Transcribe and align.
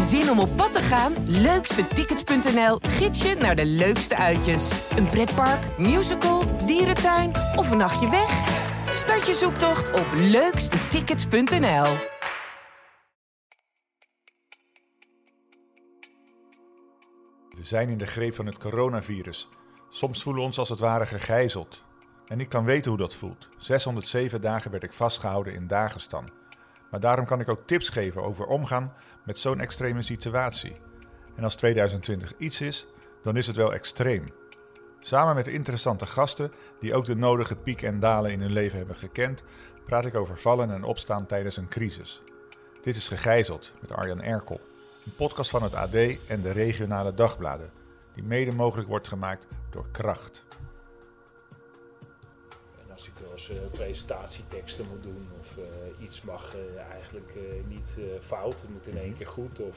Zin 0.00 0.30
om 0.30 0.38
op 0.38 0.56
pad 0.56 0.72
te 0.72 0.80
gaan? 0.80 1.12
Leukstetickets.nl 1.26 2.78
gids 2.80 3.22
je 3.22 3.34
naar 3.34 3.56
de 3.56 3.66
leukste 3.66 4.16
uitjes. 4.16 4.90
Een 4.96 5.06
pretpark, 5.06 5.78
musical, 5.78 6.56
dierentuin 6.66 7.30
of 7.56 7.70
een 7.70 7.76
nachtje 7.76 8.10
weg? 8.10 8.30
Start 8.90 9.26
je 9.26 9.34
zoektocht 9.34 9.92
op 9.92 10.06
leukstetickets.nl. 10.14 11.96
We 17.50 17.62
zijn 17.62 17.88
in 17.88 17.98
de 17.98 18.06
greep 18.06 18.34
van 18.34 18.46
het 18.46 18.58
coronavirus. 18.58 19.48
Soms 19.88 20.22
voelen 20.22 20.42
we 20.42 20.48
ons 20.48 20.58
als 20.58 20.68
het 20.68 20.80
ware 20.80 21.06
gegijzeld. 21.06 21.82
En 22.26 22.40
ik 22.40 22.48
kan 22.48 22.64
weten 22.64 22.90
hoe 22.90 23.00
dat 23.00 23.14
voelt. 23.14 23.48
607 23.56 24.40
dagen 24.40 24.70
werd 24.70 24.82
ik 24.82 24.92
vastgehouden 24.92 25.54
in 25.54 25.66
Dagestan. 25.66 26.30
Maar 26.90 27.00
daarom 27.00 27.26
kan 27.26 27.40
ik 27.40 27.48
ook 27.48 27.66
tips 27.66 27.88
geven 27.88 28.22
over 28.22 28.46
omgaan 28.46 28.92
met 29.24 29.38
zo'n 29.38 29.60
extreme 29.60 30.02
situatie. 30.02 30.76
En 31.36 31.44
als 31.44 31.54
2020 31.54 32.32
iets 32.38 32.60
is, 32.60 32.86
dan 33.22 33.36
is 33.36 33.46
het 33.46 33.56
wel 33.56 33.72
extreem. 33.72 34.32
Samen 35.00 35.34
met 35.34 35.46
interessante 35.46 36.06
gasten 36.06 36.52
die 36.80 36.94
ook 36.94 37.04
de 37.04 37.16
nodige 37.16 37.56
pieken 37.56 37.88
en 37.88 38.00
dalen 38.00 38.30
in 38.30 38.40
hun 38.40 38.52
leven 38.52 38.78
hebben 38.78 38.96
gekend, 38.96 39.42
praat 39.86 40.06
ik 40.06 40.14
over 40.14 40.38
vallen 40.38 40.70
en 40.70 40.84
opstaan 40.84 41.26
tijdens 41.26 41.56
een 41.56 41.68
crisis. 41.68 42.22
Dit 42.82 42.96
is 42.96 43.08
Gegijzeld 43.08 43.72
met 43.80 43.92
Arjan 43.92 44.22
Erkel, 44.22 44.60
een 45.04 45.14
podcast 45.16 45.50
van 45.50 45.62
het 45.62 45.74
AD 45.74 45.94
en 46.26 46.42
de 46.42 46.50
regionale 46.50 47.14
dagbladen, 47.14 47.70
die 48.14 48.24
mede 48.24 48.52
mogelijk 48.52 48.88
wordt 48.88 49.08
gemaakt 49.08 49.46
door 49.70 49.86
Kracht. 49.90 50.44
Als 53.34 53.48
eens 53.48 53.58
eh, 53.58 53.64
presentatieteksten 53.70 54.84
moet 54.90 55.02
doen 55.02 55.28
of 55.40 55.56
eh, 55.56 56.02
iets 56.04 56.22
mag 56.22 56.54
eh, 56.54 56.82
eigenlijk 56.92 57.32
eh, 57.36 57.42
niet 57.68 57.96
eh, 57.98 58.04
fout, 58.20 58.60
het 58.60 58.70
moet 58.70 58.86
in 58.86 58.98
één 58.98 59.12
keer 59.12 59.26
goed. 59.26 59.60
Of 59.60 59.76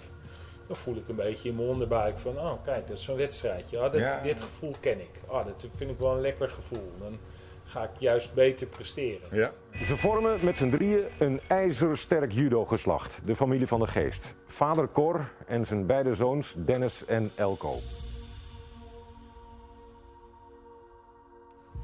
dan 0.68 0.76
voel 0.76 0.96
ik 0.96 1.08
een 1.08 1.16
beetje 1.16 1.50
in 1.50 1.56
mijn 1.56 1.68
onderbuik 1.68 2.18
van, 2.18 2.38
oh 2.40 2.64
kijk, 2.64 2.88
dat 2.88 2.98
is 2.98 3.04
zo'n 3.04 3.16
wedstrijdje. 3.18 3.80
Ah, 3.80 3.92
dit, 3.92 4.02
Ja. 4.02 4.22
dit 4.22 4.40
gevoel 4.42 4.76
ken 4.80 5.00
ik. 5.00 5.10
Ah, 5.28 5.46
dat 5.46 5.68
vind 5.76 5.92
ik 5.92 5.98
wel 5.98 6.12
een 6.12 6.22
lekker 6.22 6.50
gevoel. 6.50 6.92
Dan 7.00 7.18
ga 7.64 7.84
ik 7.84 7.90
juist 8.00 8.34
beter 8.34 8.68
presteren. 8.68 9.28
Ja, 9.32 9.52
Ze 9.84 9.98
vormen 9.98 10.46
met 10.46 10.58
z'n 10.58 10.70
drieën 10.70 11.04
een 11.20 11.42
ijzersterk 11.48 12.32
judo-geslacht, 12.32 13.20
de 13.26 13.36
familie 13.36 13.68
van 13.68 13.80
de 13.80 13.88
Geest. 13.88 14.36
Vader 14.48 14.92
Cor 14.92 15.32
en 15.48 15.66
zijn 15.66 15.86
beide 15.86 16.14
zoons 16.14 16.56
Dennis 16.58 17.06
en 17.06 17.32
Elko. 17.36 17.80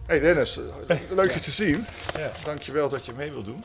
Hey 0.06 0.20
Dennis, 0.20 0.60
leuk 1.10 1.32
je 1.32 1.40
te 1.40 1.52
zien. 1.52 1.86
Ja. 2.18 2.32
Dankjewel 2.46 2.90
dat 2.90 3.06
je 3.06 3.12
mee 3.14 3.32
wilt 3.32 3.46
doen. 3.46 3.64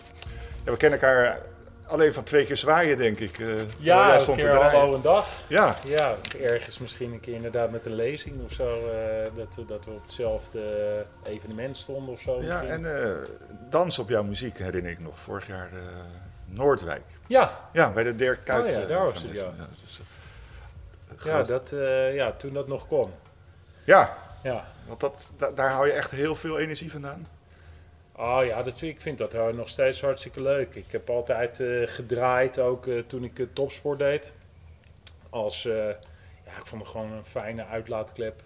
Ja, 0.65 0.71
we 0.71 0.77
kennen 0.77 1.01
elkaar 1.01 1.41
alleen 1.87 2.13
van 2.13 2.25
twee 2.25 2.47
keer 2.47 2.57
zwaaien, 2.57 2.97
denk 2.97 3.19
ik. 3.19 3.37
jij 3.37 3.57
Ja, 3.79 4.21
een 4.21 4.37
keer 4.37 4.55
hallo 4.55 4.95
een 4.95 5.03
dag. 5.03 5.29
Ja, 5.47 5.77
Ja, 5.85 6.15
ergens 6.43 6.79
misschien 6.79 7.13
een 7.13 7.21
keer 7.21 7.35
inderdaad 7.35 7.71
met 7.71 7.87
een 7.87 7.95
lezing 7.95 8.45
of 8.45 8.53
zo. 8.53 8.89
eh, 8.89 9.31
dat, 9.37 9.69
dat 9.69 9.85
we 9.85 9.91
op 9.91 10.03
hetzelfde 10.03 10.61
evenement 11.25 11.77
stonden 11.77 12.13
of 12.15 12.21
zo. 12.21 12.43
ja 12.43 12.61
misschien. 12.61 12.85
en 12.85 13.03
eh, 13.03 13.13
dans 13.71 13.99
op 13.99 14.09
jouw 14.09 14.23
muziek 14.23 14.59
herinner 14.59 14.91
ik 14.93 14.99
nog 15.01 15.19
vorig 15.19 15.47
jaar 15.47 15.71
Noordwijk. 16.45 17.05
ja, 17.27 17.69
Ja, 17.73 17.91
bij 17.91 18.03
de 18.03 18.15
Dirk 18.15 18.45
Kuyt. 18.45 18.65
Oh 18.65 18.81
ja, 18.81 18.87
daar 18.87 19.05
was 19.05 19.23
het, 19.23 19.37
ja. 19.37 19.53
dus, 19.83 20.01
ja, 21.25 21.43
dat, 21.43 21.73
ja, 22.15 22.33
toen 22.33 22.53
dat 22.53 22.69
nog 22.69 22.87
kon. 22.89 23.11
ja, 23.85 24.17
Ja. 24.43 24.65
Want 24.89 25.01
dat, 25.01 25.31
da- 25.37 25.51
daar 25.51 25.71
hou 25.71 25.87
je 25.87 25.93
echt 25.93 26.11
heel 26.11 26.35
veel 26.35 26.59
energie 26.59 26.91
vandaan. 26.91 27.29
Oh 28.19 28.41
ja, 28.45 28.63
dat, 28.63 28.81
ik 28.81 29.01
vind 29.01 29.19
dat 29.19 29.53
nog 29.55 29.69
steeds 29.69 30.01
hartstikke 30.01 30.43
leuk. 30.43 30.75
Ik 30.75 30.93
heb 30.93 31.11
altijd 31.11 31.61
eh, 31.61 31.83
gedraaid, 31.85 32.59
ook 32.59 32.87
eh, 32.87 32.99
toen 32.99 33.25
ik 33.25 33.39
eh, 33.39 33.47
topsport 33.53 33.99
deed. 33.99 34.33
Als, 35.31 35.63
ja, 35.63 36.57
ik 36.59 36.67
vond 36.67 36.83
het 36.83 36.91
gewoon 36.91 37.13
een 37.13 37.25
fijne 37.25 37.65
uitlaatklep 37.65 38.43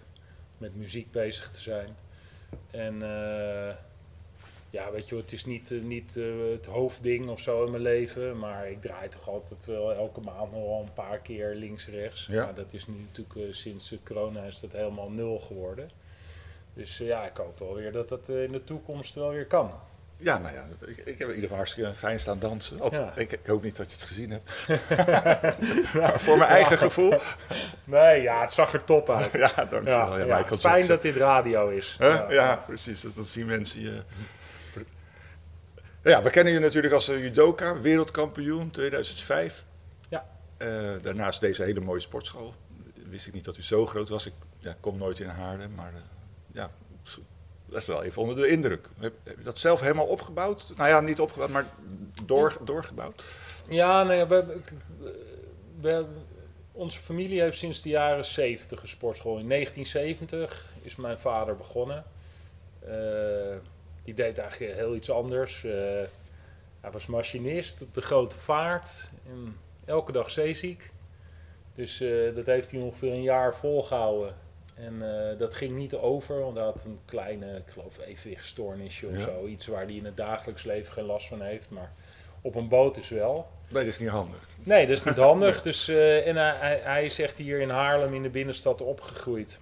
met 0.57 0.75
muziek 0.75 1.11
bezig 1.11 1.49
te 1.49 1.59
zijn. 1.59 1.95
En 2.71 2.99
ja, 4.69 4.91
weet 4.91 5.09
je, 5.09 5.15
het 5.15 5.31
is 5.31 5.45
niet, 5.45 5.69
niet 5.81 6.13
het 6.51 6.65
hoofdding 6.65 7.29
of 7.29 7.39
zo 7.39 7.65
in 7.65 7.71
mijn 7.71 7.83
leven. 7.83 8.39
Maar 8.39 8.69
ik 8.69 8.81
draai 8.81 9.09
toch 9.09 9.29
altijd 9.29 9.65
wel 9.65 9.93
elke 9.93 10.21
maand 10.21 10.51
nog 10.51 10.63
wel 10.63 10.83
een 10.85 10.93
paar 10.93 11.19
keer 11.19 11.55
links-rechts. 11.55 12.25
Ja. 12.25 12.43
Maar 12.43 12.53
dat 12.53 12.73
is 12.73 12.87
nu 12.87 12.95
natuurlijk 13.11 13.55
sinds 13.55 13.95
corona 14.03 14.43
is 14.43 14.59
dat 14.59 14.71
helemaal 14.71 15.11
nul 15.11 15.39
geworden. 15.39 15.89
Dus 16.73 16.99
eh, 16.99 17.07
ja, 17.07 17.25
ik 17.25 17.37
hoop 17.37 17.59
wel 17.59 17.75
weer 17.75 17.91
dat 17.91 18.09
dat 18.09 18.29
eh, 18.29 18.43
in 18.43 18.51
de 18.51 18.63
toekomst 18.63 19.15
wel 19.15 19.29
weer 19.29 19.45
kan. 19.45 19.71
Ja, 20.17 20.37
nou 20.37 20.53
ja, 20.53 20.65
ik, 20.85 20.97
ik 20.97 21.05
heb 21.05 21.19
in 21.19 21.27
ieder 21.27 21.41
geval 21.41 21.55
hartstikke 21.57 21.93
fijn 21.93 22.19
staan 22.19 22.39
dansen. 22.39 22.77
Ja. 22.91 23.13
ik, 23.15 23.31
ik 23.31 23.45
hoop 23.45 23.63
niet 23.63 23.75
dat 23.75 23.85
je 23.91 23.97
het 23.97 24.05
gezien 24.05 24.29
hebt. 24.29 24.51
maar 25.99 26.19
voor 26.19 26.37
mijn 26.37 26.49
eigen 26.49 26.77
gevoel. 26.77 27.13
Nee, 27.83 28.21
ja, 28.21 28.41
het 28.41 28.51
zag 28.51 28.73
er 28.73 28.83
top 28.83 29.09
uit. 29.09 29.31
Ja, 29.43 29.47
dankjewel. 29.55 30.11
Ja, 30.11 30.17
Ja, 30.17 30.25
ja, 30.25 30.37
Michael 30.37 30.59
fijn 30.59 30.73
Jackson. 30.75 30.95
dat 30.95 31.01
dit 31.01 31.15
radio 31.15 31.69
is. 31.69 31.95
Huh? 31.99 32.25
Ja, 32.29 32.55
precies. 32.55 33.01
Dat, 33.01 33.15
dat 33.15 33.27
zien 33.27 33.45
mensen 33.45 33.81
je. 33.81 34.01
Ja, 36.03 36.21
we 36.21 36.29
kennen 36.29 36.53
je 36.53 36.59
natuurlijk 36.59 36.93
als 36.93 37.09
eh, 37.09 37.21
judoka, 37.21 37.79
wereldkampioen 37.81 38.71
2005. 38.71 39.65
Ja. 40.09 40.25
Daarnaast 41.01 41.41
deze 41.41 41.63
hele 41.63 41.79
mooie 41.79 41.99
sportschool. 41.99 42.53
Wist 43.09 43.27
ik 43.27 43.33
niet 43.33 43.45
dat 43.45 43.57
u 43.57 43.61
zo 43.63 43.85
groot 43.85 44.09
was. 44.09 44.25
Ik 44.25 44.33
ja, 44.59 44.75
kom 44.79 44.97
nooit 44.97 45.19
in 45.19 45.27
Haarlem, 45.27 45.73
maar 45.75 45.93
ja, 46.53 46.71
dat 47.65 47.81
is 47.81 47.87
wel 47.87 48.03
even 48.03 48.21
onder 48.21 48.35
de 48.35 48.47
indruk. 48.47 48.89
Heb, 48.99 49.13
je 49.23 49.43
dat 49.43 49.59
zelf 49.59 49.79
helemaal 49.81 50.05
opgebouwd? 50.05 50.73
Nou 50.77 50.89
ja, 50.89 50.99
niet 50.99 51.19
opgebouwd, 51.19 51.49
maar 51.49 51.65
door, 52.25 52.57
doorgebouwd. 52.63 53.23
Ja, 53.67 54.03
nou 54.03 54.15
ja, 54.15 54.27
we, 54.27 54.61
we, 55.79 56.05
onze 56.71 56.99
familie 56.99 57.41
heeft 57.41 57.57
sinds 57.57 57.81
de 57.81 57.89
jaren 57.89 58.25
70 58.25 58.81
een 58.81 58.87
sportschool. 58.87 59.37
In 59.37 59.49
1970 59.49 60.65
is 60.81 60.95
mijn 60.95 61.19
vader 61.19 61.55
begonnen. 61.55 62.03
Eh, 62.79 63.57
die 64.03 64.13
deed 64.13 64.37
eigenlijk 64.37 64.75
heel 64.75 64.95
iets 64.95 65.11
anders. 65.11 65.63
Eh, 65.63 65.71
hij 66.81 66.91
was 66.91 67.05
machinist 67.05 67.81
op 67.81 67.93
de 67.93 68.01
grote 68.01 68.37
vaart. 68.37 69.11
En 69.27 69.57
elke 69.85 70.11
dag 70.11 70.31
zeeziek. 70.31 70.91
Dus 71.75 72.01
eh, 72.01 72.35
dat 72.35 72.45
heeft 72.45 72.71
hij 72.71 72.79
ongeveer 72.79 73.11
een 73.11 73.21
jaar 73.21 73.55
volgehouden. 73.55 74.35
En 74.73 75.29
eh, 75.31 75.39
dat 75.39 75.53
ging 75.53 75.75
niet 75.75 75.95
over, 75.95 76.39
want 76.39 76.55
hij 76.55 76.65
had 76.65 76.83
een 76.85 76.99
kleine, 77.05 77.55
ik 77.55 77.73
geloof, 77.73 77.97
evenwichtstoornisje 77.99 79.07
of 79.07 79.13
Ja. 79.17 79.19
zo. 79.19 79.45
Iets 79.45 79.67
waar 79.67 79.83
hij 79.83 79.93
in 79.95 80.05
het 80.05 80.17
dagelijks 80.17 80.63
leven 80.63 80.93
geen 80.93 81.05
last 81.05 81.27
van 81.27 81.41
heeft. 81.41 81.69
Maar 81.69 81.93
op 82.41 82.55
een 82.55 82.67
boot 82.67 82.97
is 82.97 83.09
wel. 83.09 83.47
Nee, 83.67 83.83
dat 83.83 83.93
is 83.93 83.99
niet 83.99 84.09
handig. 84.09 84.47
Nee, 84.63 84.87
dat 84.87 84.97
is 84.97 85.03
niet 85.03 85.17
handig. 85.17 85.61
Dus, 85.71 85.87
eh, 85.87 86.27
en 86.27 86.35
hij, 86.35 86.79
hij, 86.83 87.05
is 87.05 87.19
echt 87.19 87.37
hier 87.37 87.59
in 87.59 87.69
Haarlem 87.69 88.13
in 88.13 88.23
de 88.23 88.29
binnenstad 88.29 88.81
opgegroeid. 88.81 89.59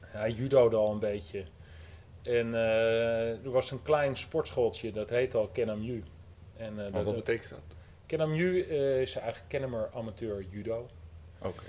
Hij 0.00 0.30
judode 0.30 0.76
al 0.76 0.92
een 0.92 0.98
beetje. 0.98 1.44
En 2.22 2.54
eh, 2.54 3.44
er 3.44 3.50
was 3.50 3.70
een 3.70 3.82
klein 3.82 4.16
sportschooltje, 4.16 4.92
dat 4.92 5.10
heet 5.10 5.34
al 5.34 5.48
Kenamu. 5.48 6.04
En 6.56 6.74
Maar 6.74 6.90
dat, 6.90 7.04
wat 7.04 7.14
betekent 7.14 7.50
dat? 7.50 7.58
Kenamu 8.06 8.60
eh, 8.60 9.00
is 9.00 9.14
eigenlijk 9.16 9.48
Kennemer 9.48 9.90
amateur 9.94 10.44
judo. 10.50 10.88
Oké. 11.38 11.62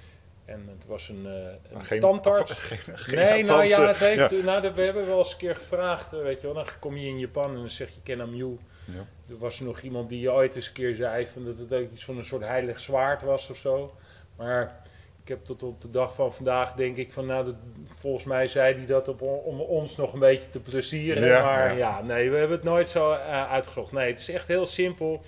En 0.45 0.67
het 0.77 0.85
was 0.85 1.09
een, 1.09 1.25
eh 1.25 1.73
een 1.75 1.83
Geen- 1.83 1.99
tandarts. 1.99 2.51
Geen, 2.69 2.97
geen 2.97 3.15
nee, 3.15 3.43
nou 3.43 3.67
ja, 3.67 3.87
het 3.87 3.97
heeft, 3.97 4.43
Nou, 4.43 4.71
we 4.73 4.81
hebben 4.81 5.07
wel 5.07 5.17
eens 5.17 5.31
een 5.31 5.37
keer 5.37 5.55
gevraagd, 5.55 6.13
eh, 6.13 6.21
weet 6.21 6.41
je 6.41 6.47
wel. 6.47 6.55
Dan 6.55 6.65
kom 6.79 6.97
je 6.97 7.07
in 7.07 7.19
Japan 7.19 7.49
en 7.49 7.55
dan 7.55 7.69
zeg 7.69 7.89
je 7.89 8.01
Kenamu. 8.03 8.57
Ja. 8.85 9.05
Er 9.29 9.37
was 9.37 9.59
nog 9.59 9.81
iemand 9.81 10.09
die 10.09 10.31
ooit 10.31 10.55
eens 10.55 10.67
een 10.67 10.73
keer 10.73 10.95
zei 10.95 11.27
van 11.27 11.45
dat 11.45 11.57
het 11.57 11.73
ook 11.73 11.91
iets 11.91 12.05
van 12.05 12.17
een 12.17 12.23
soort 12.23 12.43
heilig 12.43 12.79
zwaard 12.79 13.21
was 13.21 13.49
of 13.49 13.57
zo. 13.57 13.95
Maar 14.35 14.81
ik 15.21 15.27
heb 15.27 15.41
tot 15.41 15.63
op 15.63 15.81
de 15.81 15.89
dag 15.89 16.15
van 16.15 16.33
vandaag 16.33 16.73
denk 16.73 16.95
ik 16.97 17.13
van 17.13 17.25
nou, 17.25 17.45
dat, 17.45 17.55
volgens 17.85 18.23
mij 18.23 18.47
zei 18.47 18.75
hij 18.75 18.85
dat 18.85 19.07
op, 19.07 19.21
om 19.21 19.59
ons 19.61 19.95
nog 19.95 20.13
een 20.13 20.19
beetje 20.19 20.49
te 20.49 20.59
plezieren. 20.59 21.25
Ja, 21.25 21.43
maar 21.43 21.71
ja. 21.71 21.77
ja. 21.77 22.01
nee, 22.01 22.29
we 22.29 22.37
hebben 22.37 22.57
het 22.57 22.65
nooit 22.65 22.89
zo 22.89 23.11
eh, 23.11 23.51
uitgezocht. 23.51 23.91
Nee, 23.91 24.09
het 24.09 24.19
is 24.19 24.29
echt 24.29 24.47
heel 24.47 24.65
simpel. 24.65 25.21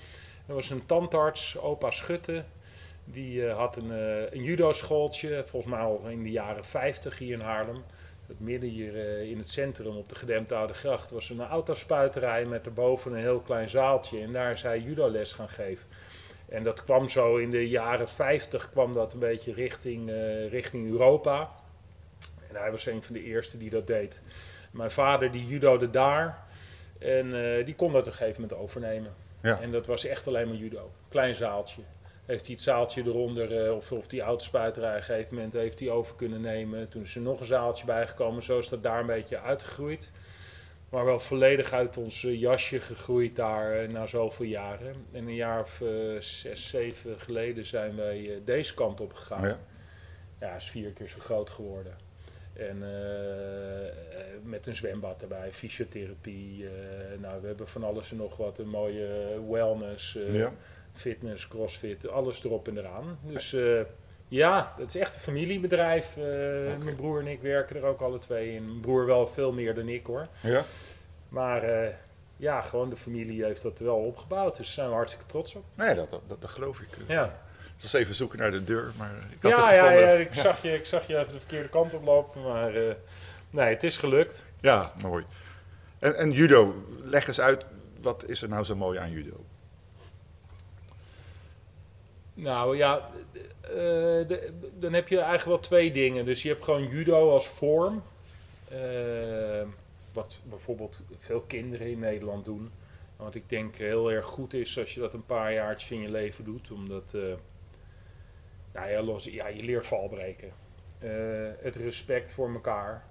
Er 0.48 0.54
was 0.54 0.70
een 0.70 0.86
tandarts, 0.86 1.58
opa 1.58 1.92
Schutte. 1.92 2.44
Die 3.12 3.48
eh, 3.48 3.58
had 3.58 3.76
een, 3.76 3.92
eh 3.92 4.32
een 4.32 4.44
judo-schooltje, 4.44 5.44
volgens 5.46 5.74
mij 5.74 5.82
al 5.82 6.08
in 6.08 6.24
de 6.24 6.32
jaren 6.32 6.66
50 6.66 7.18
hier 7.18 7.34
in 7.34 7.40
Haarlem. 7.40 7.84
Het 8.28 8.40
midden 8.40 8.70
hier 8.70 8.96
eh, 8.96 9.30
in 9.30 9.38
het 9.38 9.50
centrum 9.50 9.96
op 9.98 10.10
de 10.10 10.16
gedempte 10.16 10.56
Oude 10.56 10.74
Gracht 10.74 11.12
was 11.12 11.30
een 11.30 11.42
autospuiterij 11.42 12.46
met 12.46 12.66
erboven 12.66 13.12
een 13.12 13.20
heel 13.20 13.40
klein 13.40 13.70
zaaltje. 13.70 14.22
En 14.22 14.34
daar 14.34 14.52
is 14.52 14.62
hij 14.62 14.80
judoles 14.80 15.32
gaan 15.32 15.50
geven. 15.50 15.88
En 16.50 16.64
dat 16.64 16.84
kwam 16.84 17.08
zo 17.08 17.38
in 17.38 17.50
de 17.50 17.70
jaren 17.70 18.10
50 18.10 18.70
kwam 18.70 18.94
dat 18.94 19.14
een 19.14 19.20
beetje 19.20 19.54
richting, 19.54 20.12
richting 20.50 20.90
Europa. 20.90 21.52
En 22.50 22.56
hij 22.56 22.72
was 22.72 22.86
een 22.86 23.04
van 23.04 23.14
de 23.16 23.24
eerste 23.24 23.58
die 23.58 23.70
dat 23.70 23.88
deed. 23.88 24.22
Mijn 24.72 24.92
vader 24.92 25.32
die 25.32 25.48
judode 25.48 25.90
daar. 25.90 26.44
En 27.00 27.32
die 27.66 27.76
kon 27.76 27.92
dat 27.92 28.02
op 28.02 28.08
een 28.08 28.14
gegeven 28.14 28.42
moment 28.42 28.60
overnemen. 28.60 29.14
Ja. 29.42 29.60
En 29.62 29.72
dat 29.72 29.88
was 29.88 30.06
echt 30.06 30.28
alleen 30.28 30.48
maar 30.48 30.58
judo. 30.58 30.92
Klein 31.10 31.36
zaaltje. 31.36 31.82
Heeft 32.28 32.46
hij 32.46 32.54
het 32.54 32.64
zaaltje 32.64 33.04
eronder, 33.04 33.66
eh, 33.66 33.76
of, 33.76 33.92
of 33.92 34.08
die 34.08 34.22
autospuiterij, 34.22 34.92
op 34.92 34.98
een 34.98 35.04
gegeven 35.04 35.36
moment 35.36 35.54
heeft 35.54 35.80
hij 35.80 35.90
over 35.90 36.16
kunnen 36.16 36.42
nemen. 36.42 36.90
Toen 36.90 37.02
is 37.02 37.16
er 37.16 37.22
nog 37.22 37.40
een 37.40 37.46
zaaltje 37.46 37.86
bijgekomen. 37.86 38.44
Zo 38.44 38.60
is 38.60 38.70
dat 38.70 38.84
daar 38.84 39.00
een 39.00 39.06
beetje 39.06 39.40
uitgegroeid. 39.40 40.12
Maar 40.90 41.06
wel 41.06 41.20
volledig 41.20 41.74
uit 41.74 41.98
ons 41.98 42.24
eh, 42.24 42.40
jasje 42.40 42.80
gegroeid 42.80 43.36
daar 43.36 43.72
eh, 43.72 43.90
na 43.90 44.06
zoveel 44.06 44.46
jaren. 44.46 44.96
En 45.12 45.28
een 45.28 45.36
jaar 45.36 45.62
of 45.62 45.82
eh, 45.82 45.90
zes, 46.20 46.70
zeven 46.70 47.20
geleden 47.20 47.66
zijn 47.66 47.96
wij 47.96 48.42
deze 48.44 48.74
kant 48.74 49.02
op 49.02 49.14
gegaan. 49.14 49.48
Ja. 49.48 49.60
Ja, 50.40 50.56
is 50.56 50.70
vier 50.70 50.92
keer 50.92 51.08
zo 51.08 51.20
groot 51.20 51.50
geworden. 51.50 51.94
En 52.54 52.84
met 54.44 54.68
een 54.68 54.76
zwembad 54.76 55.22
erbij, 55.22 55.52
fysiotherapie. 55.52 56.66
nou, 57.20 57.42
we 57.42 57.48
hebben 57.48 57.68
van 57.68 57.84
alles 57.84 58.12
en 58.12 58.18
nog 58.18 58.38
wat. 58.38 58.60
Een 58.60 58.70
mooie 58.70 59.40
wellness, 59.50 60.18
Ja. 60.32 60.54
Fitness, 60.98 61.48
crossfit, 61.48 62.10
alles 62.10 62.44
erop 62.44 62.68
en 62.68 62.78
eraan. 62.78 63.20
Dus 63.22 63.54
eh, 63.54 63.82
ja, 64.28 64.74
het 64.78 64.88
is 64.96 65.02
echt 65.02 65.16
een 65.16 65.22
familiebedrijf. 65.22 66.18
Eh, 66.18 66.24
Mijn 66.84 66.96
broer 66.96 67.20
en 67.20 67.28
ik 67.28 67.42
werken 67.42 67.76
er 67.76 67.84
ook 67.84 68.02
alle 68.02 68.20
twee 68.20 68.54
in. 68.54 68.66
Mijn 68.66 68.80
broer 68.80 69.06
wel 69.06 69.28
veel 69.28 69.52
meer 69.52 69.76
dan 69.76 69.88
ik 69.88 70.06
hoor. 70.06 70.28
Ja. 70.42 70.64
Maar 71.30 71.64
eh, 71.64 71.94
ja, 72.38 72.62
gewoon 72.62 72.90
de 72.90 72.96
familie 72.96 73.44
heeft 73.44 73.62
dat 73.62 73.80
wel 73.80 73.96
opgebouwd. 73.98 74.56
Dus 74.58 74.66
daar 74.66 74.74
zijn 74.76 74.88
we 74.90 74.94
hartstikke 74.96 75.26
trots 75.26 75.56
op. 75.56 75.64
Nee, 75.76 75.96
dat, 75.96 76.10
dat, 76.10 76.22
dat 76.42 76.50
geloof 76.50 76.80
ik. 76.80 76.88
Ja. 77.08 77.40
Het 77.74 77.82
was 77.82 77.94
even 77.94 78.16
zoeken 78.16 78.40
naar 78.40 78.52
de 78.52 78.64
deur, 78.64 78.92
maar 78.98 79.12
ik 79.32 79.38
had 79.42 79.52
Ja, 79.52 79.62
het 79.66 79.70
ja, 79.76 79.82
gevonden. 79.82 80.08
ja, 80.10 80.14
ik, 80.16 80.34
zag 80.34 80.62
je, 80.62 80.74
ik 80.74 80.86
zag 80.86 81.08
je 81.08 81.18
even 81.18 81.34
de 81.34 81.40
verkeerde 81.40 81.70
kant 81.70 81.94
oplopen, 81.94 82.42
maar 82.44 82.76
eh, 82.76 82.94
nee, 83.50 83.70
het 83.70 83.84
is 83.84 83.98
gelukt. 83.98 84.46
Ja, 84.62 84.92
mooi. 85.04 85.24
En, 86.00 86.16
en 86.18 86.32
judo, 86.32 86.84
leg 87.04 87.28
eens 87.28 87.40
uit, 87.40 87.66
wat 88.02 88.24
is 88.28 88.42
er 88.42 88.50
nou 88.50 88.64
zo 88.64 88.76
mooi 88.76 89.00
aan 89.00 89.12
judo? 89.12 89.46
Nou 92.40 92.78
ja, 92.78 93.10
eh, 93.62 93.70
de- 94.28 94.52
dan 94.80 94.94
heb 94.94 95.08
je 95.08 95.16
eigenlijk 95.18 95.46
wel 95.46 95.60
twee 95.60 95.92
dingen. 95.92 96.26
Dus 96.26 96.42
je 96.42 96.50
hebt 96.50 96.64
gewoon 96.64 96.88
judo 96.88 97.32
als 97.32 97.48
vorm, 97.48 98.04
eh, 98.68 98.78
wat 100.14 100.40
bijvoorbeeld 100.50 101.02
veel 101.18 101.42
kinderen 101.42 101.88
in 101.90 102.00
Nederland 102.00 102.46
doen. 102.46 102.72
Wat 103.16 103.36
ik 103.36 103.50
denk 103.50 103.76
heel 103.76 104.12
erg 104.12 104.26
goed 104.26 104.54
is 104.54 104.80
als 104.80 104.94
je 104.94 105.00
dat 105.00 105.14
een 105.14 105.26
paar 105.26 105.54
jaartjes 105.54 105.92
in 105.92 106.02
je 106.02 106.10
leven 106.12 106.44
doet, 106.44 106.72
omdat 106.72 107.14
eh, 107.16 107.22
nou 108.74 108.90
ja, 108.90 109.02
los, 109.02 109.24
ja, 109.24 109.48
je 109.48 109.64
leert 109.64 109.88
valbreken. 109.88 110.52
Het 111.60 111.76
respect 111.76 112.32
voor 112.34 112.54
elkaar. 112.54 113.04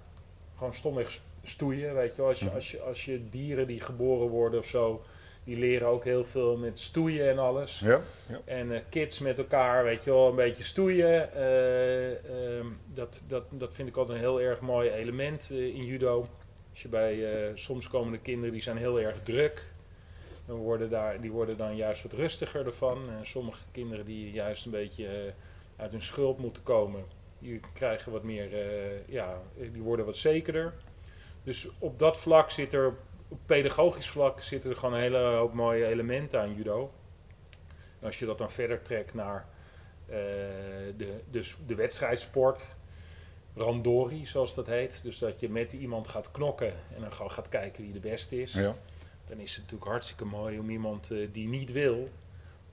Gewoon 0.57 0.73
stomweg 0.73 1.19
stoeien, 1.43 1.95
weet 1.95 2.11
je 2.15 2.17
wel. 2.21 2.27
Als 2.29 2.39
je, 2.39 2.45
Mhm. 2.45 2.55
als, 2.55 2.71
je, 2.71 2.81
als 2.81 3.05
je 3.05 3.29
dieren 3.29 3.67
die 3.67 3.81
geboren 3.81 4.27
worden 4.27 4.59
of 4.59 4.65
zo, 4.65 5.03
die 5.47 5.57
leren 5.57 5.87
ook 5.87 6.03
heel 6.03 6.25
veel 6.25 6.57
met 6.57 6.79
stoeien 6.79 7.29
en 7.29 7.39
alles. 7.39 7.79
Ja? 7.79 8.01
ja. 8.29 8.41
En 8.45 8.71
eh, 8.71 8.81
kids 8.89 9.19
met 9.19 9.37
elkaar, 9.37 9.83
weet 9.83 10.03
je 10.03 10.11
wel, 10.11 10.29
een 10.29 10.35
beetje 10.35 10.63
stoeien. 10.63 11.33
eh, 11.33 12.57
ehm, 12.57 12.65
dat, 12.93 13.23
dat, 13.27 13.43
dat 13.49 13.73
vind 13.73 13.87
ik 13.87 13.97
altijd 13.97 14.17
een 14.17 14.23
heel 14.23 14.41
erg 14.41 14.61
mooi 14.61 14.89
element 14.89 15.49
eh, 15.51 15.57
in 15.57 15.85
judo. 15.85 16.27
Als 16.71 16.81
je 16.81 16.87
bij, 16.87 17.51
soms 17.55 17.87
komen 17.87 18.11
de 18.11 18.19
kinderen 18.19 18.51
die 18.51 18.61
zijn 18.61 18.77
heel 18.77 18.99
erg 18.99 19.23
druk. 19.23 19.63
Dan 20.45 20.57
worden 20.57 20.89
daar, 20.89 21.21
die 21.21 21.31
worden 21.31 21.57
dan 21.57 21.75
juist 21.75 22.03
wat 22.03 22.13
rustiger 22.13 22.65
ervan. 22.65 23.09
En 23.09 23.25
sommige 23.27 23.63
kinderen 23.71 24.05
die 24.05 24.31
juist 24.31 24.65
een 24.65 24.71
beetje 24.71 25.33
uit 25.75 25.91
hun 25.91 26.01
schulp 26.01 26.37
moeten 26.39 26.63
komen, 26.63 27.03
die 27.39 27.59
krijgen 27.73 28.11
wat 28.11 28.23
meer, 28.23 28.49
ja, 29.05 29.41
die 29.71 29.81
worden 29.81 30.05
wat 30.05 30.17
zekerder. 30.17 30.73
Dus 31.43 31.67
op 31.79 31.99
dat 31.99 32.17
vlak 32.17 32.49
zit 32.49 32.73
er, 32.73 32.93
op 33.27 33.39
pedagogisch 33.45 34.09
vlak 34.09 34.41
zitten 34.41 34.69
er 34.69 34.77
gewoon 34.77 34.93
een 34.93 35.01
hele 35.01 35.17
hoop 35.17 35.53
mooie 35.53 35.85
elementen 35.85 36.39
aan 36.39 36.55
judo. 36.55 36.91
En 37.99 38.05
als 38.05 38.19
je 38.19 38.25
dat 38.25 38.37
dan 38.37 38.51
verder 38.51 38.81
trekt 38.81 39.13
naar 39.13 39.47
eh, 40.05 40.15
de, 40.97 41.21
dus 41.29 41.57
de 41.65 41.75
wedstrijdsport, 41.75 42.75
randori 43.55 44.25
zoals 44.25 44.55
dat 44.55 44.67
heet. 44.67 45.03
Dus 45.03 45.17
dat 45.17 45.39
je 45.39 45.49
met 45.49 45.73
iemand 45.73 46.07
gaat 46.07 46.31
knokken 46.31 46.73
en 46.95 47.01
dan 47.01 47.11
gewoon 47.13 47.31
gaat 47.31 47.49
kijken 47.49 47.83
wie 47.83 47.93
de 47.93 47.99
beste 47.99 48.41
is. 48.41 48.53
ja. 48.53 48.75
Dan 49.25 49.39
is 49.39 49.51
het 49.51 49.63
natuurlijk 49.63 49.89
hartstikke 49.89 50.25
mooi 50.25 50.59
om 50.59 50.69
iemand 50.69 51.11
eh, 51.11 51.27
die 51.31 51.47
niet 51.47 51.71
wil, 51.71 52.09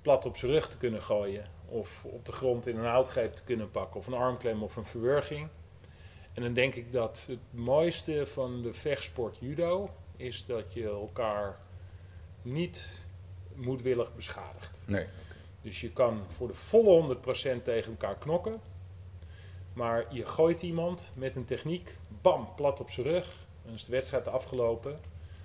plat 0.03 0.27
op 0.27 0.37
zijn 0.37 0.53
rug 0.53 0.69
te 0.69 0.77
kunnen 0.77 1.03
gooien. 1.03 1.47
Of 1.67 2.05
op 2.05 2.25
de 2.25 2.33
grond 2.33 2.67
in 2.67 2.77
een 2.77 2.85
houtgreep 2.85 3.33
te 3.33 3.45
kunnen 3.45 3.71
pakken. 3.71 4.01
Of 4.01 4.07
een 4.07 4.15
armklem 4.15 4.63
of 4.63 4.77
een 4.77 4.85
verwurging. 4.85 5.49
En 6.33 6.43
dan 6.43 6.55
denk 6.55 6.75
ik 6.75 6.93
dat 6.93 7.25
het 7.29 7.39
mooiste 7.51 8.27
van 8.27 8.63
de 8.63 8.73
vechtsport 8.73 9.39
judo 9.39 9.91
is 10.17 10.45
dat 10.47 10.73
je 10.73 10.85
elkaar 10.89 11.59
niet 12.43 13.07
moedwillig 13.55 14.15
beschadigt. 14.15 14.83
Nee. 14.87 15.07
Dus 15.63 15.81
je 15.81 15.91
kan 15.91 16.23
voor 16.29 16.49
de 16.49 16.55
volle 16.55 17.17
100% 17.59 17.63
tegen 17.63 17.91
elkaar 17.91 18.17
knokken. 18.19 18.61
Maar 19.73 20.05
je 20.15 20.27
gooit 20.27 20.63
iemand 20.63 21.13
met 21.15 21.37
een 21.37 21.45
techniek, 21.45 21.97
bam, 22.23 22.49
plat 22.57 22.81
op 22.81 22.91
zijn 22.91 23.07
rug. 23.07 23.37
Dan 23.65 23.75
is 23.75 23.85
de 23.85 23.93
wedstrijd 23.93 24.29
afgelopen. 24.29 24.93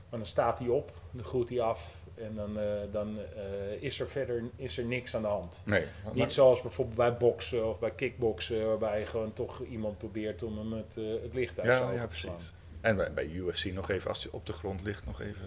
Maar 0.10 0.20
dan 0.20 0.28
staat 0.28 0.60
hij 0.60 0.68
op, 0.68 0.92
dan 1.12 1.24
groet 1.24 1.50
hij 1.50 1.62
af. 1.62 1.96
En 2.16 2.36
dan, 2.36 2.60
eh, 2.60 2.66
dan 2.92 3.18
eh, 3.20 3.82
is 3.82 4.00
er 4.00 4.10
verder 4.10 4.44
is 4.56 4.78
er 4.78 4.86
niks 4.86 5.16
aan 5.16 5.22
de 5.22 5.28
hand. 5.28 5.62
Nee. 5.66 5.86
Maar- 6.04 6.14
Niet 6.16 6.32
zoals 6.32 6.62
bijvoorbeeld 6.62 6.98
bij 6.98 7.18
boksen 7.18 7.68
of 7.70 7.80
bij 7.80 7.92
kickboksen, 7.92 8.68
waarbij 8.68 9.00
je 9.00 9.06
gewoon 9.06 9.34
toch 9.34 9.64
iemand 9.66 9.98
probeert 9.98 10.44
om 10.44 10.58
hem 10.58 10.74
het, 10.74 10.98
eh, 10.98 11.06
het 11.22 11.34
licht 11.34 11.60
uit 11.60 11.68
ja, 11.78 11.92
ja, 11.92 12.06
te 12.08 12.16
slaan. 12.16 12.34
precies. 12.36 12.54
En 12.82 12.96
bij, 12.96 13.14
bij 13.14 13.26
UFC 13.26 13.66
nog 13.66 13.90
even, 13.90 14.10
als 14.10 14.24
hij 14.24 14.32
op 14.32 14.46
de 14.46 14.54
grond 14.54 14.84
ligt, 14.84 15.06
nog 15.06 15.22
even... 15.22 15.46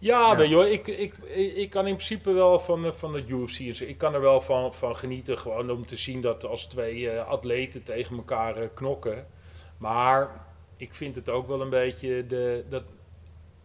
Ja, 0.00 0.36
wel, 0.36 0.66
ik, 0.66 0.86
ik, 0.86 1.14
ik, 1.56 1.70
kan 1.70 1.86
in 1.86 1.94
principe 1.94 2.32
wel 2.32 2.60
van, 2.60 2.82
de- 2.82 2.92
van 2.92 3.14
het 3.14 3.28
UFC. 3.28 3.58
Ik 3.80 3.98
kan 3.98 4.14
er 4.14 4.20
wel 4.20 4.40
van, 4.40 4.74
van 4.74 4.96
genieten, 4.96 5.38
gewoon 5.38 5.70
om 5.70 5.86
te 5.86 5.96
zien 5.96 6.20
dat 6.20 6.44
als 6.44 6.66
twee 6.66 7.10
eh, 7.10 7.26
atleten 7.28 7.82
tegen 7.82 8.16
elkaar 8.16 8.56
eh, 8.56 8.68
knokken. 8.74 9.26
Maar 9.78 10.46
ik 10.76 10.94
vind 10.94 11.14
het 11.14 11.28
ook 11.28 11.46
wel 11.46 11.60
een 11.60 11.70
beetje 11.70 12.26
de. 12.26 12.64
Dat, 12.68 12.82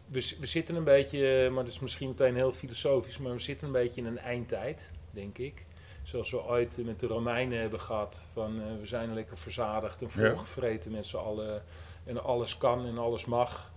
we, 0.09 0.35
we 0.39 0.45
zitten 0.45 0.75
een 0.75 0.83
beetje, 0.83 1.49
maar 1.49 1.63
dat 1.63 1.73
is 1.73 1.79
misschien 1.79 2.07
meteen 2.07 2.35
heel 2.35 2.51
filosofisch, 2.51 3.17
maar 3.17 3.31
we 3.31 3.39
zitten 3.39 3.67
een 3.67 3.73
beetje 3.73 4.01
in 4.01 4.07
een 4.07 4.19
eindtijd, 4.19 4.91
denk 5.11 5.37
ik. 5.37 5.65
Zoals 6.03 6.31
we 6.31 6.43
ooit 6.43 6.77
met 6.85 6.99
de 6.99 7.07
Romeinen 7.07 7.59
hebben 7.59 7.79
gehad. 7.81 8.27
Van 8.33 8.61
eh, 8.61 8.79
we 8.79 8.85
zijn 8.87 9.13
lekker 9.13 9.37
verzadigd 9.37 10.01
en 10.01 10.07
Ja. 10.15 10.29
volgevreten 10.29 10.91
met 10.91 11.05
z'n 11.05 11.17
allen. 11.17 11.63
En 12.05 12.23
alles 12.23 12.57
kan 12.57 12.85
en 12.85 12.97
alles 12.97 13.25
mag. 13.25 13.71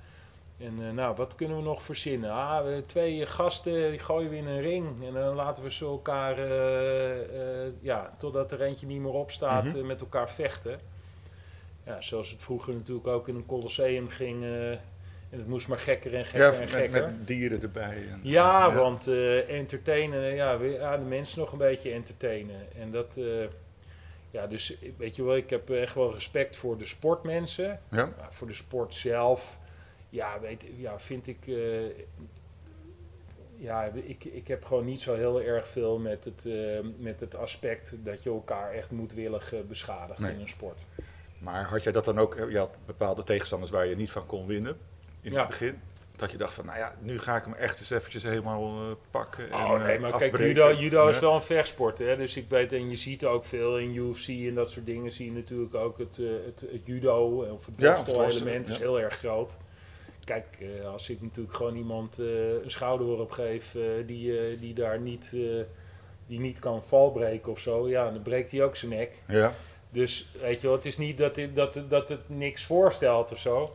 En 0.59 0.75
eh, 0.87 0.91
nou, 0.91 1.15
wat 1.17 1.35
kunnen 1.35 1.57
we 1.57 1.63
nog 1.63 1.83
verzinnen? 1.83 2.31
Ah, 2.31 2.65
we 2.65 2.83
twee 2.87 3.27
gasten, 3.27 3.91
die 3.91 3.99
gooien 3.99 4.31
we 4.31 4.37
in 4.37 4.47
een 4.47 4.61
ring. 4.61 5.07
En 5.07 5.13
dan 5.13 5.35
laten 5.35 5.63
we 5.63 5.71
ze 5.73 5.85
elkaar, 5.85 6.39
eh, 6.39 7.65
eh, 7.67 7.73
ja, 7.81 8.15
totdat 8.19 8.53
er 8.53 8.63
eentje 8.63 8.87
niet 8.87 9.01
meer 9.01 9.13
opstaat, 9.13 9.65
Mhm. 9.65 9.87
met 9.87 10.01
elkaar 10.01 10.31
vechten. 10.31 10.81
Ja, 11.85 12.01
zoals 12.01 12.31
het 12.31 12.43
vroeger 12.43 12.75
natuurlijk 12.75 13.07
ook 13.07 13.29
in 13.29 13.35
een 13.35 13.47
colosseum 13.47 14.09
ging. 14.09 14.45
en 15.31 15.39
het 15.39 15.47
moest 15.49 15.69
maar 15.69 15.79
gekker 15.79 16.15
en 16.15 16.25
gekker 16.25 16.41
Ja, 16.49 16.53
en 16.53 16.59
met, 16.61 16.71
gekker. 16.71 17.03
met 17.03 17.27
dieren 17.27 17.63
erbij. 17.63 17.97
En, 18.11 18.21
Ja, 18.23 18.75
want 18.75 19.07
entertainen, 19.49 20.35
ja, 20.35 20.59
we- 20.59 20.67
ja, 20.69 20.97
de 20.97 21.05
mensen 21.05 21.39
nog 21.41 21.53
een 21.53 21.59
beetje 21.59 21.91
entertainen. 21.93 22.57
En 22.79 22.91
dat, 22.91 23.17
ja, 24.37 24.47
dus 24.47 24.77
weet 24.97 25.17
je 25.17 25.25
wel, 25.25 25.37
ik 25.37 25.51
heb 25.51 25.71
echt 25.71 25.95
wel 25.95 26.13
respect 26.13 26.57
voor 26.57 26.79
de 26.79 26.85
sportmensen. 26.87 27.81
Ja? 27.91 28.13
Maar 28.19 28.33
voor 28.33 28.47
de 28.47 28.53
sport 28.55 28.95
zelf, 28.95 29.59
ja, 30.09 30.41
weet, 30.41 30.65
ja 30.77 30.99
vind 30.99 31.27
ik. 31.27 31.47
eh, 31.47 31.85
ja, 33.59 33.85
ik, 33.85 34.25
ik 34.25 34.49
heb 34.49 34.65
gewoon 34.65 34.85
niet 34.85 35.01
zo 35.01 35.15
heel 35.15 35.43
erg 35.43 35.69
veel 35.69 35.99
met 35.99 36.25
het, 36.25 36.47
eh, 36.47 36.79
met 36.99 37.21
het 37.21 37.37
aspect 37.37 37.95
dat 38.05 38.23
je 38.23 38.31
elkaar 38.31 38.73
echt 38.73 38.91
moedwillig 38.91 39.53
eh, 39.53 39.61
beschadigt 39.69 40.21
Nee. 40.21 40.33
in 40.35 40.41
een 40.41 40.49
sport. 40.49 40.81
Maar 41.39 41.65
had 41.65 41.83
jij 41.83 41.93
dat 41.93 42.05
dan 42.05 42.19
ook, 42.19 42.35
je 42.51 42.59
had 42.59 42.71
bepaalde 42.87 43.23
tegenstanders 43.23 43.71
waar 43.71 43.87
je 43.87 43.97
niet 43.97 44.11
van 44.11 44.27
kon 44.27 44.47
winnen 44.47 44.77
in 45.21 45.33
Ja. 45.33 45.39
het 45.39 45.49
begin? 45.49 45.81
Dat 46.17 46.31
je 46.31 46.37
dacht 46.37 46.55
van, 46.55 46.67
nou 46.67 46.79
ja, 46.79 46.95
nu 47.01 47.19
ga 47.19 47.37
ik 47.37 47.45
hem 47.45 47.55
echt 47.55 47.79
eens 47.79 47.91
eventjes 47.91 48.23
helemaal 48.23 48.79
eh, 48.79 48.97
pakken 49.11 49.51
en 49.51 49.53
Oh 49.53 49.83
nee, 49.83 49.99
maar 49.99 50.19
kijk, 50.19 50.39
judo, 50.39 50.73
judo 50.73 51.09
is 51.09 51.19
wel 51.19 51.35
een 51.35 51.43
vechtsport. 51.43 51.99
Hè? 51.99 52.17
Dus 52.17 52.37
ik 52.37 52.45
weet, 52.49 52.73
en 52.73 52.91
je 52.91 52.97
ziet 52.97 53.25
ook 53.25 53.45
veel 53.45 53.79
in 53.79 53.95
UFC 53.95 54.29
en 54.29 54.55
dat 54.55 54.71
soort 54.71 54.87
dingen, 54.87 55.13
zie 55.13 55.27
je 55.27 55.33
natuurlijk 55.33 55.75
ook 55.75 55.99
het, 55.99 56.19
eh, 56.19 56.27
het, 56.45 56.65
het 56.73 56.87
judo 56.87 57.47
of 57.53 57.67
het 57.67 57.81
worstel-element 57.81 58.69
is 58.69 58.75
ja. 58.77 58.81
heel 58.81 59.01
erg 59.01 59.15
groot. 59.19 59.57
Kijk, 60.25 60.65
als 60.93 61.11
ik 61.11 61.23
natuurlijk 61.23 61.57
gewoon 61.57 61.77
iemand 61.77 62.19
een 62.19 62.71
schouderworp 62.71 63.31
geef 63.31 63.77
die, 64.07 64.59
die 64.59 64.75
daar 64.75 65.01
niet, 65.01 65.37
die 66.27 66.41
niet 66.41 66.59
kan 66.59 66.85
valbreken 66.85 67.53
of 67.53 67.59
zo, 67.59 67.89
ja, 67.89 68.11
dan 68.11 68.23
breekt 68.23 68.51
hij 68.51 68.65
ook 68.65 68.77
zijn 68.77 68.91
nek. 68.91 69.23
Ja, 69.29 69.53
Dus 69.91 70.29
weet 70.41 70.61
je 70.61 70.67
wel, 70.67 70.77
het 70.77 70.87
is 70.87 70.99
niet 70.99 71.19
dat, 71.19 71.35
dit, 71.35 71.55
dat, 71.55 71.81
dat 71.89 72.09
het 72.09 72.29
niks 72.29 72.65
voorstelt 72.65 73.33
of 73.33 73.39
zo. 73.39 73.75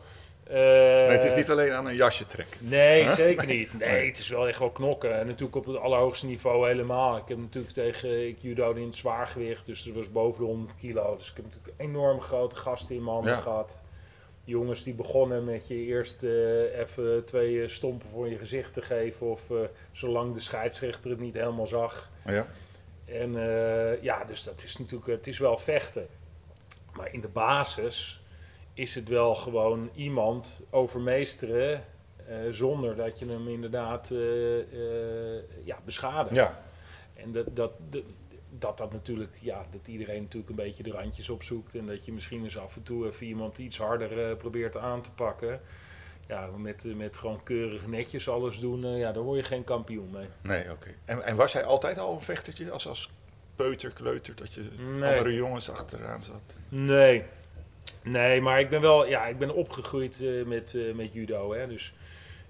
Eh, 0.52 0.58
nee, 0.58 1.08
het 1.08 1.24
is 1.24 1.34
niet 1.34 1.50
alleen 1.50 1.72
aan 1.72 1.86
een 1.86 1.96
jasje 1.96 2.26
trekken. 2.26 2.58
Nee, 2.68 3.02
Huh? 3.04 3.14
zeker 3.14 3.46
niet. 3.46 3.78
Nee, 3.78 4.06
het 4.06 4.18
is 4.18 4.28
wel 4.28 4.48
echt 4.48 4.58
wel 4.58 4.70
knokken. 4.70 5.18
En 5.18 5.26
natuurlijk 5.26 5.56
op 5.56 5.64
het 5.66 5.76
allerhoogste 5.76 6.26
niveau 6.26 6.68
helemaal. 6.68 7.16
Ik 7.16 7.28
heb 7.28 7.38
natuurlijk 7.38 7.74
tegen, 7.74 8.28
ik 8.28 8.36
judo 8.40 8.72
in 8.72 8.86
het 8.86 8.96
zwaargewicht, 8.96 9.66
dus 9.66 9.82
dat 9.84 9.94
was 9.94 10.10
boven 10.12 10.40
de 10.40 10.46
100 10.46 10.76
kilo. 10.80 11.16
Dus 11.16 11.30
ik 11.30 11.36
heb 11.36 11.44
natuurlijk 11.44 11.72
enorm 11.76 12.20
grote 12.20 12.56
gasten 12.56 12.94
in 12.94 13.02
mijn 13.02 13.14
handen 13.14 13.32
Ja. 13.32 13.38
gehad. 13.40 13.82
Jongens 14.44 14.82
die 14.82 14.94
begonnen 14.94 15.44
met 15.44 15.68
je 15.68 15.74
eerst 15.74 16.22
eh, 16.22 16.78
even 16.78 17.24
twee 17.24 17.62
eh, 17.62 17.68
stompen 17.68 18.08
voor 18.12 18.28
je 18.28 18.38
gezicht 18.38 18.72
te 18.72 18.82
geven. 18.82 19.26
Of 19.30 19.40
zolang 19.92 20.34
de 20.34 20.40
scheidsrechter 20.40 21.10
het 21.10 21.20
niet 21.20 21.34
helemaal 21.34 21.66
zag. 21.66 22.10
Ja, 22.26 22.46
En 23.04 23.32
ja, 24.00 24.24
dus 24.24 24.44
dat 24.44 24.62
is 24.64 24.78
natuurlijk, 24.78 25.06
het 25.10 25.26
is 25.26 25.38
wel 25.38 25.58
vechten. 25.58 26.06
Maar 26.92 27.12
in 27.12 27.20
de 27.20 27.28
basis 27.28 28.21
is 28.74 28.94
het 28.94 29.08
wel 29.08 29.34
gewoon 29.34 29.90
iemand 29.94 30.62
overmeesteren 30.70 31.84
eh, 32.26 32.36
zonder 32.50 32.96
dat 32.96 33.18
je 33.18 33.26
hem 33.28 33.48
inderdaad 33.48 34.10
eh, 34.10 34.58
eh, 34.58 35.42
ja, 35.64 35.78
beschadigt. 35.84 36.34
Ja. 36.34 36.64
En 37.14 37.32
dat, 37.32 37.56
dat, 37.56 37.72
dat, 37.90 38.02
dat 38.58 38.78
dat 38.78 38.92
natuurlijk, 38.92 39.36
ja, 39.40 39.66
dat 39.70 39.88
iedereen 39.88 40.22
natuurlijk 40.22 40.50
een 40.50 40.64
beetje 40.64 40.82
de 40.82 40.90
randjes 40.90 41.28
opzoekt. 41.28 41.74
En 41.74 41.86
dat 41.86 42.04
je 42.04 42.12
misschien 42.12 42.44
eens 42.44 42.58
af 42.58 42.76
en 42.76 42.82
toe 42.82 43.06
even 43.06 43.26
iemand 43.26 43.58
iets 43.58 43.78
harder 43.78 44.36
probeert 44.36 44.76
aan 44.76 45.02
te 45.02 45.10
pakken. 45.10 45.60
Ja, 46.28 46.46
met, 46.56 46.96
met 46.96 47.16
gewoon 47.16 47.42
keurig 47.42 47.86
netjes 47.86 48.28
alles 48.28 48.60
doen, 48.60 48.86
ja, 48.86 49.12
daar 49.12 49.22
word 49.22 49.38
je 49.38 49.44
geen 49.44 49.64
kampioen 49.64 50.10
mee. 50.10 50.26
Nee, 50.42 50.70
oké. 50.70 50.94
En, 51.04 51.24
en 51.24 51.36
was 51.36 51.52
hij 51.52 51.64
altijd 51.64 51.98
al 51.98 52.14
een 52.14 52.20
vechtertje 52.20 52.70
als, 52.70 52.88
als 52.88 53.10
peuter, 53.56 53.92
kleuter, 53.92 54.36
dat 54.36 54.54
je 54.54 54.60
Nee. 54.60 55.10
andere 55.10 55.34
jongens 55.34 55.70
achteraan 55.70 56.22
zat? 56.22 56.42
Nee. 56.68 57.24
Nee, 58.02 58.40
maar 58.40 58.60
ik 58.60 58.70
ben 58.70 58.80
wel, 58.80 59.06
ja, 59.06 59.26
ik 59.26 59.38
ben 59.38 59.54
opgegroeid 59.54 60.20
eh, 60.20 60.44
met, 60.44 60.74
eh, 60.74 60.94
met 60.94 61.12
judo. 61.12 61.52
Hè, 61.54 61.66
dus 61.66 61.94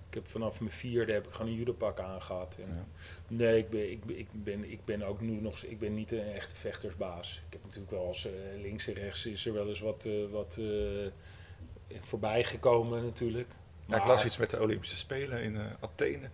ik 0.08 0.14
heb 0.14 0.28
vanaf 0.28 0.60
mijn 0.60 0.72
vierde 0.72 1.12
heb 1.12 1.26
ik 1.26 1.32
gewoon 1.32 1.50
een 1.50 1.56
judopak 1.56 2.00
aangehad. 2.00 2.56
En, 2.60 2.74
Ja. 2.74 2.84
Nee, 3.28 3.58
ik 3.58 3.70
ben, 3.70 3.90
ik, 3.90 4.02
ik, 4.06 4.28
ben, 4.32 4.70
ik 4.70 4.84
ben 4.84 5.02
ook 5.02 5.20
nu 5.20 5.40
nog, 5.40 5.62
ik 5.62 5.78
ben 5.78 5.94
niet 5.94 6.12
een 6.12 6.32
echte 6.32 6.56
vechtersbaas. 6.56 7.42
Ik 7.46 7.52
heb 7.52 7.62
natuurlijk 7.62 7.90
wel 7.90 8.06
als 8.06 8.26
eh, 8.26 8.32
links 8.60 8.86
en 8.88 8.94
rechts 8.94 9.26
is 9.26 9.46
er 9.46 9.52
wel 9.52 9.68
eens 9.68 9.80
wat, 9.80 10.08
wat 10.30 10.60
voorbij 12.00 12.44
gekomen 12.44 13.04
natuurlijk. 13.04 13.48
Ja, 13.86 13.94
ik 13.94 14.00
Maar- 14.00 14.06
las 14.10 14.24
iets 14.24 14.36
met 14.36 14.50
de 14.50 14.60
Olympische 14.60 14.96
Spelen 14.96 15.42
in 15.42 15.58
Athene. 15.80 16.28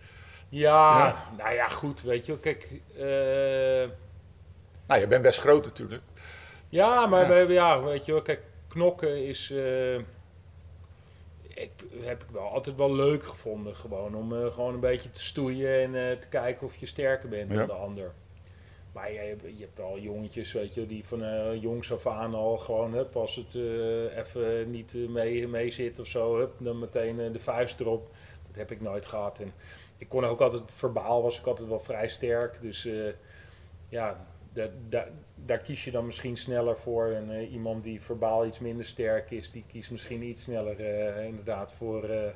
Ja, 0.49 0.97
Ja. 1.07 1.29
nou 1.37 1.53
ja, 1.53 1.67
goed, 1.67 2.01
weet 2.01 2.25
je 2.25 2.31
wel. 2.31 2.41
Kijk, 2.41 2.81
Nou, 4.87 5.01
je 5.01 5.07
bent 5.07 5.21
best 5.21 5.39
groot 5.39 5.65
natuurlijk. 5.65 6.01
Ja, 6.69 7.05
maar 7.07 7.31
Ja. 7.35 7.45
we 7.47 7.53
ja, 7.53 7.81
weet 7.83 8.05
je 8.05 8.11
wel, 8.11 8.21
kijk, 8.21 8.41
knokken 8.69 9.25
is. 9.27 9.51
eh, 9.51 9.95
ik, 11.47 11.71
heb 11.99 12.23
ik 12.23 12.29
wel 12.29 12.47
altijd 12.47 12.75
wel 12.75 12.95
leuk 12.95 13.23
gevonden, 13.23 13.75
gewoon 13.75 14.15
om 14.15 14.35
eh, 14.35 14.51
gewoon 14.51 14.73
een 14.73 14.79
beetje 14.79 15.11
te 15.11 15.21
stoeien 15.21 15.81
en 15.95 16.09
eh, 16.11 16.17
te 16.17 16.27
kijken 16.27 16.65
of 16.65 16.75
je 16.75 16.85
sterker 16.85 17.29
bent 17.29 17.51
Ja. 17.53 17.57
dan 17.57 17.67
de 17.67 17.73
ander. 17.73 18.11
Maar 18.93 19.11
je, 19.11 19.17
hebt- 19.19 19.57
je 19.57 19.63
hebt 19.63 19.77
wel 19.77 19.99
jongetjes, 19.99 20.51
weet 20.53 20.73
je, 20.73 20.85
die 20.85 21.05
van 21.05 21.59
jongs 21.59 21.93
af 21.93 22.07
aan 22.07 22.33
al 22.35 22.57
gewoon, 22.57 22.93
hup, 22.93 23.15
als 23.15 23.35
het 23.35 23.55
even 24.15 24.71
niet 24.71 24.93
mee, 25.09 25.47
mee 25.47 25.69
zit 25.69 25.99
of 25.99 26.07
zo, 26.07 26.37
hup, 26.37 26.53
dan 26.59 26.79
meteen 26.79 27.31
de 27.31 27.39
vuist 27.39 27.79
erop. 27.79 28.11
Dat 28.47 28.55
heb 28.55 28.71
ik 28.71 28.81
nooit 28.81 29.05
gehad. 29.05 29.39
En 29.39 29.53
ik 29.97 30.09
kon 30.09 30.25
ook 30.25 30.41
altijd, 30.41 30.61
verbaal 30.65 31.21
was 31.21 31.39
ik 31.39 31.45
altijd 31.45 31.67
wel 31.69 31.79
vrij 31.79 32.07
sterk. 32.07 32.61
Dus 32.61 32.87
ja, 33.89 34.25
da- 34.53 34.69
da- 34.89 35.07
daar 35.45 35.57
kies 35.57 35.83
je 35.83 35.91
dan 35.91 36.05
misschien 36.05 36.37
sneller 36.37 36.77
voor. 36.77 37.11
En 37.11 37.31
eh, 37.31 37.51
iemand 37.51 37.83
die 37.83 38.01
verbaal 38.01 38.45
iets 38.45 38.59
minder 38.59 38.85
sterk 38.85 39.31
is, 39.31 39.51
die 39.51 39.63
kiest 39.67 39.91
misschien 39.91 40.23
iets 40.23 40.43
sneller 40.43 40.79
eh, 40.79 41.25
inderdaad 41.25 41.73
voor 41.73 42.03
eh, 42.03 42.31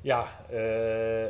ja, 0.00 0.26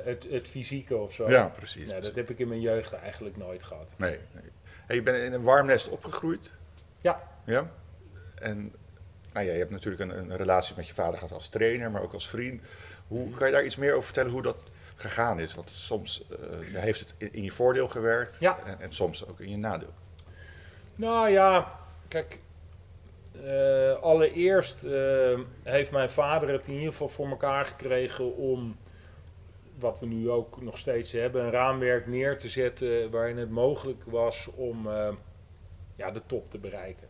het, 0.04 0.26
het 0.30 0.48
fysieke 0.48 0.96
of 0.96 1.12
zo. 1.12 1.30
Ja, 1.30 1.46
precies. 1.46 1.88
Dat 1.88 2.14
heb 2.14 2.30
ik 2.30 2.38
in 2.38 2.48
mijn 2.48 2.60
jeugd 2.60 2.92
eigenlijk 2.92 3.36
nooit 3.36 3.62
gehad. 3.62 3.94
Nee, 3.96 4.18
nee. 4.32 4.44
Hey, 4.86 4.96
je 4.96 5.02
bent 5.02 5.16
in 5.16 5.32
een 5.32 5.42
warm 5.42 5.66
nest 5.66 5.88
opgegroeid. 5.88 6.52
Ja. 6.98 7.28
Ja. 7.44 7.70
En 8.34 8.74
nou 9.32 9.46
ja, 9.46 9.52
je 9.52 9.58
hebt 9.58 9.70
natuurlijk 9.70 10.02
een, 10.02 10.18
een 10.18 10.36
relatie 10.36 10.76
met 10.76 10.86
je 10.86 10.94
vader 10.94 11.14
gehad 11.14 11.32
als 11.32 11.48
trainer, 11.48 11.90
maar 11.90 12.02
ook 12.02 12.12
als 12.12 12.28
vriend. 12.28 12.62
Hoe 13.06 13.30
kan 13.30 13.46
je 13.46 13.52
daar 13.52 13.64
iets 13.64 13.76
meer 13.76 13.92
over 13.92 14.04
vertellen 14.04 14.30
hoe 14.30 14.42
dat 14.42 14.62
gegaan 14.94 15.40
is? 15.40 15.54
Want 15.54 15.70
soms 15.70 16.26
heeft 16.72 17.00
het 17.00 17.14
in, 17.16 17.32
in 17.32 17.42
je 17.42 17.50
voordeel 17.50 17.88
gewerkt 17.88 18.40
Ja. 18.40 18.58
en, 18.64 18.80
en 18.80 18.92
soms 18.92 19.26
ook 19.26 19.40
in 19.40 19.50
je 19.50 19.56
nadeel. 19.56 19.94
Nou 20.94 21.28
ja, 21.28 21.78
kijk. 22.08 22.40
eh, 23.44 23.92
allereerst 24.02 24.84
eh, 24.84 25.38
heeft 25.62 25.90
mijn 25.90 26.10
vader 26.10 26.48
het 26.48 26.66
in 26.66 26.74
ieder 26.74 26.90
geval 26.92 27.08
voor 27.08 27.28
elkaar 27.28 27.64
gekregen 27.64 28.36
om, 28.36 28.76
wat 29.78 29.98
we 30.00 30.06
nu 30.06 30.30
ook 30.30 30.62
nog 30.62 30.78
steeds 30.78 31.12
hebben, 31.12 31.44
een 31.44 31.50
raamwerk 31.50 32.06
neer 32.06 32.38
te 32.38 32.48
zetten 32.48 33.10
waarin 33.10 33.36
het 33.38 33.50
mogelijk 33.50 34.04
was 34.06 34.48
om 34.54 34.88
eh, 34.88 35.08
ja, 35.96 36.10
de 36.10 36.22
top 36.26 36.50
te 36.50 36.58
bereiken. 36.58 37.08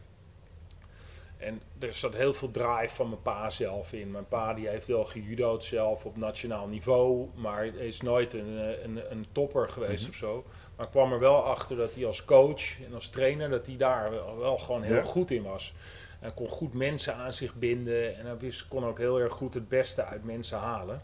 En 1.36 1.62
er 1.78 1.94
zat 1.94 2.14
heel 2.16 2.32
veel 2.34 2.50
drive 2.50 2.94
van 2.94 3.08
mijn 3.08 3.22
pa 3.22 3.50
zelf 3.50 3.92
in. 3.92 4.10
Mijn 4.10 4.28
pa 4.28 4.54
die 4.54 4.68
heeft 4.68 4.86
wel 4.86 5.04
gejudo'd 5.04 5.64
zelf 5.64 6.04
op 6.04 6.16
nationaal 6.16 6.66
niveau, 6.66 7.28
maar 7.34 7.64
is 7.66 8.00
nooit 8.00 8.32
een, 8.32 8.84
een, 8.84 9.10
een 9.10 9.26
topper 9.32 9.68
geweest 9.68 10.00
Mhm. 10.02 10.10
of 10.10 10.16
zo. 10.16 10.44
Maar 10.80 10.88
ik 10.88 10.94
kwam 10.94 11.12
er 11.12 11.18
wel 11.18 11.44
achter 11.44 11.76
dat 11.76 11.94
hij 11.94 12.06
als 12.06 12.24
coach 12.24 12.80
en 12.86 12.94
als 12.94 13.08
trainer, 13.08 13.48
dat 13.50 13.66
hij 13.66 13.76
daar 13.76 14.10
wel, 14.10 14.38
wel 14.38 14.58
gewoon 14.58 14.82
heel 14.82 14.94
Ja. 14.96 15.02
goed 15.04 15.30
in 15.30 15.42
was. 15.42 15.74
Hij 16.20 16.30
kon 16.30 16.48
goed 16.48 16.74
mensen 16.74 17.14
aan 17.14 17.32
zich 17.32 17.54
binden 17.54 18.16
en 18.16 18.26
hij 18.26 18.36
wist, 18.38 18.68
kon 18.68 18.84
ook 18.84 18.98
heel 18.98 19.20
erg 19.20 19.32
goed 19.32 19.54
het 19.54 19.68
beste 19.68 20.04
uit 20.04 20.24
mensen 20.24 20.58
halen. 20.58 21.02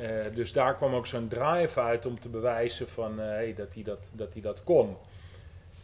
Eh, 0.00 0.08
dus 0.34 0.52
daar 0.52 0.76
kwam 0.76 0.94
ook 0.94 1.06
zo'n 1.06 1.28
drive 1.28 1.80
uit 1.80 2.06
om 2.06 2.20
te 2.20 2.28
bewijzen 2.28 2.88
van, 2.88 3.20
eh, 3.20 3.26
hey, 3.26 3.54
dat, 3.54 3.74
hij 3.74 3.82
dat, 3.82 4.10
dat 4.12 4.32
hij 4.32 4.42
dat 4.42 4.64
kon. 4.64 4.96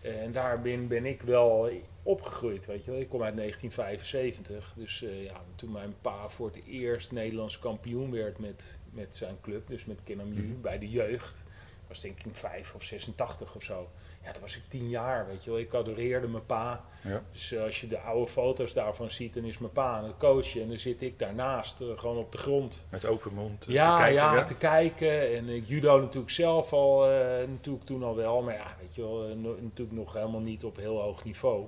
Eh, 0.00 0.22
en 0.22 0.32
daar 0.32 0.60
ben, 0.60 1.06
ik 1.06 1.22
wel 1.22 1.70
opgegroeid, 2.02 2.66
weet 2.66 2.84
je 2.84 2.90
wel. 2.90 3.00
Ik 3.00 3.08
kom 3.08 3.22
uit 3.22 3.36
1975, 3.36 4.72
dus 4.76 5.04
ja, 5.24 5.40
toen 5.56 5.72
mijn 5.72 5.94
pa 6.00 6.28
voor 6.28 6.46
het 6.46 6.60
eerst 6.66 7.12
Nederlands 7.12 7.58
kampioen 7.58 8.10
werd 8.12 8.38
met, 8.38 8.78
met 8.90 9.16
zijn 9.16 9.36
club, 9.40 9.66
dus 9.68 9.84
met 9.84 10.00
Kinnamu 10.04 10.42
Mhm. 10.42 10.60
bij 10.60 10.78
de 10.78 10.90
jeugd, 10.90 11.44
was 11.88 12.00
denk 12.00 12.18
ik 12.24 12.36
5 12.36 12.74
of 12.74 12.82
86 12.82 13.54
of 13.54 13.62
zo. 13.62 13.88
Ja, 14.24 14.30
toen 14.30 14.42
was 14.42 14.56
ik 14.56 14.62
10 14.68 14.88
jaar, 14.88 15.26
weet 15.26 15.44
je 15.44 15.50
wel. 15.50 15.58
Ik 15.58 15.74
adoreerde 15.74 16.28
mijn 16.28 16.46
pa. 16.46 16.84
Ja. 17.04 17.22
Dus 17.32 17.52
eh, 17.52 17.62
als 17.62 17.80
je 17.80 17.86
de 17.86 17.98
oude 17.98 18.30
foto's 18.30 18.72
daarvan 18.72 19.10
ziet, 19.10 19.34
dan 19.34 19.44
is 19.44 19.58
mijn 19.58 19.72
pa 19.72 19.96
aan 19.96 20.04
het 20.04 20.16
coachen 20.18 20.62
en 20.62 20.68
dan 20.68 20.76
zit 20.76 21.02
ik 21.02 21.18
daarnaast, 21.18 21.80
eh, 21.80 21.86
gewoon 21.96 22.16
op 22.16 22.32
de 22.32 22.38
grond. 22.38 22.86
Met 22.90 23.04
open 23.06 23.34
mond 23.34 23.66
eh, 23.66 23.72
Ja, 23.74 23.94
te 23.96 24.00
kijken. 24.02 24.14
ja, 24.22 24.34
ja. 24.34 24.42
te 24.44 24.54
kijken. 24.56 25.36
En 25.36 25.60
judo 25.64 26.00
natuurlijk 26.00 26.32
zelf 26.32 26.72
al, 26.72 27.00
natuurlijk 27.48 27.84
toen 27.84 28.02
al 28.02 28.16
wel. 28.16 28.42
Maar 28.42 28.54
ja, 28.54 28.76
weet 28.80 28.94
je 28.94 29.02
wel, 29.02 29.36
no- 29.36 29.56
natuurlijk 29.60 29.98
nog 29.98 30.12
helemaal 30.12 30.40
niet 30.40 30.64
op 30.64 30.76
heel 30.76 31.00
hoog 31.00 31.24
niveau. 31.24 31.66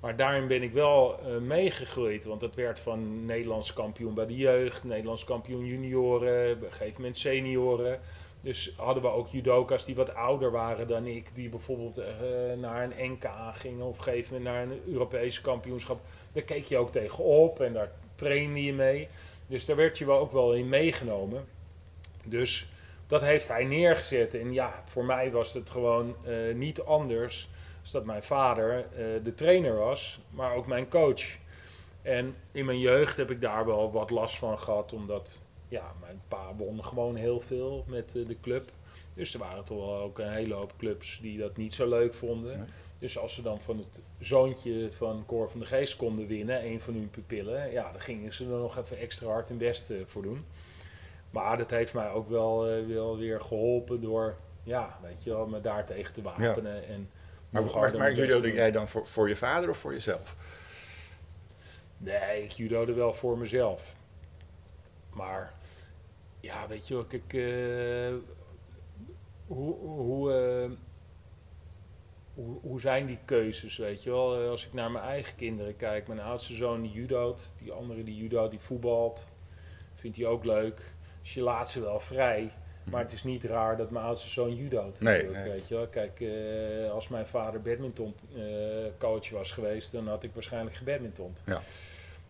Maar 0.00 0.16
daarin 0.16 0.46
ben 0.46 0.62
ik 0.62 0.72
wel 0.72 1.20
meegegroeid. 1.40 2.24
Want 2.24 2.40
dat 2.40 2.54
werd 2.54 2.80
van 2.80 3.24
Nederlands 3.24 3.72
kampioen 3.72 4.14
bij 4.14 4.26
de 4.26 4.36
jeugd, 4.36 4.84
Nederlands 4.84 5.24
kampioen 5.24 5.64
junioren, 5.66 6.52
op 6.54 6.62
een 6.62 6.70
gegeven 6.72 6.94
moment 7.00 7.16
senioren. 7.18 8.00
Dus 8.46 8.72
hadden 8.76 9.02
we 9.02 9.08
ook 9.08 9.28
judoka's 9.28 9.84
die 9.84 9.94
wat 9.94 10.14
ouder 10.14 10.50
waren 10.50 10.88
dan 10.88 11.06
ik, 11.06 11.34
die 11.34 11.48
bijvoorbeeld 11.48 11.98
eh, 11.98 12.06
naar 12.56 12.82
een 12.82 13.12
NK 13.12 13.30
gingen 13.54 13.86
of 13.86 13.98
gegeven 13.98 14.34
moment 14.34 14.54
naar 14.54 14.62
een 14.62 14.92
Europese 14.92 15.40
kampioenschap. 15.40 16.00
Daar 16.32 16.42
keek 16.42 16.64
je 16.64 16.76
ook 16.76 16.90
tegenop 16.90 17.60
en 17.60 17.72
daar 17.72 17.92
trainde 18.14 18.62
je 18.62 18.72
mee. 18.72 19.08
Dus 19.46 19.66
daar 19.66 19.76
werd 19.76 19.98
je 19.98 20.06
wel 20.06 20.18
ook 20.18 20.32
wel 20.32 20.54
in 20.54 20.68
meegenomen. 20.68 21.44
Dus 22.24 22.68
dat 23.06 23.20
heeft 23.20 23.48
hij 23.48 23.64
neergezet. 23.64 24.34
En 24.34 24.52
ja, 24.52 24.82
voor 24.84 25.04
mij 25.04 25.30
was 25.30 25.52
het 25.52 25.70
gewoon 25.70 26.16
eh, 26.24 26.54
niet 26.54 26.82
anders 26.82 27.48
als 27.80 27.90
dat 27.90 28.04
mijn 28.04 28.22
vader 28.22 28.78
eh, 28.78 29.04
de 29.22 29.34
trainer 29.34 29.74
was, 29.74 30.20
maar 30.30 30.54
ook 30.54 30.66
mijn 30.66 30.88
coach. 30.88 31.22
En 32.02 32.34
in 32.52 32.64
mijn 32.64 32.78
jeugd 32.78 33.16
heb 33.16 33.30
ik 33.30 33.40
daar 33.40 33.66
wel 33.66 33.92
wat 33.92 34.10
last 34.10 34.38
van 34.38 34.58
gehad, 34.58 34.92
omdat 34.92 35.42
ja, 35.68 35.92
mijn 36.00 36.20
pa 36.28 36.54
won 36.54 36.84
gewoon 36.84 37.16
heel 37.16 37.40
veel 37.40 37.84
met 37.86 38.16
eh, 38.16 38.26
de 38.26 38.40
club. 38.40 38.70
Dus 39.14 39.34
er 39.34 39.40
waren 39.40 39.64
toch 39.64 39.86
wel 39.86 39.96
ook 39.96 40.18
een 40.18 40.32
hele 40.32 40.54
hoop 40.54 40.72
clubs 40.78 41.18
die 41.22 41.38
dat 41.38 41.56
niet 41.56 41.74
zo 41.74 41.88
leuk 41.88 42.14
vonden. 42.14 42.58
Nee. 42.58 42.66
Dus 42.98 43.18
als 43.18 43.34
ze 43.34 43.42
dan 43.42 43.60
van 43.60 43.78
het 43.78 44.02
zoontje 44.18 44.92
van 44.92 45.24
Cor 45.26 45.50
van 45.50 45.60
de 45.60 45.66
Geest 45.66 45.96
konden 45.96 46.26
winnen, 46.26 46.66
een 46.66 46.80
van 46.80 46.94
hun 46.94 47.10
pupillen, 47.10 47.72
ja, 47.72 47.92
dan 47.92 48.00
gingen 48.00 48.34
ze 48.34 48.44
er 48.44 48.50
nog 48.50 48.78
even 48.78 48.98
extra 48.98 49.26
hard 49.26 49.48
hun 49.48 49.58
best 49.58 49.90
eh, 49.90 49.96
voor 50.04 50.22
doen. 50.22 50.44
Maar 51.30 51.56
dat 51.56 51.70
heeft 51.70 51.94
mij 51.94 52.10
ook 52.10 52.28
wel, 52.28 52.68
eh, 52.68 52.86
wel 52.86 53.16
weer 53.16 53.40
geholpen 53.40 54.00
door, 54.00 54.36
ja, 54.62 54.98
weet 55.02 55.22
je 55.22 55.30
wel, 55.30 55.46
me 55.46 55.60
daar 55.60 55.86
tegen 55.86 56.12
te 56.12 56.22
wapenen. 56.22 56.86
En 56.86 57.10
Maar, 57.50 57.64
maar, 57.64 57.96
maar 57.96 58.12
judo 58.12 58.48
jij 58.48 58.70
dan 58.70 58.88
voor, 58.88 59.06
voor 59.06 59.28
je 59.28 59.36
vader 59.36 59.70
of 59.70 59.76
voor 59.76 59.92
jezelf? 59.92 60.36
Nee, 61.98 62.42
ik 62.42 62.52
judode 62.52 62.92
wel 62.92 63.14
voor 63.14 63.38
mezelf. 63.38 63.94
Maar 65.12 65.54
ja, 66.46 66.66
weet 66.68 66.88
je 66.88 66.94
wel, 66.94 67.04
kijk, 67.04 67.32
eh, 67.34 68.14
hoe, 69.46 69.74
hoe, 69.74 70.32
eh, 70.32 70.70
hoe, 72.34 72.58
hoe 72.60 72.80
zijn 72.80 73.06
die 73.06 73.18
keuzes, 73.24 73.76
weet 73.76 74.02
je 74.02 74.10
wel? 74.10 74.48
Als 74.48 74.66
ik 74.66 74.72
naar 74.72 74.90
mijn 74.90 75.04
eigen 75.04 75.36
kinderen 75.36 75.76
kijk, 75.76 76.06
mijn 76.06 76.20
oudste 76.20 76.54
zoon 76.54 76.82
die 76.82 76.92
judoot, 76.92 77.54
die 77.62 77.72
andere 77.72 78.04
die 78.04 78.16
judoot, 78.16 78.50
die 78.50 78.60
voetbalt, 78.60 79.26
vindt 79.94 80.16
hij 80.16 80.26
ook 80.26 80.44
leuk. 80.44 80.82
Dus 81.22 81.34
je 81.34 81.40
laat 81.40 81.70
ze 81.70 81.80
wel 81.80 82.00
vrij. 82.00 82.52
Maar 82.90 83.02
het 83.02 83.12
is 83.12 83.24
niet 83.24 83.44
raar 83.44 83.76
dat 83.76 83.90
mijn 83.90 84.04
oudste 84.04 84.28
zoon 84.28 84.54
judoot. 84.54 85.00
Nee, 85.00 85.28
nee. 85.28 85.50
Weet 85.50 85.68
je 85.68 85.74
wel. 85.74 85.86
Kijk, 85.86 86.20
eh, 86.20 86.90
als 86.90 87.08
mijn 87.08 87.26
vader 87.26 87.62
badminton 87.62 88.14
coach 88.98 89.30
was 89.30 89.50
geweest, 89.50 89.92
dan 89.92 90.08
had 90.08 90.22
ik 90.22 90.34
waarschijnlijk 90.34 90.76
gebadmintond. 90.76 91.42
Ja. 91.46 91.62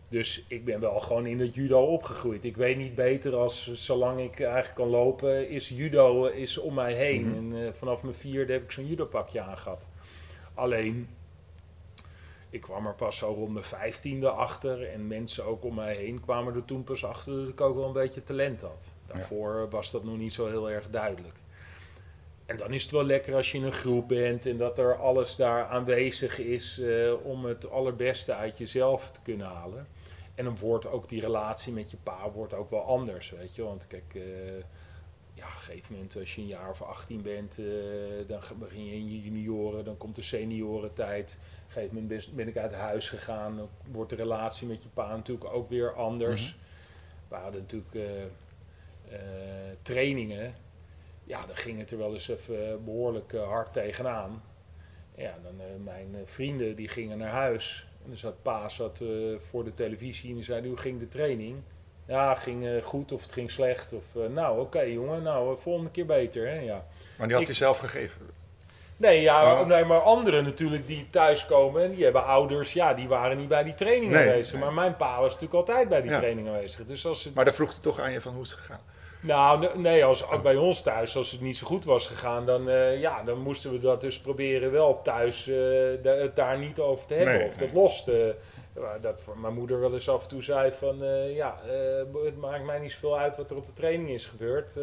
Dus 0.09 0.45
ik 0.47 0.65
ben 0.65 0.79
wel 0.79 0.99
gewoon 0.99 1.25
in 1.25 1.39
het 1.39 1.53
judo 1.53 1.85
opgegroeid. 1.85 2.43
Ik 2.43 2.57
weet 2.57 2.77
niet 2.77 2.95
beter 2.95 3.35
als 3.35 3.73
zolang 3.73 4.19
ik 4.19 4.39
eigenlijk 4.39 4.75
kan 4.75 4.87
lopen, 4.87 5.49
is 5.49 5.69
judo 5.69 6.25
eh, 6.25 6.37
is 6.41 6.57
om 6.57 6.73
mij 6.73 6.93
heen. 6.93 7.27
Mhm. 7.27 7.35
En 7.35 7.65
eh, 7.65 7.73
vanaf 7.73 8.03
mijn 8.03 8.15
vierde 8.15 8.53
heb 8.53 8.63
ik 8.63 8.71
zo'n 8.71 8.87
judopakje 8.87 9.41
aangehad. 9.41 9.85
Alleen, 10.53 11.09
ik 12.49 12.61
kwam 12.61 12.87
er 12.87 12.95
pas 12.95 13.17
zo 13.17 13.27
rond 13.27 13.53
mijn 13.53 13.65
vijftiende 13.65 14.29
achter. 14.29 14.89
En 14.89 15.07
mensen 15.07 15.45
ook 15.45 15.63
om 15.63 15.75
mij 15.75 15.95
heen 15.95 16.21
kwamen 16.21 16.55
er 16.55 16.65
toen 16.65 16.83
pas 16.83 17.05
achter 17.05 17.33
dat 17.33 17.47
ik 17.47 17.61
ook 17.61 17.75
wel 17.75 17.87
een 17.87 17.93
beetje 17.93 18.23
talent 18.23 18.61
had. 18.61 18.95
Daarvoor 19.05 19.69
was 19.69 19.91
dat 19.91 20.03
nog 20.03 20.17
niet 20.17 20.33
zo 20.33 20.47
heel 20.47 20.69
erg 20.69 20.89
duidelijk. 20.89 21.35
En 22.45 22.57
dan 22.57 22.73
is 22.73 22.81
het 22.81 22.91
wel 22.91 23.03
lekker 23.03 23.35
als 23.35 23.51
je 23.51 23.57
in 23.57 23.63
een 23.63 23.71
groep 23.71 24.07
bent 24.07 24.45
en 24.45 24.57
dat 24.57 24.79
er 24.79 24.95
alles 24.95 25.35
daar 25.35 25.65
aanwezig 25.65 26.39
is 26.39 26.79
eh, 26.79 27.13
om 27.23 27.45
het 27.45 27.69
allerbeste 27.69 28.33
uit 28.33 28.57
jezelf 28.57 29.11
te 29.11 29.19
kunnen 29.23 29.47
halen. 29.47 29.87
En 30.37 30.43
dan 30.43 30.57
wordt 30.57 30.87
ook 30.87 31.09
die 31.09 31.21
relatie 31.21 31.73
met 31.73 31.91
je 31.91 31.97
pa 31.97 32.31
wordt 32.31 32.53
ook 32.53 32.69
wel 32.69 32.81
anders, 32.81 33.29
weet 33.29 33.55
je. 33.55 33.63
Want 33.63 33.87
kijk, 33.87 34.13
uh, 34.13 34.23
ja, 35.33 35.45
op 35.45 35.53
een 35.53 35.59
gegeven 35.59 35.93
moment 35.93 36.17
als 36.19 36.35
je 36.35 36.41
een 36.41 36.47
jaar 36.47 36.69
of 36.69 36.81
18 36.81 37.21
bent, 37.21 37.57
uh, 37.57 37.67
dan 38.27 38.41
begin 38.59 38.85
je 38.85 38.93
in 38.93 39.11
je 39.11 39.21
junioren, 39.21 39.85
dan 39.85 39.97
komt 39.97 40.15
de 40.15 40.21
seniorentijd. 40.21 41.39
Op 41.41 41.65
een 41.65 41.71
gegeven 41.71 41.95
moment 41.95 42.35
ben 42.35 42.47
ik 42.47 42.57
uit 42.57 42.73
huis 42.73 43.09
gegaan, 43.09 43.57
dan 43.57 43.69
wordt 43.91 44.09
de 44.09 44.15
relatie 44.15 44.67
met 44.67 44.83
je 44.83 44.89
pa 44.89 45.15
natuurlijk 45.15 45.53
ook 45.53 45.69
weer 45.69 45.93
anders. 45.93 46.41
Mm 46.41 46.47
-hmm. 46.47 46.65
We 47.27 47.35
hadden 47.35 47.61
natuurlijk 47.61 48.31
trainingen 49.81 50.55
ja, 51.27 51.45
dan 51.45 51.55
ging 51.55 51.79
het 51.79 51.91
er 51.91 51.97
wel 51.97 52.13
eens 52.13 52.27
even 52.27 52.83
behoorlijk 52.83 53.31
hard 53.31 53.73
tegenaan. 53.73 54.43
Ja, 55.15 55.37
dan 55.43 55.83
mijn 55.83 56.15
vrienden 56.23 56.75
die 56.75 56.87
gingen 56.87 57.17
naar 57.17 57.31
huis. 57.31 57.86
En 58.07 58.13
dan 58.13 58.21
zat 58.21 58.41
pa 58.41 58.69
zat, 58.69 59.01
voor 59.37 59.63
de 59.63 59.73
televisie 59.73 60.29
en 60.29 60.35
die 60.35 60.43
zei, 60.43 60.67
hoe 60.67 60.77
ging 60.77 60.99
de 60.99 61.07
training? 61.07 61.55
Ja, 62.05 62.35
ging 62.35 62.83
goed 62.83 63.11
of 63.11 63.21
het 63.21 63.31
ging 63.31 63.51
slecht. 63.51 63.93
Of 63.93 64.05
nou, 64.29 64.51
oké 64.51 64.61
okay, 64.61 64.91
jongen, 64.91 65.23
nou, 65.23 65.57
volgende 65.57 65.91
keer 65.91 66.05
beter. 66.05 66.47
Hè? 66.47 66.59
Ja. 66.59 66.85
Maar 67.17 67.27
die 67.27 67.35
had 67.35 67.45
hij 67.45 67.55
zelf 67.55 67.77
gegeven? 67.77 68.21
Nee, 68.97 69.21
ja, 69.21 69.61
oh. 69.61 69.67
nee, 69.67 69.85
maar 69.85 69.99
anderen 69.99 70.43
natuurlijk 70.43 70.87
die 70.87 71.07
thuiskomen 71.09 71.83
en 71.83 71.91
die 71.91 72.03
hebben 72.03 72.25
ouders, 72.25 72.73
ja, 72.73 72.93
die 72.93 73.07
waren 73.07 73.37
niet 73.37 73.47
bij 73.47 73.63
die 73.63 73.73
training 73.73 74.11
nee, 74.11 74.21
aanwezig. 74.21 74.53
Nee. 74.53 74.61
Maar 74.61 74.73
mijn 74.73 74.95
pa 74.95 75.19
was 75.19 75.33
natuurlijk 75.33 75.53
altijd 75.53 75.89
bij 75.89 76.01
die 76.01 76.11
ja. 76.11 76.17
training 76.17 76.47
aanwezig. 76.47 76.85
Dus 76.85 77.05
als 77.05 77.23
het... 77.23 77.33
Maar 77.33 77.45
dan 77.45 77.53
vroeg 77.53 77.71
hij 77.71 77.79
toch 77.81 77.99
aan 77.99 78.11
je 78.11 78.21
van 78.21 78.33
hoe 78.33 78.43
is 78.43 78.51
het 78.51 78.59
gegaan? 78.59 78.81
Nou, 79.27 79.79
nee, 79.79 80.05
als, 80.05 80.25
bij 80.43 80.55
ons 80.55 80.81
thuis, 80.81 81.15
als 81.17 81.31
het 81.31 81.41
niet 81.41 81.57
zo 81.57 81.67
goed 81.67 81.85
was 81.85 82.07
gegaan, 82.07 82.45
dan, 82.45 82.69
uh, 82.69 82.99
ja, 82.99 83.23
dan 83.23 83.39
moesten 83.39 83.71
we 83.71 83.77
dat 83.77 84.01
dus 84.01 84.19
proberen 84.19 84.71
wel 84.71 85.01
thuis 85.01 85.47
uh, 85.47 85.57
het 86.03 86.35
daar 86.35 86.57
niet 86.57 86.79
over 86.79 87.05
te 87.07 87.13
hebben. 87.13 87.33
Nee, 87.33 87.47
of 87.47 87.57
dat 87.57 87.71
nee. 87.71 87.81
lost. 87.81 88.07
Uh, 88.07 88.25
dat 89.01 89.19
mijn 89.35 89.53
moeder 89.53 89.79
wel 89.79 89.93
eens 89.93 90.09
af 90.09 90.23
en 90.23 90.29
toe 90.29 90.43
zei 90.43 90.71
van, 90.71 90.97
ja, 91.33 91.59
het 92.25 92.37
maakt 92.37 92.63
mij 92.63 92.79
niet 92.79 92.91
zoveel 92.91 93.17
uit 93.17 93.37
wat 93.37 93.51
er 93.51 93.57
op 93.57 93.65
de 93.65 93.73
training 93.73 94.09
is 94.09 94.25
gebeurd. 94.25 94.77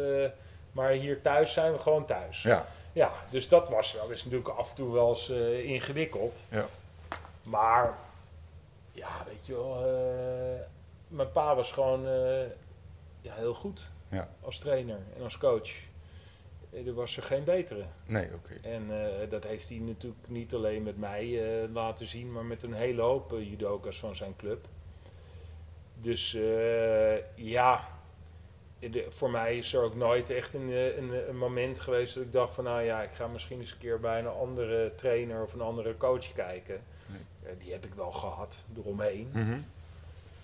maar 0.71 0.89
hier 0.89 1.21
thuis 1.21 1.53
zijn 1.53 1.71
we 1.71 1.79
gewoon 1.79 2.05
thuis. 2.05 2.41
Ja. 2.41 2.65
Ja, 2.93 3.11
dus 3.29 3.47
dat 3.47 3.69
was 3.69 3.93
wel 3.93 4.11
eens 4.11 4.23
natuurlijk 4.23 4.49
af 4.49 4.69
en 4.69 4.75
toe 4.75 4.93
wel 4.93 5.09
eens 5.09 5.29
ingewikkeld. 5.63 6.45
Ja. 6.49 6.65
Maar, 7.43 7.93
ja, 8.91 9.09
weet 9.27 9.45
je 9.45 9.53
wel, 9.53 9.77
mijn 11.07 11.31
pa 11.31 11.55
was 11.55 11.71
gewoon 11.71 12.07
ja, 13.21 13.33
heel 13.33 13.53
goed 13.53 13.91
ja. 14.09 14.29
als 14.41 14.59
trainer 14.59 14.99
en 15.15 15.23
als 15.23 15.37
coach. 15.37 15.71
Er 16.85 16.93
was 16.93 17.17
er 17.17 17.23
geen 17.23 17.43
betere. 17.43 17.85
Nee, 18.05 18.33
oké. 18.33 18.53
En 18.61 18.89
uh, 18.89 19.29
dat 19.29 19.43
heeft 19.43 19.69
hij 19.69 19.77
natuurlijk 19.77 20.27
niet 20.27 20.53
alleen 20.53 20.83
met 20.83 20.97
mij 20.97 21.25
uh, 21.25 21.73
laten 21.73 22.05
zien, 22.05 22.31
maar 22.31 22.45
met 22.45 22.63
een 22.63 22.73
hele 22.73 23.01
hoop 23.01 23.33
uh, 23.33 23.49
judoka's 23.49 23.99
van 23.99 24.15
zijn 24.15 24.35
club. 24.35 24.67
Dus 26.01 26.31
ja, 27.35 27.87
de, 28.79 29.05
voor 29.09 29.29
mij 29.29 29.57
is 29.57 29.73
er 29.73 29.81
ook 29.81 29.95
nooit 29.95 30.29
echt 30.29 30.53
een, 30.53 30.69
een, 30.97 31.29
een, 31.29 31.37
moment 31.37 31.79
geweest 31.79 32.13
dat 32.13 32.23
ik 32.23 32.31
dacht 32.31 32.53
van 32.53 32.63
nou 32.63 32.81
ja, 32.81 33.01
ik 33.01 33.11
ga 33.11 33.27
misschien 33.27 33.59
eens 33.59 33.71
een 33.71 33.77
keer 33.77 33.99
bij 33.99 34.19
een 34.19 34.27
andere 34.27 34.93
trainer 34.95 35.43
of 35.43 35.53
een 35.53 35.61
andere 35.61 35.97
coach 35.97 36.33
kijken. 36.33 36.81
Nee. 37.05 37.57
die 37.57 37.71
heb 37.71 37.85
ik 37.85 37.93
wel 37.93 38.11
gehad 38.11 38.65
eromheen. 38.77 39.29
Mm 39.33 39.43
-hmm. 39.43 39.65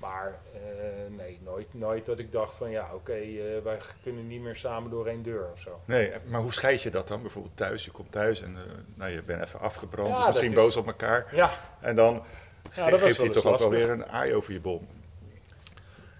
Maar 0.01 0.39
uh, 0.53 1.17
nee, 1.17 1.39
nooit, 1.43 1.73
nooit 1.73 2.05
dat 2.05 2.19
ik 2.19 2.31
dacht 2.31 2.55
van 2.55 2.69
ja, 2.71 2.85
oké, 2.85 2.95
okay, 2.95 3.55
uh, 3.55 3.63
wij 3.63 3.77
kunnen 4.01 4.27
niet 4.27 4.41
meer 4.41 4.55
samen 4.55 4.89
door 4.89 5.07
één 5.07 5.23
deur 5.23 5.49
of 5.51 5.59
zo. 5.59 5.81
Nee, 5.85 6.11
maar 6.25 6.41
hoe 6.41 6.53
scheid 6.53 6.81
je 6.81 6.89
dat 6.89 7.07
dan? 7.07 7.21
Bijvoorbeeld 7.21 7.57
thuis, 7.57 7.85
je 7.85 7.91
komt 7.91 8.11
thuis 8.11 8.41
en 8.41 8.51
uh, 8.51 8.59
nou, 8.95 9.11
je 9.11 9.21
bent 9.21 9.43
even 9.43 9.59
afgebrand, 9.59 10.09
ja, 10.09 10.17
dus 10.17 10.27
misschien 10.27 10.49
is... 10.49 10.55
boos 10.55 10.77
op 10.77 10.87
elkaar. 10.87 11.35
Ja. 11.35 11.49
En 11.79 11.95
dan 11.95 12.23
ja, 12.71 12.89
dat 12.89 13.01
geeft 13.01 13.21
je 13.21 13.29
toch 13.29 13.61
ook 13.61 13.69
weer 13.69 13.89
een 13.89 14.05
aai 14.05 14.33
over 14.33 14.53
je 14.53 14.59
bom. 14.59 14.87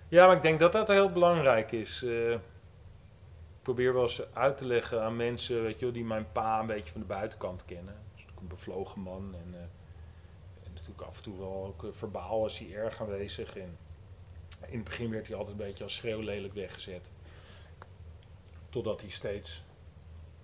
Ja, 0.07 0.25
maar 0.25 0.35
ik 0.35 0.41
denk 0.41 0.59
dat 0.59 0.71
dat 0.71 0.87
heel 0.87 1.11
belangrijk 1.11 1.71
is. 1.71 2.03
ik 2.03 2.39
probeer 3.61 3.93
wel 3.93 4.03
eens 4.03 4.33
uit 4.33 4.57
te 4.57 4.65
leggen 4.65 5.01
aan 5.01 5.15
mensen, 5.15 5.63
weet 5.63 5.79
je 5.79 5.85
wel, 5.85 5.93
die 5.93 6.05
mijn 6.05 6.31
pa 6.31 6.59
een 6.59 6.67
beetje 6.67 6.91
van 6.91 7.01
de 7.01 7.07
buitenkant 7.07 7.65
kennen. 7.65 7.95
Dus 8.15 8.25
een 8.39 8.47
bevlogen 8.47 9.01
man 9.01 9.35
en 9.35 9.69
natuurlijk 10.73 11.01
af 11.07 11.17
en 11.17 11.23
toe 11.23 11.37
wel 11.37 11.65
ook 11.65 11.93
verbaal 11.95 12.41
was 12.41 12.59
hij 12.59 12.73
erg 12.73 13.01
aanwezig. 13.01 13.57
En 13.57 13.77
in 14.67 14.75
het 14.75 14.83
begin 14.83 15.11
werd 15.11 15.27
hij 15.27 15.35
altijd 15.35 15.59
een 15.59 15.65
beetje 15.65 15.83
als 15.83 15.95
schreeuwlelijk 15.95 16.53
weggezet. 16.53 17.11
Totdat 18.69 19.01
hij 19.01 19.09
steeds 19.09 19.63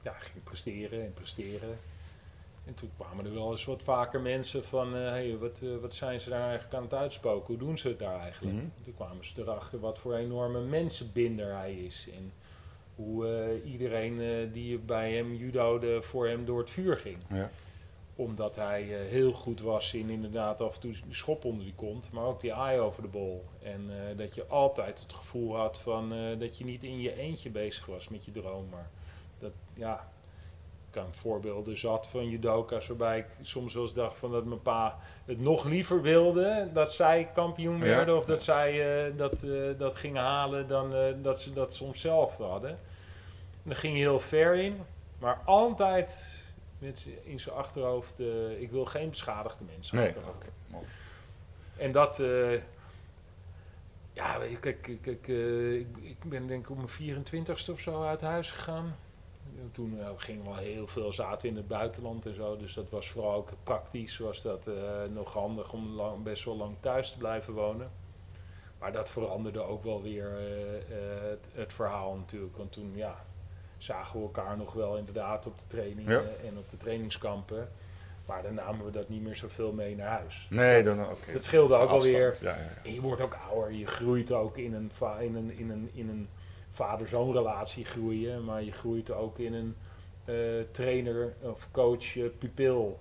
ja, 0.02 0.14
ging 0.14 0.44
presteren 0.44 1.04
en 1.04 1.14
presteren. 1.14 1.80
En 2.66 2.74
toen 2.74 2.92
kwamen 2.98 3.26
er 3.26 3.34
wel 3.34 3.52
eens 3.52 3.66
wat 3.66 3.84
vaker 3.84 4.22
mensen 4.22 4.66
van, 4.66 4.94
hé, 4.94 5.06
uh, 5.06 5.10
hey, 5.10 5.38
wat, 5.38 5.62
uh, 5.64 5.78
wat 5.78 5.94
zijn 5.94 6.20
ze 6.20 6.30
daar 6.30 6.48
eigenlijk 6.48 6.74
aan 6.74 6.84
het 6.84 6.94
uitspoken? 6.94 7.48
Hoe 7.48 7.58
doen 7.58 7.78
ze 7.78 7.88
het 7.88 8.00
daar 8.00 8.20
eigenlijk? 8.20 8.56
Mhm. 8.56 8.66
Toen 8.84 8.96
kwamen 8.96 9.26
ze 9.26 9.42
erachter 9.42 9.80
wat 9.80 10.00
voor 10.00 10.16
enorme 10.16 10.62
mensenbinder 10.62 11.56
hij 11.56 11.76
is. 11.76 12.08
En 12.14 12.34
hoe 12.96 13.26
uh, 13.26 13.72
iedereen 13.72 14.52
die 14.52 14.80
bij 14.80 15.14
hem 15.14 15.34
judode 15.34 16.02
voor 16.02 16.28
hem 16.28 16.46
door 16.46 16.60
het 16.60 16.70
vuur 16.70 16.98
ging. 16.98 17.18
Ja 17.30 17.52
omdat 18.18 18.56
hij 18.56 18.84
uh, 18.84 19.10
heel 19.10 19.32
goed 19.32 19.62
was 19.62 19.94
in 19.94 20.10
inderdaad 20.10 20.62
af 20.62 20.76
en 20.76 20.82
toe 20.82 20.92
de 20.92 21.16
schop 21.16 21.46
onder 21.46 21.64
die 21.64 21.74
kont, 21.76 22.12
maar 22.12 22.24
ook 22.24 22.42
die 22.42 22.52
eye 22.52 22.80
over 22.80 23.02
de 23.02 23.08
bol. 23.08 23.46
En 23.62 23.90
uh, 23.90 24.18
dat 24.18 24.36
je 24.36 24.46
altijd 24.46 25.00
het 25.00 25.14
gevoel 25.14 25.56
had 25.56 25.80
van 25.80 26.14
uh, 26.14 26.40
dat 26.40 26.58
je 26.58 26.64
niet 26.64 26.84
in 26.84 27.00
je 27.00 27.16
eentje 27.16 27.50
bezig 27.50 27.86
was 27.86 28.10
met 28.10 28.26
je 28.26 28.32
droom. 28.32 28.70
Maar 28.70 28.90
dat, 29.40 29.52
ja, 29.74 30.10
ik 30.88 30.94
kan 30.94 31.14
voorbeelden 31.14 31.78
zat 31.78 32.08
van 32.08 32.30
judoka's 32.30 32.88
waarbij 32.88 33.18
ik 33.18 33.28
soms 33.42 33.74
wel 33.74 33.84
eens 33.84 33.94
dacht 33.94 34.18
van 34.18 34.32
dat 34.32 34.46
mijn 34.46 34.62
pa 34.62 35.00
het 35.26 35.40
nog 35.40 35.66
liever 35.66 36.02
wilde 36.02 36.70
dat 36.74 36.94
zij 36.94 37.30
kampioen 37.34 37.80
werden 37.80 38.14
ja. 38.14 38.20
of 38.20 38.26
dat 38.26 38.44
zij 38.44 39.14
dat, 39.16 39.34
dat 39.78 39.96
gingen 39.96 40.22
halen 40.22 40.68
dan 40.68 40.94
dat 41.22 41.42
ze 41.42 41.54
dat 41.54 41.74
soms 41.74 42.02
zelf 42.02 42.38
hadden. 42.38 42.70
En 42.70 42.78
daar 43.64 43.76
ging 43.76 43.94
je 43.94 44.00
heel 44.00 44.20
ver 44.20 44.56
in, 44.56 44.80
maar 45.20 45.42
altijd 45.46 46.46
met 46.80 47.08
in 47.24 47.40
zijn 47.40 47.56
achterhoofd, 47.56 48.20
uh, 48.20 48.62
ik 48.62 48.72
wil 48.72 48.86
geen 48.86 49.10
beschadigde 49.10 49.64
mensen. 49.64 49.96
Nee. 49.96 50.10
Okay. 50.10 50.80
En 51.78 51.92
dat, 51.92 52.20
uh, 52.20 52.54
ja, 54.14 54.38
kijk, 54.60 54.98
kijk 55.02 55.28
uh, 55.28 55.74
ik, 55.74 55.88
ik, 56.02 56.24
ben 56.24 56.48
denk 56.48 56.70
ik 56.70 56.70
op 56.70 56.78
mijn 56.78 57.26
24ste 57.26 57.72
of 57.72 57.80
zo 57.80 58.04
uit 58.04 58.22
huis 58.22 58.52
gegaan. 58.52 58.96
En 59.60 59.72
toen 59.72 60.00
gingen 60.18 60.46
we 60.46 60.62
heel 60.62 60.88
veel 60.88 61.14
zaten 61.14 61.50
in 61.50 61.56
het 61.56 61.68
buitenland 61.68 62.26
en 62.26 62.36
zo, 62.36 62.58
dus 62.58 62.74
dat 62.74 62.90
was 62.90 63.10
vooral 63.10 63.34
ook 63.34 63.50
praktisch, 63.64 64.18
was 64.18 64.42
dat 64.42 64.70
nog 65.14 65.34
handig 65.34 65.74
om 65.74 65.88
lang, 65.88 66.24
best 66.24 66.44
wel 66.44 66.58
lang 66.58 66.76
thuis 66.80 67.12
te 67.12 67.18
blijven 67.18 67.54
wonen. 67.54 67.92
Maar 68.80 68.92
dat 68.92 69.10
veranderde 69.10 69.62
ook 69.62 69.84
wel 69.84 70.02
weer 70.02 70.32
het, 71.30 71.50
het 71.54 71.74
verhaal 71.74 72.16
natuurlijk, 72.16 72.58
want 72.58 72.72
toen, 72.72 72.92
ja, 72.96 73.26
zagen 73.78 74.20
we 74.20 74.26
elkaar 74.26 74.58
nog 74.58 74.74
wel 74.74 74.98
inderdaad 74.98 75.46
op 75.46 75.60
de 75.60 75.68
trainingen 75.68 76.14
Ja. 76.14 76.48
en 76.48 76.58
op 76.58 76.70
de 76.70 76.78
trainingskampen. 76.78 77.70
Maar 78.26 78.44
dan 78.44 78.54
namen 78.54 78.86
we 78.86 78.92
dat 78.92 79.10
niet 79.10 79.24
meer 79.24 79.36
zoveel 79.36 79.74
mee 79.74 79.96
naar 79.96 80.08
huis. 80.08 80.48
Nee, 80.50 80.84
dat, 80.84 80.98
dan 80.98 81.10
oké. 81.10 81.32
dat 81.34 81.44
scheelde 81.44 81.76
ook 81.76 81.90
alweer. 81.90 82.38
Ja, 82.42 82.58
je 82.84 83.02
wordt 83.02 83.22
ook 83.22 83.38
ouder, 83.50 83.72
je 83.72 83.86
groeit 83.86 84.32
ook 84.32 84.58
in 84.58 84.74
een, 84.74 84.92
in 85.20 85.36
een, 85.36 85.58
in 85.58 85.70
een, 85.70 85.90
in 85.94 86.10
een 86.10 86.30
vader-zoon 86.70 87.32
relatie 87.32 87.86
groeien, 87.86 88.44
maar 88.46 88.64
je 88.64 88.72
groeit 88.72 89.12
ook 89.12 89.40
in 89.40 89.54
een 89.54 89.76
eh, 90.26 90.36
trainer 90.72 91.34
of 91.42 91.68
coach 91.72 92.18
eh, 92.18 92.24
pupil 92.38 93.00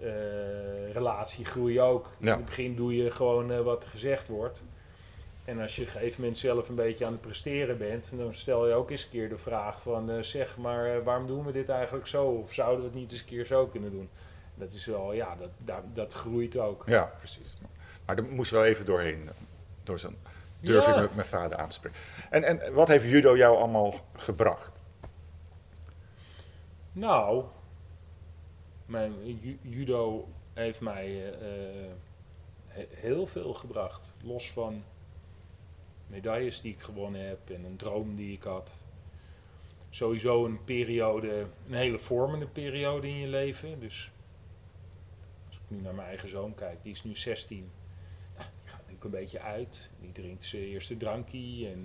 eh, 0.00 0.92
relatie 0.92 1.44
groei 1.44 1.72
je 1.72 1.80
ook. 1.80 2.10
In 2.18 2.26
het 2.26 2.44
begin 2.44 2.76
doe 2.76 2.96
je 2.96 3.10
gewoon 3.10 3.62
wat 3.62 3.82
er 3.82 3.90
gezegd 3.90 4.28
wordt. 4.28 4.62
En 5.48 5.60
als 5.60 5.76
je 5.76 5.82
op 5.82 5.86
een 5.86 5.92
gegeven 5.92 6.20
moment 6.20 6.38
zelf 6.38 6.68
een 6.68 6.74
beetje 6.74 7.06
aan 7.06 7.12
het 7.12 7.20
presteren 7.20 7.78
bent, 7.78 8.12
dan 8.16 8.34
stel 8.34 8.68
je 8.68 8.74
ook 8.74 8.90
eens 8.90 9.02
een 9.04 9.10
keer 9.10 9.28
de 9.28 9.38
vraag 9.38 9.80
van 9.82 10.10
eh, 10.10 10.22
zeg 10.22 10.56
maar 10.58 10.94
eh, 10.96 11.02
waarom 11.04 11.26
doen 11.26 11.44
we 11.44 11.52
dit 11.52 11.68
eigenlijk 11.68 12.06
zo? 12.06 12.24
Of 12.26 12.52
zouden 12.52 12.78
we 12.80 12.84
het 12.86 12.94
niet 12.94 13.12
eens 13.12 13.20
een 13.20 13.26
keer 13.26 13.46
zo 13.46 13.66
kunnen 13.66 13.90
doen? 13.90 14.08
Dat 14.54 14.72
is 14.72 14.86
wel, 14.86 15.12
ja, 15.12 15.36
dat, 15.36 15.48
dat, 15.64 15.82
dat 15.94 16.12
groeit 16.12 16.58
ook. 16.58 16.82
Ja, 16.86 17.12
precies. 17.18 17.56
Maar 18.06 18.16
daar 18.16 18.24
moest 18.24 18.50
wel 18.50 18.64
even 18.64 18.84
doorheen. 18.84 19.28
Door 19.82 19.98
zo'n 19.98 20.16
durf 20.60 20.86
Ja. 20.86 20.94
ik 20.94 21.00
met 21.00 21.14
mijn 21.14 21.26
vader 21.26 21.58
aan 21.58 21.68
te 21.68 21.74
spreken. 21.74 21.98
En, 22.30 22.44
en 22.44 22.72
wat 22.72 22.88
heeft 22.88 23.04
judo 23.10 23.36
jou 23.36 23.56
allemaal 23.56 23.94
gebracht? 24.16 24.80
Nou, 26.92 27.44
mijn 28.86 29.12
ju- 29.40 29.58
judo 29.62 30.28
heeft 30.54 30.80
mij 30.80 31.06
eh, 31.06 31.28
eh, 31.28 31.90
he- 32.66 32.86
heel 32.94 33.26
veel 33.26 33.54
gebracht. 33.54 34.12
Los 34.22 34.50
van 34.52 34.84
medailles 36.08 36.60
die 36.60 36.72
ik 36.72 36.80
gewonnen 36.80 37.26
heb 37.26 37.50
en 37.50 37.64
een 37.64 37.76
droom 37.76 38.16
die 38.16 38.32
ik 38.32 38.42
had. 38.42 38.82
Sowieso 39.90 40.44
een 40.44 40.64
periode, 40.64 41.46
een 41.68 41.74
hele 41.74 41.98
vormende 41.98 42.46
periode 42.46 43.08
in 43.08 43.16
je 43.16 43.26
leven. 43.26 43.80
Dus 43.80 44.10
als 45.46 45.56
ik 45.56 45.62
nu 45.68 45.80
naar 45.80 45.94
mijn 45.94 46.08
eigen 46.08 46.28
zoon 46.28 46.54
kijk, 46.54 46.82
die 46.82 46.92
is 46.92 47.04
nu 47.04 47.16
16. 47.16 47.70
Ja, 48.36 48.42
die 48.60 48.68
gaat 48.68 48.78
natuurlijk 48.78 49.04
een 49.04 49.10
beetje 49.10 49.40
uit. 49.40 49.90
Die 50.00 50.12
drinkt 50.12 50.44
zijn 50.44 50.62
eerste 50.62 50.96
drankje. 50.96 51.68
En 51.68 51.84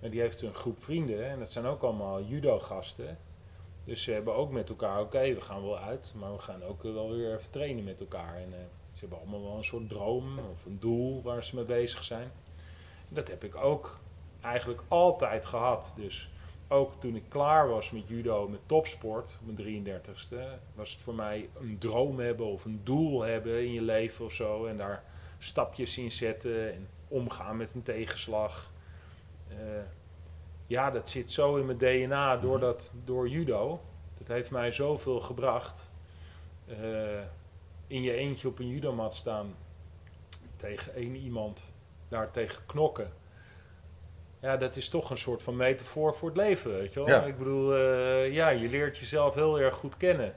uh, 0.00 0.10
die 0.10 0.20
heeft 0.20 0.42
een 0.42 0.54
groep 0.54 0.82
vrienden. 0.82 1.30
En 1.30 1.38
dat 1.38 1.50
zijn 1.50 1.64
ook 1.64 1.82
allemaal 1.82 2.22
judo-gasten. 2.22 3.18
Dus 3.84 4.02
ze 4.02 4.12
hebben 4.12 4.34
ook 4.34 4.50
met 4.50 4.68
elkaar, 4.68 5.00
oké, 5.00 5.34
we 5.34 5.40
gaan 5.40 5.62
wel 5.62 5.78
uit. 5.78 6.12
Maar 6.16 6.32
we 6.32 6.38
gaan 6.38 6.62
ook 6.62 6.82
wel 6.82 7.10
weer 7.10 7.34
even 7.34 7.50
trainen 7.50 7.84
met 7.84 8.00
elkaar. 8.00 8.36
En 8.36 8.48
uh, 8.48 8.56
ze 8.92 9.00
hebben 9.00 9.18
allemaal 9.18 9.42
wel 9.42 9.56
een 9.56 9.64
soort 9.64 9.88
droom 9.88 10.38
of 10.38 10.64
een 10.64 10.80
doel 10.80 11.22
waar 11.22 11.44
ze 11.44 11.54
mee 11.54 11.64
bezig 11.64 12.04
zijn. 12.04 12.30
Dat 13.14 13.28
heb 13.28 13.44
ik 13.44 13.56
ook 13.56 13.98
eigenlijk 14.40 14.82
altijd 14.88 15.44
gehad. 15.44 15.92
Dus 15.96 16.30
ook 16.68 16.94
toen 16.94 17.16
ik 17.16 17.24
klaar 17.28 17.68
was 17.68 17.90
met 17.90 18.08
judo, 18.08 18.48
met 18.48 18.60
topsport, 18.66 19.38
op 19.40 19.58
mijn 19.58 19.86
33ste, 19.86 20.60
was 20.74 20.92
het 20.92 21.00
voor 21.00 21.14
mij 21.14 21.48
een 21.60 21.78
droom 21.78 22.18
hebben 22.18 22.46
of 22.46 22.64
een 22.64 22.80
doel 22.84 23.22
hebben 23.22 23.64
in 23.64 23.72
je 23.72 23.82
leven 23.82 24.24
of 24.24 24.32
zo. 24.32 24.66
En 24.66 24.76
daar 24.76 25.04
stapjes 25.38 25.98
in 25.98 26.12
zetten 26.12 26.74
en 26.74 26.88
omgaan 27.08 27.56
met 27.56 27.74
een 27.74 27.82
tegenslag. 27.82 28.72
Uh, 29.48 29.56
ja, 30.66 30.90
dat 30.90 31.08
zit 31.08 31.30
zo 31.30 31.56
in 31.56 31.66
mijn 31.66 31.78
DNA 31.78 32.36
door, 32.36 32.56
mhm. 32.56 32.64
dat, 32.64 32.94
door 33.04 33.28
judo. 33.28 33.80
Dat 34.18 34.28
heeft 34.28 34.50
mij 34.50 34.72
zoveel 34.72 35.20
gebracht. 35.20 35.90
Uh, 36.66 37.20
in 37.86 38.02
je 38.02 38.12
eentje 38.12 38.48
op 38.48 38.58
een 38.58 38.68
judomat 38.68 39.14
staan 39.14 39.54
tegen 40.56 40.94
één 40.94 41.16
iemand, 41.16 41.72
daar 42.08 42.30
tegen 42.30 42.66
knokken 42.66 43.12
ja, 44.44 44.56
dat 44.56 44.76
is 44.76 44.88
toch 44.88 45.10
een 45.10 45.18
soort 45.18 45.42
van 45.42 45.56
metafoor 45.56 46.14
voor 46.14 46.28
het 46.28 46.38
leven, 46.38 46.72
weet 46.72 46.92
je 46.92 47.04
wel. 47.04 47.08
Ja. 47.08 47.22
Ik 47.22 47.38
bedoel, 47.38 47.76
uh, 47.76 48.32
ja, 48.32 48.48
je 48.48 48.68
leert 48.68 48.98
jezelf 48.98 49.34
heel 49.34 49.60
erg 49.60 49.74
goed 49.74 49.96
kennen. 49.96 50.34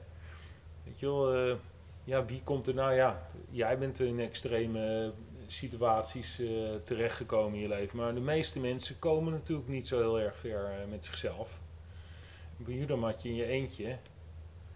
Weet 0.83 0.99
je 0.99 1.05
wel, 1.05 1.47
uh, 1.47 1.55
ja, 2.03 2.25
wie 2.25 2.41
komt 2.43 2.67
er 2.67 2.73
nou, 2.73 2.93
ja, 2.93 3.29
jij 3.49 3.77
bent 3.77 3.99
in 3.99 4.19
extreme 4.19 5.13
situaties 5.47 6.39
uh, 6.39 6.49
terechtgekomen 6.83 7.53
in 7.53 7.61
je 7.61 7.67
leven, 7.67 7.97
maar 7.97 8.13
de 8.13 8.19
meeste 8.19 8.59
mensen 8.59 8.99
komen 8.99 9.33
natuurlijk 9.33 9.67
niet 9.67 9.87
zo 9.87 9.97
heel 9.97 10.19
erg 10.19 10.37
ver 10.37 10.69
met 10.89 11.05
zichzelf. 11.05 11.61
Op 12.59 12.67
een 12.67 12.77
judomatje 12.77 13.29
in 13.29 13.35
je 13.35 13.45
eentje, 13.45 13.97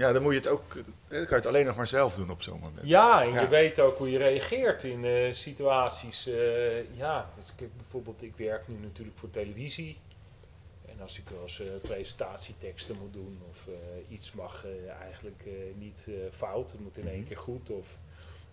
ja, 0.01 0.11
dan 0.11 0.21
moet 0.21 0.31
je 0.31 0.37
het 0.39 0.47
ook, 0.47 0.73
dan 0.73 0.83
kan 1.07 1.19
je 1.29 1.35
het 1.35 1.45
alleen 1.45 1.65
nog 1.65 1.75
maar 1.75 1.87
zelf 1.87 2.15
doen 2.15 2.31
op 2.31 2.41
zo'n 2.41 2.59
moment. 2.59 2.87
Ja, 2.87 3.23
en 3.23 3.33
je 3.33 3.47
weet 3.47 3.79
ook 3.79 3.97
hoe 3.97 4.11
je 4.11 4.17
reageert 4.17 4.83
in 4.83 5.03
uh, 5.03 5.33
situaties. 5.33 6.27
Uh, 6.27 6.95
ja, 6.95 7.29
dus 7.35 7.53
ik, 7.57 7.75
bijvoorbeeld, 7.77 8.23
ik 8.23 8.35
werk 8.35 8.67
nu 8.67 8.75
natuurlijk 8.81 9.17
voor 9.17 9.29
televisie. 9.29 9.97
En 10.85 11.01
als 11.01 11.19
ik 11.19 11.29
wel 11.29 11.41
eens 11.41 11.59
uh, 11.59 11.67
presentatieteksten 11.81 12.95
moet 13.01 13.13
doen 13.13 13.41
of 13.49 13.67
iets 14.09 14.31
mag 14.31 14.65
eigenlijk 15.01 15.45
niet 15.75 16.07
fout, 16.31 16.71
het 16.71 16.81
moet 16.81 16.97
in 16.97 17.07
één 17.07 17.19
mhm. 17.19 17.27
keer 17.27 17.37
goed. 17.37 17.69
Of 17.69 17.97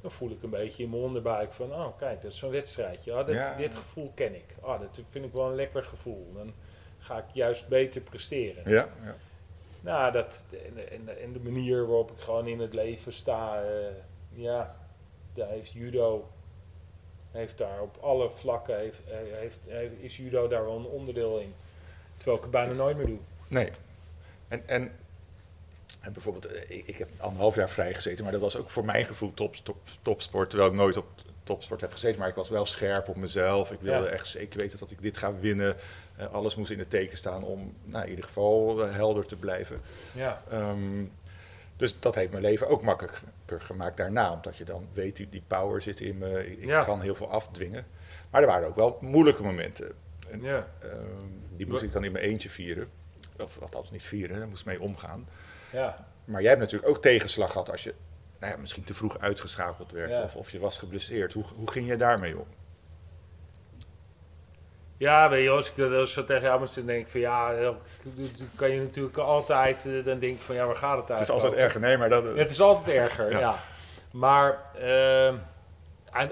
dan 0.01 0.11
voel 0.11 0.31
ik 0.31 0.43
een 0.43 0.51
beetje 0.51 0.83
in 0.83 0.91
mijn 0.91 1.03
onderbuik 1.03 1.53
van, 1.53 1.73
oh 1.73 1.99
kijk, 1.99 2.23
dat 2.23 2.33
is 2.33 2.39
zo'n 2.39 2.51
wedstrijdje. 2.51 3.13
Oh, 3.13 3.27
dit, 3.27 3.57
dit 3.57 3.75
gevoel 3.75 4.13
ken 4.15 4.35
ik. 4.35 4.55
Oh, 4.61 4.81
dat 4.81 5.01
vind 5.09 5.25
ik 5.25 5.33
wel 5.33 5.47
een 5.47 5.55
lekker 5.55 5.83
gevoel. 5.83 6.33
Dan 6.35 6.53
ga 6.99 7.19
ik 7.19 7.25
juist 7.33 7.69
beter 7.69 8.01
presteren. 8.01 8.71
Ja, 8.71 8.89
ja. 9.05 9.17
Nou, 9.81 10.13
dat, 10.13 10.47
en, 11.21 11.33
de 11.33 11.41
manier 11.41 11.87
waarop 11.87 12.11
ik 12.11 12.19
gewoon 12.19 12.47
in 12.47 12.61
het 12.61 12.75
leven 12.75 13.13
sta, 13.13 13.63
uh, 13.63 13.69
ja, 14.31 14.77
daar 15.35 15.49
heeft 15.49 15.71
judo, 15.71 16.29
heeft 17.31 17.59
daar 17.59 17.81
op 17.81 17.97
alle 18.01 18.31
vlakken, 18.31 18.79
heeft, 18.79 19.01
eh, 19.09 19.17
heeft, 19.33 19.59
heeft, 19.69 20.03
is 20.03 20.17
judo 20.17 20.49
daar 20.49 20.65
wel 20.65 20.77
een 20.77 20.85
onderdeel 20.85 21.39
in. 21.39 21.55
Terwijl 22.17 22.37
ik 22.37 22.43
het 22.43 22.53
bijna 22.53 22.73
nooit 22.73 22.97
meer 22.97 23.07
doe. 23.07 23.19
Nee. 23.49 23.71
En, 24.49 24.69
en, 24.69 24.93
en 26.01 26.13
bijvoorbeeld, 26.13 26.47
eh, 26.47 26.71
ik, 26.87 26.99
heb 26.99 27.09
anderhalf 27.19 27.55
jaar 27.55 27.71
vrijgezeten, 27.71 28.23
maar 28.23 28.33
dat 28.33 28.41
was 28.41 28.57
ook 28.57 28.71
voor 28.71 28.85
mijn 28.85 29.07
gevoel 29.07 29.35
top, 29.35 29.55
top, 29.55 29.77
topsport, 30.03 30.51
terwijl 30.51 30.71
ik 30.71 30.77
nooit 30.77 30.97
op 30.97 31.07
topsport 31.49 31.81
heb 31.81 31.93
gezeten, 31.93 32.19
maar 32.19 32.29
ik 32.29 32.35
was 32.35 32.49
wel 32.49 32.65
scherp 32.65 33.09
op 33.09 33.17
mezelf. 33.17 33.73
Ik 33.73 33.81
wilde 33.81 34.09
echt 34.09 34.27
zeker 34.27 34.61
weten 34.61 34.79
dat 34.79 34.91
ik 34.91 35.03
dit 35.03 35.17
ga 35.17 35.35
winnen. 35.35 35.77
Uh, 36.21 36.33
alles 36.33 36.57
moest 36.57 36.71
in 36.71 36.79
het 36.79 36.91
teken 36.91 37.17
staan 37.17 37.45
om 37.45 37.75
nou, 37.85 38.05
in 38.05 38.11
ieder 38.11 38.25
geval 38.25 38.87
uh, 38.87 38.95
helder 38.95 39.27
te 39.27 39.37
blijven. 39.37 39.81
Ja. 40.13 40.43
Um, 40.53 41.13
dus 41.77 42.01
dat 42.01 42.15
heeft 42.15 42.31
mijn 42.31 42.43
leven 42.43 42.69
ook 42.69 42.83
makkelijker 42.83 43.61
gemaakt 43.61 43.97
daarna. 43.97 44.33
Omdat 44.33 44.57
je 44.57 44.65
dan 44.65 44.89
weet, 44.93 45.17
die, 45.17 45.29
die 45.29 45.43
power 45.47 45.83
zit 45.83 46.01
in 46.01 46.19
me. 46.19 46.51
Ik 46.51 46.65
ja. 46.65 46.85
kan 46.85 47.01
heel 47.01 47.15
veel 47.15 47.31
afdwingen. 47.31 47.87
Maar 48.31 48.41
er 48.41 48.47
waren 48.47 48.69
ook 48.69 48.77
wel 48.77 48.99
moeilijke 49.01 49.43
momenten. 49.43 49.93
En, 50.31 50.43
ja. 50.43 50.69
Um, 50.85 51.43
die 51.57 51.67
moest 51.67 51.83
ik 51.83 51.93
dan 51.93 52.05
in 52.05 52.13
mijn 52.13 52.25
eentje 52.25 52.51
vieren. 52.51 52.91
Of 53.39 53.59
althans 53.61 53.91
niet 53.91 54.03
vieren, 54.03 54.39
daar 54.39 54.49
moest 54.49 54.65
mee 54.65 54.81
omgaan. 54.81 55.29
Ja. 55.73 56.07
Maar 56.25 56.41
jij 56.41 56.51
hebt 56.51 56.63
natuurlijk 56.63 56.91
ook 56.91 57.03
tegenslag 57.03 57.53
gehad 57.53 57.71
als 57.71 57.83
je 57.83 57.95
nou 58.39 58.53
ja, 58.53 58.59
misschien 58.59 58.85
te 58.85 58.95
vroeg 58.95 59.19
uitgeschakeld 59.19 59.93
werd 59.93 60.23
of, 60.23 60.37
of 60.37 60.51
je 60.51 60.59
was 60.59 60.79
geblesseerd. 60.79 61.33
Hoe, 61.33 61.45
hoe 61.55 61.71
ging 61.71 61.89
je 61.89 61.97
daarmee 61.97 62.39
om? 62.39 62.47
Ja, 64.97 65.29
weet 65.29 65.43
je, 65.43 65.51
als 65.51 65.71
ik 65.71 65.77
dat 65.77 66.09
zo 66.09 66.25
tegen 66.25 66.43
jou 66.43 66.67
dan 66.75 66.87
denk 66.87 67.05
ik 67.05 67.11
van 67.11 67.21
ja, 67.21 67.61
dan 67.61 67.77
kan 68.55 68.71
je 68.71 68.81
natuurlijk 68.81 69.17
altijd, 69.17 69.87
eh, 69.87 70.05
dan 70.05 70.19
denk 70.19 70.37
ik 70.37 70.41
van 70.41 70.55
ja, 70.55 70.67
waar 70.67 70.77
gaat 70.77 70.97
het 70.97 71.11
uit? 71.11 71.19
Het 71.19 71.29
is 71.29 71.35
altijd 71.35 71.53
erger, 71.53 71.81
nee, 71.81 71.97
maar 71.97 72.09
dat... 72.09 72.37
Het 72.37 72.51
is 72.51 72.61
altijd 72.61 72.97
erger, 72.97 73.31
ja. 73.31 73.59
Maar 74.13 74.63
uh, 74.81 75.35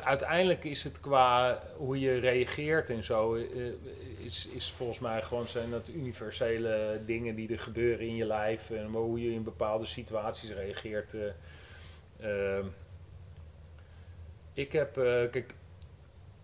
uiteindelijk 0.05 0.65
is 0.65 0.85
het 0.85 1.01
qua 1.01 1.59
hoe 1.77 2.01
je 2.01 2.19
reageert 2.19 2.91
en 2.91 3.05
zo, 3.05 3.35
uh, 3.35 3.73
is, 4.19 4.49
is 4.53 4.73
volgens 4.73 4.99
mij 4.99 5.23
gewoon 5.23 5.49
zijn 5.49 5.71
dat 5.71 5.89
universele 5.89 7.01
dingen 7.07 7.35
die 7.35 7.53
er 7.53 7.59
gebeuren 7.59 8.07
in 8.07 8.17
je 8.17 8.27
lijf 8.27 8.71
en 8.71 8.87
hoe 8.87 9.23
je 9.23 9.33
in 9.33 9.43
bepaalde 9.43 9.87
situaties 9.87 10.51
reageert. 10.51 11.13
Uh, 11.15 11.23
Ehm, 11.23 11.33
ik 14.53 14.73
heb, 14.73 14.99
uh, 14.99 15.05
kijk, 15.05 15.55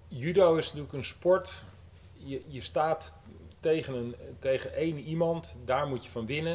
judo 0.08 0.56
is 0.56 0.66
natuurlijk 0.66 0.92
een 0.92 1.04
sport. 1.04 1.64
Je, 2.12 2.42
je 2.48 2.60
staat 2.60 3.16
tegen, 3.60 3.94
een, 3.94 4.14
tegen 4.38 4.74
één 4.74 4.98
iemand, 4.98 5.56
daar 5.64 5.86
moet 5.86 6.04
je 6.04 6.10
van 6.10 6.26
winnen. 6.26 6.54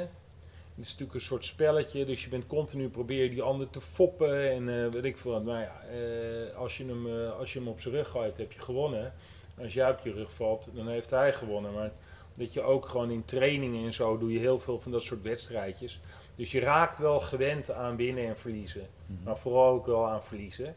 Het 0.75 0.85
is 0.85 0.91
natuurlijk 0.91 1.13
een 1.13 1.25
soort 1.25 1.45
spelletje, 1.45 2.05
dus 2.05 2.23
je 2.23 2.29
bent 2.29 2.47
continu 2.47 2.89
proberen 2.89 3.29
die 3.29 3.41
ander 3.41 3.69
te 3.69 3.81
foppen 3.81 4.51
en 4.51 4.67
uh, 4.67 4.91
weet 4.91 5.03
ik 5.03 5.17
veel. 5.17 5.41
Nou 5.41 5.59
ja, 5.59 5.81
uh, 5.91 6.55
als, 6.55 6.77
je 6.77 6.85
hem, 6.85 7.07
als 7.29 7.53
je 7.53 7.59
hem 7.59 7.67
op 7.67 7.79
zijn 7.79 7.93
rug 7.93 8.09
gooit, 8.09 8.37
heb 8.37 8.51
je 8.51 8.61
gewonnen. 8.61 9.13
Als 9.61 9.73
jij 9.73 9.89
op 9.89 9.99
je 10.03 10.11
rug 10.11 10.33
valt, 10.33 10.69
dan 10.73 10.87
heeft 10.87 11.09
hij 11.09 11.33
gewonnen. 11.33 11.73
Maar 11.73 11.91
dat 12.37 12.53
je 12.53 12.61
ook 12.61 12.85
gewoon 12.85 13.11
in 13.11 13.25
trainingen 13.25 13.85
en 13.85 13.93
zo 13.93 14.17
doe 14.17 14.31
je 14.31 14.39
heel 14.39 14.59
veel 14.59 14.79
van 14.79 14.91
dat 14.91 15.01
soort 15.01 15.21
wedstrijdjes. 15.21 15.99
Dus 16.35 16.51
je 16.51 16.59
raakt 16.59 16.97
wel 16.97 17.19
gewend 17.19 17.71
aan 17.71 17.95
winnen 17.95 18.27
en 18.27 18.37
verliezen. 18.37 18.87
Mhm. 19.05 19.23
Maar 19.23 19.37
vooral 19.37 19.73
ook 19.73 19.85
wel 19.85 20.07
aan 20.07 20.23
verliezen. 20.23 20.75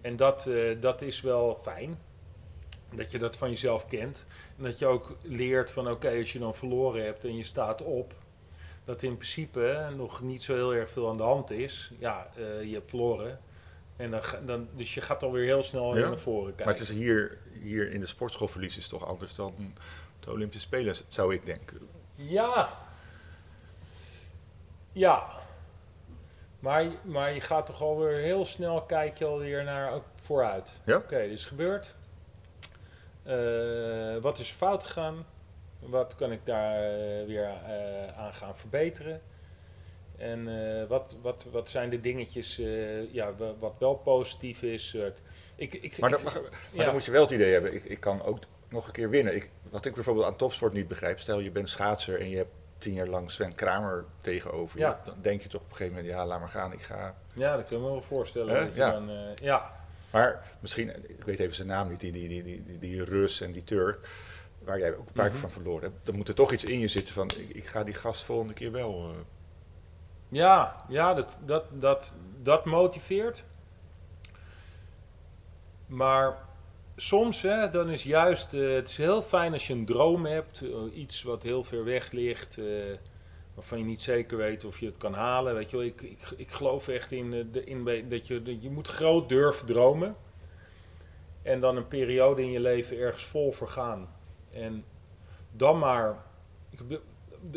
En 0.00 0.16
dat, 0.16 0.46
uh, 0.46 0.80
dat 0.80 1.02
is 1.02 1.20
wel 1.20 1.54
fijn. 1.54 1.98
Dat 2.94 3.10
je 3.10 3.18
dat 3.18 3.36
van 3.36 3.50
jezelf 3.50 3.86
kent. 3.86 4.26
En 4.56 4.62
dat 4.62 4.78
je 4.78 4.86
ook 4.86 5.16
leert 5.22 5.70
van 5.70 5.90
oké, 5.90 6.18
als 6.18 6.32
je 6.32 6.38
dan 6.38 6.54
verloren 6.54 7.04
hebt 7.04 7.24
en 7.24 7.36
je 7.36 7.42
staat 7.42 7.82
op. 7.82 8.14
Dat 8.84 9.02
in 9.02 9.16
principe 9.16 9.92
nog 9.96 10.22
niet 10.22 10.42
zo 10.42 10.54
heel 10.54 10.74
erg 10.74 10.90
veel 10.90 11.08
aan 11.08 11.16
de 11.16 11.22
hand 11.22 11.50
is. 11.50 11.92
Ja, 11.98 12.30
uh, 12.38 12.62
je 12.62 12.74
hebt 12.74 12.88
verloren. 12.88 13.40
En 13.96 14.10
dan, 14.10 14.20
dan, 14.46 14.68
dus 14.76 14.94
je 14.94 15.00
gaat 15.00 15.22
alweer 15.22 15.44
heel 15.44 15.62
snel 15.62 15.96
ja? 15.96 16.08
naar 16.08 16.18
voren 16.18 16.46
kijken. 16.46 16.64
Maar 16.64 16.74
het 16.74 16.82
is 16.82 16.90
hier, 16.90 17.38
hier 17.62 17.92
in 17.92 18.00
de 18.00 18.06
sportschool 18.06 18.48
verliezen 18.48 18.80
is 18.80 18.88
toch 18.88 19.06
anders 19.06 19.34
dan 19.34 19.54
de 20.20 20.30
Olympische 20.30 20.66
Spelen, 20.66 20.94
zou 21.08 21.34
ik 21.34 21.46
denken. 21.46 21.88
Ja, 22.14 22.68
ja. 24.92 25.26
Maar, 26.58 26.86
maar 27.02 27.34
je 27.34 27.40
gaat 27.40 27.66
toch 27.66 27.82
alweer 27.82 28.16
heel 28.16 28.46
snel 28.46 28.82
kijk 28.82 29.18
je 29.18 29.24
alweer 29.24 29.64
naar 29.64 29.92
ook 29.92 30.04
vooruit. 30.20 30.70
Ja. 30.84 30.96
Oké, 30.96 31.04
okay, 31.04 31.28
dit 31.28 31.38
is 31.38 31.46
gebeurd. 31.46 31.94
Uh, 33.26 34.16
wat 34.16 34.38
is 34.38 34.50
fout 34.50 34.84
gegaan? 34.84 35.26
Wat 35.78 36.14
kan 36.14 36.32
ik 36.32 36.40
daar 36.46 36.74
uh, 36.74 37.26
weer 37.26 37.50
uh, 37.68 38.18
aan 38.18 38.34
gaan 38.34 38.56
verbeteren? 38.56 39.20
En 40.16 40.48
wat, 40.88 41.16
wat, 41.22 41.46
wat 41.52 41.70
zijn 41.70 41.90
de 41.90 42.00
dingetjes 42.00 42.56
ja, 43.10 43.34
wat 43.58 43.74
wel 43.78 43.94
positief 43.94 44.62
is? 44.62 44.96
ik, 45.56 45.74
ik, 45.74 45.98
maar, 45.98 46.10
dan, 46.10 46.22
maar, 46.22 46.32
maar 46.32 46.50
ja. 46.72 46.84
dan 46.84 46.92
moet 46.92 47.04
je 47.04 47.10
wel 47.10 47.22
het 47.22 47.30
idee 47.30 47.52
hebben, 47.52 47.74
ik, 47.74 47.84
ik 47.84 48.00
kan 48.00 48.22
ook 48.22 48.38
nog 48.68 48.86
een 48.86 48.92
keer 48.92 49.10
winnen. 49.10 49.34
Ik, 49.34 49.50
wat 49.70 49.84
ik 49.84 49.94
bijvoorbeeld 49.94 50.26
aan 50.26 50.36
topsport 50.36 50.72
niet 50.72 50.88
begrijp, 50.88 51.18
stel 51.18 51.40
je 51.40 51.50
bent 51.50 51.68
schaatser 51.68 52.20
en 52.20 52.28
je 52.28 52.36
hebt 52.36 52.50
tien 52.78 52.94
jaar 52.94 53.06
lang 53.06 53.30
Sven 53.30 53.54
Kramer 53.54 54.04
tegenover 54.20 54.78
ja. 54.78 54.88
je, 54.88 55.10
dan 55.10 55.18
denk 55.20 55.42
je 55.42 55.48
toch 55.48 55.60
op 55.60 55.70
een 55.70 55.76
gegeven 55.76 55.96
moment, 55.96 56.14
ja, 56.14 56.26
laat 56.26 56.40
maar 56.40 56.50
gaan, 56.50 56.72
ik 56.72 56.82
ga... 56.82 57.14
Ja, 57.32 57.56
dat 57.56 57.70
ik 57.70 57.78
me 57.78 57.84
wel 57.84 58.02
voorstellen. 58.02 58.64
Dat 58.64 58.74
ja. 58.74 58.90
Dan, 58.90 59.10
uh, 59.10 59.34
ja. 59.34 59.76
Maar 60.12 60.42
misschien, 60.60 61.08
ik 61.08 61.24
weet 61.24 61.38
even 61.38 61.54
zijn 61.54 61.68
naam 61.68 61.88
niet, 61.88 62.00
die, 62.00 62.12
die, 62.12 62.28
die, 62.28 62.42
die, 62.42 62.78
die 62.78 63.04
Rus 63.04 63.40
en 63.40 63.52
die 63.52 63.64
Turk, 63.64 64.08
waar 64.64 64.78
jij 64.78 64.96
ook 64.96 65.06
een 65.06 65.12
paar 65.12 65.24
keer 65.24 65.32
mhm. 65.32 65.40
van 65.40 65.50
verloren 65.50 65.82
hebt. 65.82 66.06
Dan 66.06 66.16
moet 66.16 66.28
er 66.28 66.34
toch 66.34 66.52
iets 66.52 66.64
in 66.64 66.78
je 66.78 66.88
zitten 66.88 67.14
van, 67.14 67.26
ik, 67.26 67.48
ik 67.48 67.66
ga 67.66 67.84
die 67.84 67.94
gast 67.94 68.24
volgende 68.24 68.54
keer 68.54 68.72
wel... 68.72 69.10
Uh... 69.10 69.16
Ja, 70.28 70.84
ja 70.88 71.14
dat, 71.14 71.40
dat, 71.44 71.64
dat, 71.72 72.14
dat 72.42 72.64
motiveert. 72.64 73.44
Maar 75.86 76.47
soms, 77.00 77.42
hè, 77.42 77.70
dan 77.70 77.88
is 77.90 78.02
juist, 78.02 78.54
uh, 78.54 78.74
het 78.74 78.88
is 78.88 78.96
heel 78.96 79.22
fijn 79.22 79.52
als 79.52 79.66
je 79.66 79.72
een 79.72 79.84
droom 79.84 80.26
hebt, 80.26 80.62
uh, 80.62 80.96
iets 80.98 81.22
wat 81.22 81.42
heel 81.42 81.64
ver 81.64 81.84
weg 81.84 82.10
ligt, 82.10 82.58
uh, 82.58 82.66
waarvan 83.54 83.78
je 83.78 83.84
niet 83.84 84.00
zeker 84.00 84.36
weet 84.36 84.64
of 84.64 84.80
je 84.80 84.86
het 84.86 84.96
kan 84.96 85.14
halen. 85.14 85.54
Weet 85.54 85.70
je 85.70 85.76
wel, 85.76 85.86
ik, 85.86 86.02
ik, 86.02 86.20
ik 86.36 86.50
geloof 86.50 86.88
echt 86.88 87.12
in, 87.12 87.32
eh, 87.32 87.44
de, 87.52 87.64
in 87.64 88.08
dat 88.08 88.26
je, 88.26 88.42
dat 88.42 88.62
je 88.62 88.70
moet 88.70 88.86
groot 88.86 89.28
durven 89.28 89.66
dromen. 89.66 90.16
En 91.42 91.60
dan 91.60 91.76
een 91.76 91.88
periode 91.88 92.42
in 92.42 92.50
je 92.50 92.60
leven 92.60 92.98
ergens 92.98 93.24
vol 93.24 93.52
vergaan. 93.52 94.14
En 94.50 94.84
dan 95.50 95.78
maar, 95.78 96.24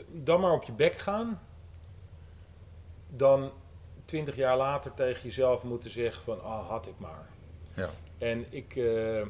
dan 0.08 0.40
maar 0.40 0.54
op 0.54 0.64
je 0.64 0.72
bek 0.72 0.94
gaan. 0.94 1.42
Dan 3.10 3.52
twintig 4.06 4.36
jaar 4.36 4.58
later 4.58 4.94
tegen 4.94 5.22
jezelf 5.22 5.64
moeten 5.64 5.92
zeggen 5.92 6.24
van, 6.24 6.44
ah, 6.44 6.68
had 6.70 6.88
ik 6.88 7.00
maar. 7.00 7.30
Ja. 7.74 7.90
En 8.22 8.46
ik, 8.50 8.76
uh, 8.76 9.22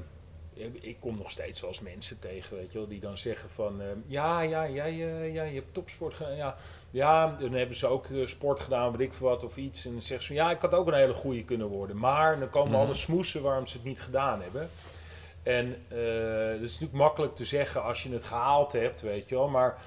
ik 0.82 0.98
kom 1.00 1.18
nog 1.18 1.32
steeds 1.32 1.62
wel 1.62 1.70
eens 1.70 1.80
mensen 1.80 2.20
tegen, 2.20 2.58
weet 2.58 2.72
je 2.72 2.78
wel, 2.78 2.88
die 2.88 3.00
dan 3.00 3.18
zeggen 3.18 3.50
van, 3.50 3.82
uh, 3.82 3.88
ja, 4.06 4.42
ja, 4.42 4.70
jij, 4.70 4.94
uh, 4.94 5.34
ja, 5.34 5.44
je 5.44 5.56
hebt 5.56 5.74
topsport 5.74 6.14
gedaan, 6.14 6.36
ja. 6.36 6.58
Ja, 6.90 7.36
dan 7.40 7.54
hebben 7.54 7.76
ze 7.76 7.88
ook 7.88 8.08
sport 8.26 8.60
gedaan, 8.60 8.92
weet 8.92 9.08
ik 9.08 9.14
veel 9.14 9.28
wat, 9.28 9.44
of 9.44 9.58
iets. 9.58 9.86
En 9.86 9.92
dan 9.92 10.02
zeggen 10.02 10.28
ze 10.28 10.34
van, 10.34 10.46
ja, 10.46 10.52
ik 10.52 10.62
had 10.62 10.74
ook 10.74 10.88
een 10.88 10.94
hele 10.94 11.14
goede 11.14 11.44
kunnen 11.44 11.68
worden. 11.68 11.98
Maar 11.98 12.40
dan 12.40 12.50
komen 12.50 12.70
mm 12.70 12.76
alle 12.76 12.94
smoesen 12.94 13.42
waarom 13.42 13.68
ze 13.68 13.78
het 13.78 13.86
niet 13.86 14.02
gedaan 14.02 14.42
hebben. 14.42 14.70
En 15.44 15.70
dat 16.52 16.62
is 16.62 16.72
natuurlijk 16.72 16.92
makkelijk 16.92 17.34
te 17.34 17.46
zeggen 17.46 17.84
als 17.84 18.04
je 18.04 18.12
het 18.12 18.24
gehaald 18.24 18.72
hebt, 18.72 19.02
weet 19.02 19.30
je 19.30 19.36
wel. 19.36 19.48
Maar 19.48 19.82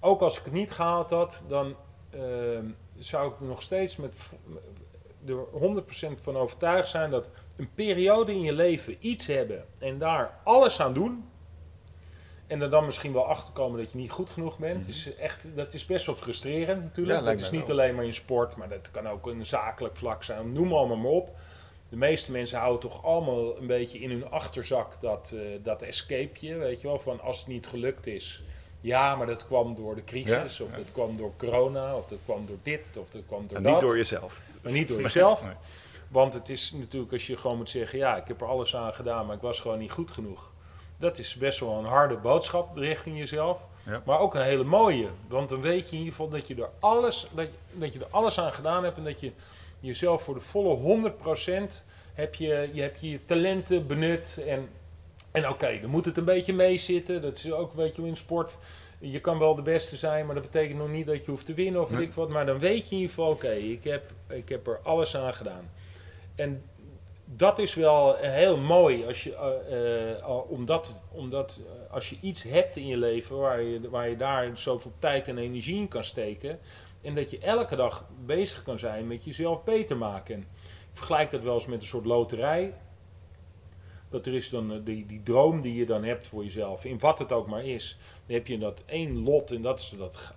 ook 0.00 0.20
als 0.20 0.38
ik 0.38 0.44
het 0.44 0.52
niet 0.52 0.70
gehaald 0.70 1.10
had, 1.10 1.44
dan 1.48 1.76
zou 2.98 3.32
ik 3.32 3.40
nog 3.40 3.62
steeds 3.62 3.96
met 3.96 4.14
er 5.26 5.44
100% 6.16 6.22
van 6.22 6.36
overtuigd 6.36 6.88
zijn 6.88 7.10
dat 7.10 7.30
een 7.56 7.70
periode 7.74 8.32
in 8.32 8.40
je 8.40 8.52
leven 8.52 8.96
iets 8.98 9.26
hebben 9.26 9.64
en 9.78 9.98
daar 9.98 10.38
alles 10.44 10.80
aan 10.80 10.92
doen. 10.92 11.24
En 12.46 12.60
er 12.60 12.70
dan 12.70 12.84
misschien 12.84 13.12
wel 13.12 13.26
achter 13.26 13.52
komen 13.52 13.78
dat 13.78 13.92
je 13.92 13.98
niet 13.98 14.10
goed 14.10 14.30
genoeg 14.30 14.58
bent. 14.58 14.82
Mm 14.82 14.88
is 14.88 15.14
echt, 15.14 15.46
dat 15.54 15.74
is 15.74 15.86
best 15.86 16.06
wel 16.06 16.14
frustrerend 16.14 16.82
natuurlijk. 16.82 17.24
dat 17.24 17.40
is 17.40 17.50
niet 17.50 17.70
alleen 17.70 17.94
maar 17.94 18.04
in 18.04 18.14
sport, 18.14 18.56
maar 18.56 18.68
dat 18.68 18.90
kan 18.90 19.08
ook 19.08 19.26
een 19.26 19.46
zakelijk 19.46 19.96
vlak 19.96 20.24
zijn. 20.24 20.52
Noem 20.52 20.72
allemaal 20.72 20.96
maar 20.96 21.10
op. 21.10 21.36
De 21.88 21.96
meeste 21.96 22.32
mensen 22.32 22.58
houden 22.58 22.80
toch 22.80 23.04
allemaal 23.04 23.58
een 23.58 23.66
beetje 23.66 23.98
in 23.98 24.10
hun 24.10 24.30
achterzak 24.30 25.00
dat, 25.00 25.32
uh, 25.34 25.40
dat 25.62 25.82
escapeje. 25.82 26.56
Weet 26.56 26.80
je 26.80 26.86
wel, 26.86 26.98
van 26.98 27.20
als 27.20 27.38
het 27.38 27.46
niet 27.46 27.66
gelukt 27.66 28.06
is. 28.06 28.42
Ja, 28.80 29.16
maar 29.16 29.26
dat 29.26 29.46
kwam 29.46 29.74
door 29.74 29.94
de 29.94 30.04
crisis, 30.04 30.60
of 30.60 30.70
dat 30.70 30.92
kwam 30.92 31.16
door 31.16 31.32
corona, 31.36 31.96
of 31.96 32.06
dat 32.06 32.18
kwam 32.24 32.46
door 32.46 32.58
dit, 32.62 32.80
of 32.98 33.10
dat 33.10 33.22
kwam 33.26 33.46
door 33.46 33.56
en 33.56 33.62
dat. 33.62 33.72
niet 33.72 33.80
door 33.80 33.96
jezelf. 33.96 34.40
Maar 34.62 34.72
niet 34.72 34.88
door 34.88 35.00
jezelf. 35.00 35.42
Nee. 35.42 35.52
Want 36.08 36.34
het 36.34 36.48
is 36.48 36.72
natuurlijk 36.72 37.12
als 37.12 37.26
je 37.26 37.36
gewoon 37.36 37.56
moet 37.56 37.70
zeggen, 37.70 37.98
ja, 37.98 38.16
ik 38.16 38.28
heb 38.28 38.40
er 38.40 38.46
alles 38.46 38.76
aan 38.76 38.94
gedaan, 38.94 39.26
maar 39.26 39.36
ik 39.36 39.42
was 39.42 39.60
gewoon 39.60 39.78
niet 39.78 39.90
goed 39.90 40.10
genoeg. 40.10 40.52
Dat 40.98 41.18
is 41.18 41.34
best 41.34 41.60
wel 41.60 41.78
een 41.78 41.84
harde 41.84 42.16
boodschap 42.16 42.76
richting 42.76 43.18
jezelf. 43.18 43.68
Maar 44.04 44.18
ook 44.18 44.34
een 44.34 44.42
hele 44.42 44.64
mooie. 44.64 45.08
Want 45.28 45.48
dan 45.48 45.60
weet 45.60 45.84
je 45.84 45.92
in 45.92 45.98
ieder 45.98 46.14
geval 46.14 46.28
dat 46.28 46.46
je 46.46 46.54
er 46.54 46.70
alles, 46.80 47.26
dat, 47.34 47.46
dat 47.72 47.92
je 47.92 47.98
er 47.98 48.06
alles 48.10 48.38
aan 48.38 48.52
gedaan 48.52 48.84
hebt 48.84 48.96
en 48.96 49.04
dat 49.04 49.20
je 49.20 49.32
jezelf 49.80 50.22
voor 50.22 50.34
de 50.34 50.40
volle 50.40 51.12
100% 51.70 51.84
heb 52.12 52.34
je, 52.34 52.70
je, 52.72 52.82
hebt 52.82 53.00
je 53.00 53.24
talenten 53.24 53.86
benut. 53.86 54.42
En, 54.46 54.68
en 55.30 55.48
oké, 55.48 55.78
dan 55.80 55.90
moet 55.90 56.04
het 56.04 56.16
een 56.16 56.24
beetje 56.24 56.52
meezitten. 56.52 57.22
Dat 57.22 57.36
is 57.36 57.52
ook, 57.52 57.72
weet 57.72 57.96
je, 57.96 58.06
in 58.06 58.16
sport 58.16 58.58
je 58.98 59.20
kan 59.20 59.38
wel 59.38 59.54
de 59.54 59.62
beste 59.62 59.96
zijn, 59.96 60.26
maar 60.26 60.34
dat 60.34 60.44
betekent 60.44 60.78
nog 60.78 60.88
niet 60.88 61.06
dat 61.06 61.24
je 61.24 61.30
hoeft 61.30 61.46
te 61.46 61.54
winnen 61.54 61.82
of 61.82 61.88
weet 61.88 62.00
ik 62.00 62.12
wat. 62.12 62.28
Maar 62.28 62.46
dan 62.46 62.58
weet 62.58 62.88
je 62.88 62.94
in 62.94 63.00
ieder 63.00 63.14
geval, 63.14 63.30
oké, 63.30 63.52
ik, 63.52 63.84
heb, 63.84 64.12
ik 64.28 64.48
heb 64.48 64.66
er 64.66 64.80
alles 64.82 65.16
aan 65.16 65.34
gedaan. 65.34 65.70
En 66.34 66.62
dat 67.24 67.58
is 67.58 67.74
wel 67.74 68.14
heel 68.14 68.56
mooi 68.56 69.06
als 69.06 69.24
je, 69.24 70.18
uh, 70.20 70.50
omdat, 70.50 71.00
omdat 71.12 71.62
als 71.90 72.10
je 72.10 72.16
iets 72.20 72.42
hebt 72.42 72.76
in 72.76 72.86
je 72.86 72.96
leven 72.96 73.38
waar 73.38 73.62
je, 73.62 73.90
waar 73.90 74.08
je 74.08 74.16
daar 74.16 74.56
zoveel 74.56 74.92
tijd 74.98 75.28
en 75.28 75.38
energie 75.38 75.76
in 75.76 75.88
kan 75.88 76.04
steken. 76.04 76.58
En 77.02 77.14
dat 77.14 77.30
je 77.30 77.38
elke 77.38 77.76
dag 77.76 78.06
bezig 78.26 78.62
kan 78.62 78.78
zijn 78.78 79.06
met 79.06 79.24
jezelf 79.24 79.64
beter 79.64 79.96
maken. 79.96 80.38
Ik 80.38 81.04
vergelijk 81.04 81.30
dat 81.30 81.42
wel 81.42 81.54
eens 81.54 81.66
met 81.66 81.80
een 81.82 81.88
soort 81.88 82.04
loterij. 82.04 82.74
Dat 84.10 84.26
er 84.26 84.34
is 84.34 84.50
dan 84.50 84.82
die, 84.84 85.06
die 85.06 85.22
droom 85.22 85.60
die 85.60 85.74
je 85.74 85.86
dan 85.86 86.04
hebt 86.04 86.26
voor 86.26 86.42
jezelf, 86.42 86.84
in 86.84 86.98
wat 86.98 87.18
het 87.18 87.32
ook 87.32 87.46
maar 87.46 87.64
is. 87.64 87.98
Dan 88.26 88.36
heb 88.36 88.46
je 88.46 88.58
dat 88.58 88.82
één 88.86 89.22
lot 89.22 89.50
en 89.50 89.62
dat 89.62 89.80
is 89.80 89.94
dat, 89.98 90.34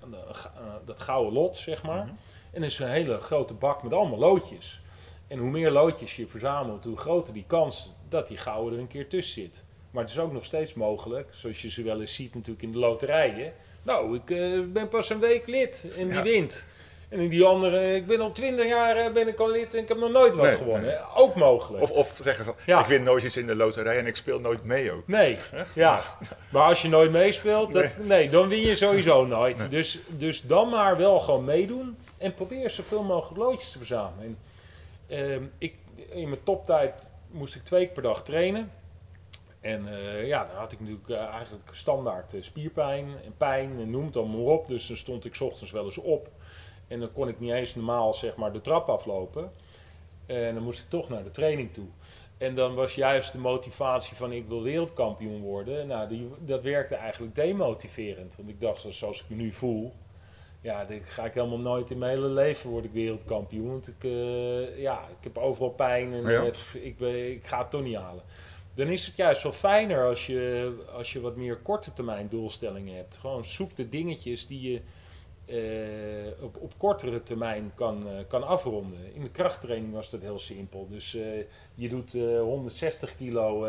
dat 0.85 0.99
gouden 0.99 1.33
lot, 1.33 1.55
zeg 1.55 1.83
maar. 1.83 2.05
Mhm. 2.05 2.15
En 2.51 2.61
dat 2.61 2.69
is 2.69 2.79
een 2.79 2.89
hele 2.89 3.19
grote 3.19 3.53
bak 3.53 3.83
met 3.83 3.93
allemaal 3.93 4.19
loodjes. 4.19 4.81
En 5.27 5.37
hoe 5.37 5.49
meer 5.49 5.71
loodjes 5.71 6.15
je 6.15 6.27
verzamelt, 6.27 6.83
hoe 6.83 6.97
groter 6.97 7.33
die 7.33 7.43
kans 7.47 7.89
dat 8.09 8.27
die 8.27 8.37
gouden 8.37 8.73
er 8.73 8.79
een 8.79 8.87
keer 8.87 9.09
tussen 9.09 9.41
zit. 9.41 9.63
Maar 9.91 10.03
het 10.03 10.11
is 10.11 10.19
ook 10.19 10.31
nog 10.31 10.45
steeds 10.45 10.73
mogelijk, 10.73 11.29
zoals 11.31 11.61
je 11.61 11.71
ze 11.71 11.83
wel 11.83 12.01
eens 12.01 12.13
ziet 12.13 12.33
natuurlijk 12.33 12.63
in 12.63 12.71
de 12.71 12.77
loterijen. 12.77 13.53
Nou, 13.83 14.15
ik 14.15 14.29
uh, 14.29 14.65
ben 14.65 14.87
pas 14.87 15.09
een 15.09 15.19
week 15.19 15.47
lid 15.47 15.87
en 15.97 16.09
die 16.09 16.21
wint. 16.21 16.65
En 17.11 17.19
in 17.19 17.29
die 17.29 17.43
andere, 17.43 17.95
ik 17.95 18.07
ben 18.07 18.21
al 18.21 18.31
twintig 18.31 18.67
jaar 18.67 18.95
eh, 18.95 19.13
ben 19.13 19.27
ik 19.27 19.39
al 19.39 19.51
lid 19.51 19.73
en 19.73 19.81
ik 19.81 19.87
heb 19.87 19.97
nog 19.97 20.11
nooit 20.11 20.35
wat 20.35 20.47
gewonnen. 20.47 21.15
Ook 21.15 21.35
mogelijk. 21.35 21.83
Of, 21.83 21.91
of 21.91 22.19
zeggen 22.23 22.45
van, 22.45 22.55
ja. 22.65 22.79
ik 22.79 22.85
win 22.85 23.03
nooit 23.03 23.23
iets 23.23 23.37
in 23.37 23.45
de 23.45 23.55
loterij 23.55 23.97
en 23.97 24.05
ik 24.05 24.15
speel 24.15 24.39
nooit 24.39 24.63
mee 24.63 24.91
ook. 24.91 25.07
Nee, 25.07 25.37
ja. 25.73 26.03
Maar 26.49 26.63
als 26.63 26.81
je 26.81 26.87
nooit 26.87 27.11
meespeelt, 27.11 27.73
dat, 27.73 27.85
nee. 27.97 28.29
dan 28.29 28.47
win 28.47 28.59
je 28.59 28.75
sowieso 28.75 29.25
nooit. 29.25 29.69
Dus, 29.69 29.99
dus 30.07 30.41
dan 30.41 30.69
maar 30.69 30.97
wel 30.97 31.19
gewoon 31.19 31.43
meedoen 31.43 31.97
en 32.17 32.33
probeer 32.33 32.69
zoveel 32.69 33.03
mogelijk 33.03 33.39
loodjes 33.39 33.71
te 33.71 33.77
verzamelen. 33.77 34.37
Ehm, 35.07 35.43
ik, 35.57 35.75
in 36.09 36.29
mijn 36.29 36.43
toptijd 36.43 37.11
moest 37.27 37.55
ik 37.55 37.63
twee 37.63 37.85
keer 37.85 37.93
per 37.93 38.03
dag 38.03 38.23
trainen. 38.23 38.71
En 39.61 39.85
uh, 39.85 40.27
ja, 40.27 40.45
dan 40.45 40.55
had 40.55 40.71
ik 40.71 40.79
natuurlijk 40.79 41.07
uh, 41.07 41.17
eigenlijk 41.17 41.69
standaard 41.71 42.35
spierpijn 42.39 43.07
en 43.25 43.33
pijn 43.37 43.79
en 43.79 43.89
noem 43.89 44.05
het 44.05 44.17
allemaal 44.17 44.45
op. 44.45 44.67
Dus 44.67 44.87
dan 44.87 44.97
stond 44.97 45.25
ik 45.25 45.37
ochtends 45.39 45.71
wel 45.71 45.85
eens 45.85 45.97
op. 45.97 46.29
En 46.91 46.99
dan 46.99 47.11
kon 47.11 47.27
ik 47.27 47.39
niet 47.39 47.51
eens 47.51 47.75
normaal 47.75 48.13
zeg 48.13 48.35
maar 48.35 48.53
de 48.53 48.61
trap 48.61 48.89
aflopen. 48.89 49.51
En 50.25 50.53
dan 50.53 50.63
moest 50.63 50.79
ik 50.79 50.89
toch 50.89 51.09
naar 51.09 51.23
de 51.23 51.31
training 51.31 51.73
toe. 51.73 51.87
En 52.37 52.55
dan 52.55 52.73
was 52.75 52.95
juist 52.95 53.31
de 53.31 53.37
motivatie 53.37 54.15
van 54.15 54.31
ik 54.31 54.47
wil 54.47 54.61
wereldkampioen 54.61 55.41
worden. 55.41 55.87
Nou, 55.87 56.07
die, 56.07 56.29
dat 56.39 56.63
werkte 56.63 56.95
eigenlijk 56.95 57.35
demotiverend. 57.35 58.35
Want 58.35 58.49
ik 58.49 58.61
dacht, 58.61 58.85
zoals 58.89 59.21
ik 59.21 59.29
me 59.29 59.35
nu 59.35 59.51
voel, 59.51 59.93
ja, 60.61 60.85
dat 60.85 60.97
ga 61.03 61.25
ik 61.25 61.33
helemaal 61.33 61.59
nooit 61.59 61.89
in 61.89 61.97
mijn 61.97 62.11
hele 62.11 62.27
leven 62.27 62.69
word 62.69 62.85
ik 62.85 62.91
wereldkampioen. 62.91 63.69
Want 63.69 63.87
ik, 63.87 64.03
uh, 64.03 64.79
ja, 64.79 64.99
ik 64.99 65.23
heb 65.23 65.37
overal 65.37 65.69
pijn 65.69 66.13
en 66.13 66.31
ja. 66.31 66.51
ik, 66.73 66.97
ben, 66.97 67.31
ik 67.31 67.45
ga 67.45 67.57
het 67.57 67.71
toch 67.71 67.83
niet 67.83 67.95
halen. 67.95 68.23
Dan 68.73 68.87
is 68.87 69.05
het 69.05 69.15
juist 69.15 69.43
wel 69.43 69.51
fijner 69.51 70.05
als 70.05 70.25
je, 70.25 70.75
als 70.93 71.13
je 71.13 71.21
wat 71.21 71.35
meer 71.35 71.57
korte 71.57 71.93
termijn 71.93 72.27
doelstellingen 72.27 72.95
hebt. 72.95 73.17
Gewoon 73.17 73.45
zoek 73.45 73.75
de 73.75 73.89
dingetjes 73.89 74.47
die 74.47 74.71
je 74.71 74.81
op, 76.41 76.57
op 76.57 76.73
kortere 76.77 77.23
termijn 77.23 77.71
kan, 77.75 78.07
uh, 78.07 78.13
kan 78.27 78.47
afronden. 78.47 78.99
In 79.13 79.21
de 79.21 79.29
krachttraining 79.29 79.93
was 79.93 80.09
dat 80.09 80.21
heel 80.21 80.39
simpel. 80.39 80.87
Dus 80.89 81.11
je 81.75 81.89
doet 81.89 82.13
160 82.41 83.15
kilo, 83.15 83.65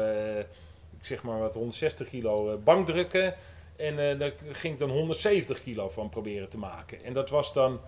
ik 0.99 1.05
zeg 1.05 1.23
maar 1.23 1.39
wat, 1.39 1.55
160 1.55 2.09
kilo 2.09 2.59
bankdrukken. 2.65 3.35
En 3.77 4.19
daar 4.19 4.33
ging 4.53 4.73
ik 4.73 4.79
dan 4.79 4.91
170 4.91 5.63
kilo 5.63 5.89
van 5.89 6.09
proberen 6.09 6.49
te 6.49 6.59
maken. 6.59 7.05
En 7.05 7.13
dat 7.13 7.31
was 7.31 7.53
dan, 7.53 7.81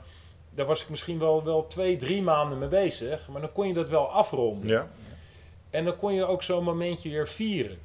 daar 0.51 0.67
was 0.67 0.83
ik 0.83 0.89
misschien 0.89 1.19
wel, 1.19 1.45
wel 1.45 1.67
twee, 1.67 1.97
drie 1.97 2.23
maanden 2.23 2.59
mee 2.59 2.69
bezig. 2.69 3.29
Maar 3.29 3.41
dan 3.41 3.53
kon 3.53 3.67
je 3.67 3.73
dat 3.73 3.89
wel 3.89 4.11
afronden. 4.11 4.69
Ja. 4.71 4.91
En 5.71 5.85
dan 5.85 5.97
kon 5.97 6.15
je 6.15 6.25
ook 6.25 6.43
zo'n 6.43 6.65
momentje 6.65 7.11
weer 7.11 7.29
vieren. 7.29 7.79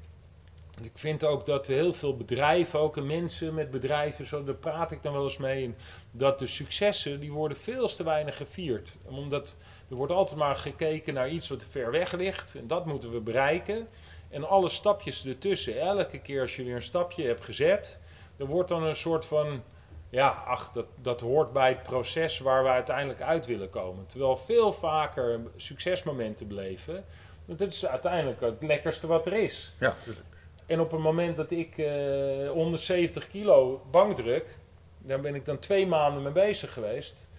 Ik 0.81 0.91
vind 0.93 1.23
ook 1.23 1.45
dat 1.45 1.67
heel 1.67 1.93
veel 1.93 2.17
bedrijven, 2.17 2.79
ook 2.79 3.01
mensen 3.01 3.53
met 3.53 3.71
bedrijven, 3.71 4.25
zo, 4.25 4.43
daar 4.43 4.55
praat 4.55 4.91
ik 4.91 5.03
dan 5.03 5.13
wel 5.13 5.23
eens 5.23 5.37
mee, 5.37 5.75
dat 6.11 6.39
de 6.39 6.47
successen, 6.47 7.19
die 7.19 7.31
worden 7.31 7.57
veel 7.57 7.87
te 7.87 8.03
weinig 8.03 8.37
gevierd. 8.37 8.97
Omdat 9.03 9.57
er 9.89 9.95
wordt 9.95 10.11
altijd 10.11 10.39
maar 10.39 10.55
gekeken 10.55 11.13
naar 11.13 11.29
iets 11.29 11.49
wat 11.49 11.65
ver 11.69 11.91
weg 11.91 12.11
ligt. 12.11 12.55
En 12.55 12.67
dat 12.67 12.85
moeten 12.85 13.11
we 13.11 13.19
bereiken. 13.19 13.87
En 14.29 14.47
alle 14.47 14.69
stapjes 14.69 15.25
ertussen, 15.25 15.79
elke 15.79 16.19
keer 16.19 16.41
als 16.41 16.55
je 16.55 16.63
weer 16.63 16.75
een 16.75 16.81
stapje 16.81 17.25
hebt 17.25 17.43
gezet, 17.43 17.99
er 18.37 18.45
wordt 18.45 18.69
dan 18.69 18.83
een 18.83 18.95
soort 18.95 19.25
van, 19.25 19.63
ja, 20.09 20.29
ach, 20.29 20.71
dat, 20.71 20.85
dat 21.01 21.21
hoort 21.21 21.53
bij 21.53 21.69
het 21.69 21.83
proces 21.83 22.39
waar 22.39 22.63
we 22.63 22.69
uiteindelijk 22.69 23.21
uit 23.21 23.45
willen 23.45 23.69
komen. 23.69 24.05
Terwijl 24.05 24.37
veel 24.37 24.73
vaker 24.73 25.39
succesmomenten 25.55 26.47
beleven, 26.47 27.05
dat 27.45 27.61
is 27.61 27.85
uiteindelijk 27.85 28.41
het 28.41 28.63
lekkerste 28.63 29.07
wat 29.07 29.25
er 29.25 29.33
is. 29.33 29.73
Ja, 29.79 29.87
natuurlijk. 29.97 30.28
En 30.69 30.79
op 30.79 30.91
het 30.91 30.99
moment 30.99 31.35
dat 31.35 31.51
ik 31.51 31.77
uh, 31.77 32.45
eh, 32.45 32.51
170 32.51 33.27
kilo 33.27 33.81
bankdruk, 33.91 34.57
daar 34.97 35.19
ben 35.19 35.35
ik 35.35 35.45
dan 35.45 35.59
twee 35.59 35.87
maanden 35.87 36.23
mee 36.23 36.31
bezig 36.31 36.73
geweest 36.73 37.29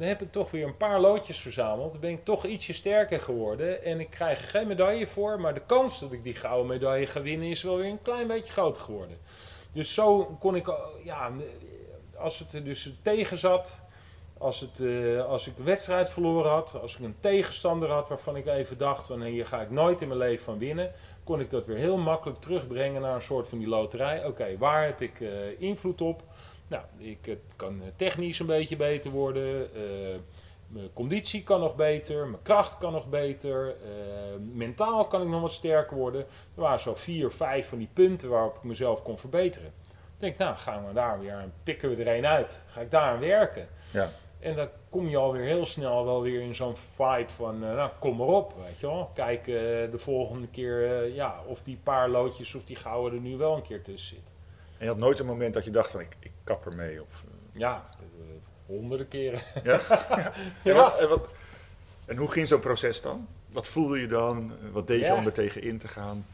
dan 0.00 0.08
heb 0.08 0.22
ik 0.22 0.32
toch 0.32 0.50
weer 0.50 0.66
een 0.66 0.76
paar 0.76 1.00
loodjes 1.00 1.40
verzameld. 1.40 1.92
Dan 1.92 2.00
ben 2.00 2.10
ik 2.10 2.24
toch 2.24 2.46
ietsje 2.46 2.72
sterker 2.72 3.20
geworden. 3.20 3.82
En 3.82 4.00
ik 4.00 4.10
krijg 4.10 4.50
geen 4.50 4.66
medaille 4.66 5.06
voor. 5.06 5.40
Maar 5.40 5.54
de 5.54 5.62
kans 5.66 6.00
dat 6.00 6.12
ik 6.12 6.22
die 6.22 6.34
gouden 6.34 6.66
medaille 6.66 7.06
ga 7.06 7.22
winnen 7.22 7.48
is 7.48 7.62
wel 7.62 7.76
weer 7.76 7.90
een 7.90 8.02
klein 8.02 8.26
beetje 8.26 8.52
groter 8.52 8.82
geworden. 8.82 9.18
Dus 9.72 9.94
zo 9.94 10.36
kon 10.40 10.56
ik, 10.56 10.72
ja, 11.04 11.30
als 12.16 12.38
het 12.38 12.52
er 12.52 12.64
dus 12.64 12.92
tegen 13.02 13.38
zat. 13.38 13.80
Als, 14.38 14.60
het, 14.60 14.78
uh, 14.78 15.26
als 15.26 15.46
ik 15.46 15.56
de 15.56 15.62
wedstrijd 15.62 16.10
verloren 16.10 16.50
had, 16.50 16.78
als 16.80 16.96
ik 16.96 17.04
een 17.04 17.16
tegenstander 17.20 17.90
had 17.90 18.08
waarvan 18.08 18.36
ik 18.36 18.46
even 18.46 18.78
dacht 18.78 19.06
van 19.06 19.22
hier 19.22 19.46
ga 19.46 19.60
ik 19.60 19.70
nooit 19.70 20.00
in 20.00 20.08
mijn 20.08 20.20
leven 20.20 20.44
van 20.44 20.58
winnen, 20.58 20.92
kon 21.24 21.40
ik 21.40 21.50
dat 21.50 21.66
weer 21.66 21.76
heel 21.76 21.96
makkelijk 21.96 22.38
terugbrengen 22.38 23.00
naar 23.02 23.14
een 23.14 23.22
soort 23.22 23.48
van 23.48 23.58
die 23.58 23.68
loterij. 23.68 24.24
Oké, 24.26 24.58
waar 24.58 24.84
heb 24.84 25.00
ik 25.00 25.20
uh, 25.20 25.60
invloed 25.60 26.00
op? 26.00 26.22
Nou, 26.68 26.84
ik, 26.98 27.36
kan 27.56 27.82
technisch 27.96 28.38
een 28.38 28.46
beetje 28.46 28.76
beter 28.76 29.10
worden. 29.10 29.74
eh, 29.74 30.18
mijn 30.66 30.92
conditie 30.92 31.42
kan 31.42 31.60
nog 31.60 31.76
beter. 31.76 32.26
Mijn 32.26 32.42
kracht 32.42 32.78
kan 32.78 32.92
nog 32.92 33.08
beter. 33.08 33.68
eh, 33.68 33.74
mentaal 34.52 35.06
kan 35.06 35.22
ik 35.22 35.28
nog 35.28 35.40
wat 35.40 35.50
sterker 35.52 35.96
worden. 35.96 36.20
Er 36.20 36.60
waren 36.60 36.80
zo 36.80 36.94
vier, 36.94 37.30
vijf 37.30 37.68
van 37.68 37.78
die 37.78 37.88
punten 37.92 38.28
waarop 38.28 38.56
ik 38.56 38.62
mezelf 38.62 39.02
kon 39.02 39.18
verbeteren. 39.18 39.68
Ik 39.68 40.26
denk, 40.26 40.38
nou, 40.38 40.56
gaan 40.56 40.86
we 40.86 40.92
daar 40.92 41.20
weer, 41.20 41.50
pikken 41.62 41.96
we 41.96 42.04
er 42.04 42.16
een 42.16 42.26
uit. 42.26 42.64
Ga 42.68 42.80
ik 42.80 42.90
daar 42.90 43.12
aan 43.12 43.20
werken. 43.20 43.68
Ja. 43.90 44.10
En 44.40 44.54
dan 44.56 44.68
kom 44.90 45.08
je 45.08 45.16
alweer 45.16 45.44
heel 45.44 45.66
snel 45.66 46.04
wel 46.04 46.22
weer 46.22 46.40
in 46.40 46.54
zo'n 46.54 46.76
vibe 46.76 47.28
van, 47.34 47.54
eh, 47.64 47.74
nou, 47.74 47.90
kom 47.98 48.16
maar 48.16 48.26
op, 48.26 48.54
weet 48.64 48.80
je 48.80 48.86
wel. 48.86 49.10
Kijk 49.14 49.40
eh, 49.40 49.54
de 49.90 49.98
volgende 49.98 50.48
keer, 50.48 50.84
eh, 51.02 51.14
ja, 51.14 51.40
of 51.46 51.62
die 51.62 51.78
paar 51.82 52.08
loodjes 52.08 52.54
of 52.54 52.64
die 52.64 52.76
gouden 52.76 53.18
er 53.18 53.24
nu 53.24 53.36
wel 53.36 53.56
een 53.56 53.62
keer 53.62 53.82
tussen 53.82 54.08
zitten. 54.16 54.34
En 54.78 54.84
je 54.84 54.90
had 54.90 55.00
nooit 55.00 55.18
een 55.18 55.26
moment 55.26 55.54
dat 55.54 55.64
je 55.64 55.70
dacht 55.70 55.90
van 55.90 56.00
ik, 56.00 56.16
ik 56.20 56.32
kap 56.44 56.66
ermee. 56.66 57.02
Of, 57.02 57.24
Ja, 57.52 57.88
honderden 58.66 59.08
keren. 59.08 59.40
ja? 59.64 59.80
En, 60.28 60.32
Ja. 60.62 60.74
wat, 60.74 60.98
en, 60.98 61.08
wat- 61.08 61.28
en 62.06 62.16
hoe 62.16 62.30
ging 62.30 62.48
zo'n 62.48 62.60
proces 62.60 63.00
dan? 63.00 63.28
Wat 63.52 63.66
voelde 63.66 63.98
je 64.00 64.06
dan? 64.06 64.52
Wat 64.72 64.86
deed 64.86 65.00
je 65.00 65.04
Ja. 65.06 65.14
om 65.16 65.26
er 65.26 65.32
tegen 65.32 65.62
in 65.62 65.78
te 65.78 65.88
gaan? 65.88 66.26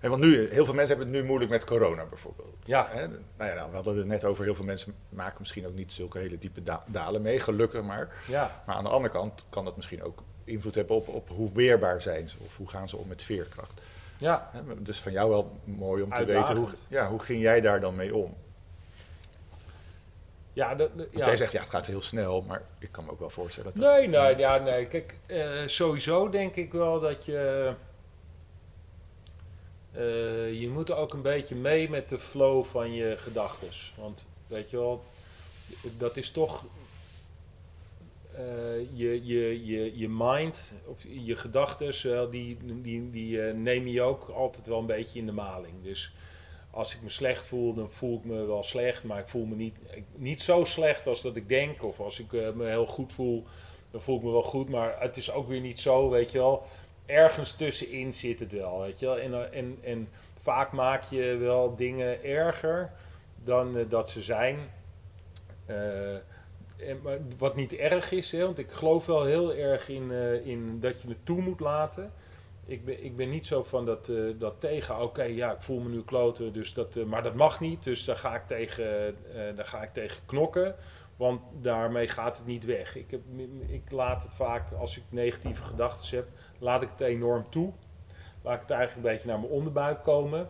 En 0.00 0.10
want 0.10 0.22
nu, 0.22 0.48
heel 0.50 0.64
veel 0.64 0.74
mensen 0.74 0.96
hebben 0.96 1.14
het 1.14 1.22
nu 1.22 1.28
moeilijk 1.28 1.50
met 1.50 1.64
corona 1.64 2.04
bijvoorbeeld. 2.04 2.54
ja? 2.64 2.90
Nou 3.36 3.50
ja, 3.50 3.56
nou, 3.56 3.68
we 3.70 3.74
hadden 3.74 3.96
het 3.96 4.06
net 4.06 4.24
over, 4.24 4.44
heel 4.44 4.54
veel 4.54 4.64
mensen 4.64 4.94
maken 5.08 5.36
misschien 5.38 5.66
ook 5.66 5.74
niet 5.74 5.92
zulke 5.92 6.18
hele 6.18 6.38
diepe 6.38 6.62
da- 6.62 6.84
dalen 6.86 7.22
mee, 7.22 7.40
gelukkig 7.40 7.82
maar. 7.82 8.22
ja, 8.26 8.62
Maar 8.66 8.76
aan 8.76 8.84
de 8.84 8.90
andere 8.90 9.12
kant 9.12 9.44
kan 9.48 9.64
dat 9.64 9.76
misschien 9.76 10.02
ook 10.02 10.22
invloed 10.44 10.74
hebben 10.74 10.96
op, 10.96 11.08
op 11.08 11.28
hoe 11.28 11.52
weerbaar 11.52 12.02
zijn 12.02 12.28
ze 12.28 12.36
of 12.44 12.56
hoe 12.56 12.68
gaan 12.68 12.88
ze 12.88 12.96
om 12.96 13.08
met 13.08 13.22
veerkracht. 13.22 13.80
ja. 14.18 14.50
Dus 14.78 15.00
van 15.00 15.12
jou 15.12 15.30
wel 15.30 15.58
mooi 15.64 16.02
om 16.02 16.10
te 16.14 16.24
weten, 16.24 16.56
hoe, 16.56 16.68
ja, 16.88 17.08
hoe 17.08 17.20
ging 17.20 17.42
jij 17.42 17.60
daar 17.60 17.80
dan 17.80 17.94
mee 17.94 18.14
om? 18.16 18.36
Ja, 20.52 20.74
ja. 20.78 20.86
jij 21.24 21.36
zegt, 21.36 21.52
ja, 21.52 21.60
het 21.60 21.70
gaat 21.70 21.86
heel 21.86 22.02
snel, 22.02 22.42
maar 22.42 22.62
ik 22.78 22.88
kan 22.92 23.04
me 23.04 23.10
ook 23.10 23.18
wel 23.20 23.30
voorstellen 23.30 23.72
dat... 23.74 23.90
Nee, 23.94 24.08
nee, 24.08 24.36
ja, 24.36 24.56
nee. 24.58 24.86
Kijk, 24.86 25.18
eh, 25.26 25.48
sowieso 25.66 26.28
denk 26.28 26.54
ik 26.56 26.72
wel 26.72 27.00
dat 27.00 27.24
je. 27.24 27.72
Je 30.60 30.68
moet 30.72 30.90
ook 30.90 31.12
een 31.14 31.22
beetje 31.22 31.54
mee 31.54 31.90
met 31.90 32.08
de 32.08 32.18
flow 32.18 32.64
van 32.64 32.92
je 32.92 33.16
gedachten. 33.16 33.68
Want 33.96 34.26
weet 34.46 34.70
je 34.70 34.76
wel, 34.76 35.04
dat 35.96 36.16
is 36.16 36.30
toch. 36.30 36.64
eh, 38.32 38.78
je, 38.94 39.26
je, 39.26 39.66
je, 39.66 39.98
je 39.98 40.08
mind, 40.08 40.74
of 40.86 41.04
je 41.08 41.36
gedachten, 41.36 42.30
die, 42.30 42.56
die, 42.82 43.10
die 43.10 43.42
eh, 43.42 43.54
neem 43.54 43.86
je 43.86 44.02
ook 44.02 44.28
altijd 44.28 44.66
wel 44.66 44.78
een 44.78 44.86
beetje 44.86 45.18
in 45.18 45.26
de 45.26 45.32
maling. 45.32 45.74
Dus 45.82 46.12
als 46.70 46.94
ik 46.94 47.02
me 47.02 47.08
slecht 47.08 47.46
voel, 47.46 47.74
dan 47.74 47.90
voel 47.90 48.16
ik 48.16 48.24
me 48.24 48.44
wel 48.44 48.62
slecht, 48.62 49.04
maar 49.04 49.18
ik 49.18 49.28
voel 49.28 49.44
me 49.44 49.54
niet, 49.54 49.74
niet 50.16 50.40
zo 50.40 50.64
slecht 50.64 51.06
als 51.06 51.22
dat 51.22 51.36
ik 51.36 51.48
denk. 51.48 51.82
Of 51.82 52.00
als 52.00 52.18
ik 52.20 52.32
eh, 52.32 52.52
me 52.52 52.66
heel 52.66 52.86
goed 52.86 53.12
voel, 53.12 53.44
dan 53.90 54.02
voel 54.02 54.16
ik 54.16 54.22
me 54.22 54.30
wel 54.30 54.42
goed, 54.42 54.68
maar 54.68 54.96
het 55.00 55.16
is 55.16 55.32
ook 55.32 55.48
weer 55.48 55.60
niet 55.60 55.80
zo, 55.80 56.08
weet 56.10 56.30
je 56.30 56.38
wel. 56.38 56.62
Ergens 57.06 57.52
tussenin 57.52 58.12
zit 58.12 58.40
het 58.40 58.52
wel, 58.52 58.80
weet 58.80 58.98
je 58.98 59.06
wel. 59.06 59.18
En, 59.18 59.34
eh, 59.34 59.90
en, 59.90 60.08
vaak 60.42 60.72
maak 60.72 61.02
je 61.02 61.36
wel 61.36 61.76
dingen 61.76 62.24
erger 62.24 62.90
dan 63.44 63.76
eh, 63.76 63.84
dat 63.88 64.10
ze 64.10 64.22
zijn. 64.22 64.58
Eh, 65.66 66.16
wat 67.38 67.56
niet 67.56 67.72
erg 67.72 68.12
is, 68.12 68.32
hè, 68.32 68.44
want 68.44 68.58
ik 68.58 68.70
geloof 68.70 69.06
wel 69.06 69.24
heel 69.24 69.54
erg 69.54 69.88
in, 69.88 70.10
in 70.44 70.80
dat 70.80 71.02
je 71.02 71.08
het 71.08 71.26
toe 71.26 71.40
moet 71.40 71.60
laten. 71.60 72.12
Ik 72.66 72.84
ben, 72.84 73.04
ik 73.04 73.16
ben 73.16 73.28
niet 73.28 73.46
zo 73.46 73.62
van 73.62 73.86
dat, 73.86 74.12
dat 74.38 74.60
tegen, 74.60 75.02
oké, 75.02 75.22
ja, 75.22 75.52
ik 75.52 75.62
voel 75.62 75.80
me 75.80 75.88
nu 75.88 76.02
kloten, 76.02 76.52
dus 76.52 76.72
dat, 76.72 76.94
maar 76.94 77.22
dat 77.22 77.34
mag 77.34 77.60
niet, 77.60 77.84
dus 77.84 78.04
daar 78.04 78.16
ga, 78.16 78.34
ik 78.34 78.46
tegen, 78.46 79.16
daar 79.56 79.66
ga 79.66 79.82
ik 79.82 79.92
tegen 79.92 80.26
knokken, 80.26 80.76
want 81.20 81.40
daarmee 81.52 82.08
gaat 82.08 82.36
het 82.36 82.46
niet 82.46 82.64
weg. 82.64 82.96
Ik, 82.96 83.10
heb, 83.10 83.20
ik 83.66 83.90
laat 83.90 84.22
het 84.22 84.34
vaak, 84.34 84.72
als 84.72 84.96
ik 84.96 85.02
negatieve 85.08 85.62
gedachten 85.62 86.16
heb, 86.16 86.28
laat 86.58 86.82
ik 86.82 86.88
het 86.88 87.00
enorm 87.00 87.50
toe. 87.50 87.72
Laat 88.42 88.54
ik 88.54 88.60
het 88.60 88.70
eigenlijk 88.70 89.06
een 89.06 89.12
beetje 89.12 89.28
naar 89.28 89.38
mijn 89.38 89.52
onderbuik 89.52 90.02
komen 90.02 90.48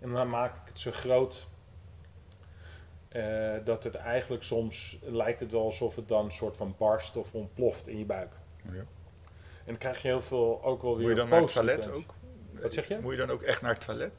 en 0.00 0.12
dan 0.12 0.30
maak 0.30 0.56
ik 0.56 0.62
het 0.64 0.78
zo 0.78 0.90
groot 0.90 1.48
eh, 3.08 3.54
dat 3.64 3.84
het 3.84 3.94
eigenlijk 3.94 4.42
soms 4.42 4.98
lijkt 5.02 5.40
het 5.40 5.52
wel 5.52 5.64
alsof 5.64 5.96
het 5.96 6.08
dan 6.08 6.24
een 6.24 6.32
soort 6.32 6.56
van 6.56 6.74
barst 6.78 7.16
of 7.16 7.34
ontploft 7.34 7.88
in 7.88 7.98
je 7.98 8.04
buik. 8.04 8.32
Ja. 8.62 8.70
En 8.70 8.86
dan 9.64 9.78
krijg 9.78 10.02
je 10.02 10.08
heel 10.08 10.22
veel 10.22 10.64
ook 10.64 10.82
wel 10.82 10.96
weer 10.96 11.06
Moet 11.06 11.16
je 11.16 11.20
dan 11.20 11.28
naar 11.28 11.40
het 11.40 11.52
toilet 11.52 11.90
ook? 11.90 12.14
Wat 12.52 12.72
zeg 12.72 12.88
je? 12.88 12.98
Moet 13.00 13.12
je 13.12 13.18
dan 13.18 13.30
ook 13.30 13.42
echt 13.42 13.62
naar 13.62 13.74
het 13.74 13.84
toilet? 13.84 14.12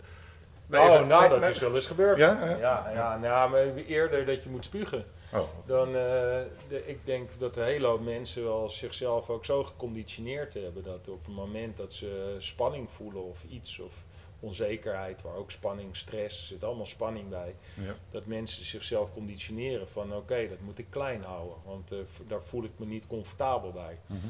Oh, 0.71 0.83
even- 0.83 1.07
nou, 1.07 1.21
nee, 1.21 1.29
dat 1.29 1.39
nee. 1.39 1.49
is 1.49 1.59
wel 1.59 1.75
eens 1.75 1.87
gebeurd. 1.87 2.17
Ja? 2.17 2.45
Ja. 2.45 2.57
ja, 2.57 2.91
ja, 2.93 3.17
nou, 3.17 3.49
maar 3.49 3.75
eerder 3.75 4.25
dat 4.25 4.43
je 4.43 4.49
moet 4.49 4.65
spugen. 4.65 5.05
Oh, 5.33 5.47
Dan, 5.65 5.87
eh, 5.87 5.93
de, 6.67 6.81
ik 6.85 7.05
denk 7.05 7.29
dat 7.39 7.57
een 7.57 7.63
hele 7.63 7.87
hoop 7.87 8.01
mensen 8.01 8.43
wel 8.43 8.69
zichzelf 8.69 9.29
ook 9.29 9.45
zo 9.45 9.63
geconditioneerd 9.63 10.53
hebben 10.53 10.83
dat 10.83 11.09
op 11.09 11.25
het 11.25 11.35
moment 11.35 11.77
dat 11.77 11.93
ze 11.93 12.35
spanning 12.39 12.91
voelen 12.91 13.23
of 13.23 13.43
iets 13.49 13.79
of 13.79 14.03
onzekerheid, 14.39 15.21
waar 15.21 15.35
ook 15.35 15.51
spanning, 15.51 15.97
stress, 15.97 16.47
zit 16.47 16.63
allemaal 16.63 16.85
spanning 16.85 17.29
bij, 17.29 17.55
ja. 17.75 17.95
dat 18.09 18.25
mensen 18.25 18.65
zichzelf 18.65 19.13
conditioneren 19.13 19.89
van 19.89 20.15
oké, 20.15 20.47
dat 20.47 20.59
moet 20.59 20.79
ik 20.79 20.85
klein 20.89 21.23
houden, 21.23 21.55
want 21.65 21.91
eh, 21.91 21.97
daar 22.27 22.41
voel 22.43 22.63
ik 22.63 22.71
me 22.77 22.85
niet 22.85 23.07
comfortabel 23.07 23.71
bij. 23.71 23.99
Mhm. 24.05 24.27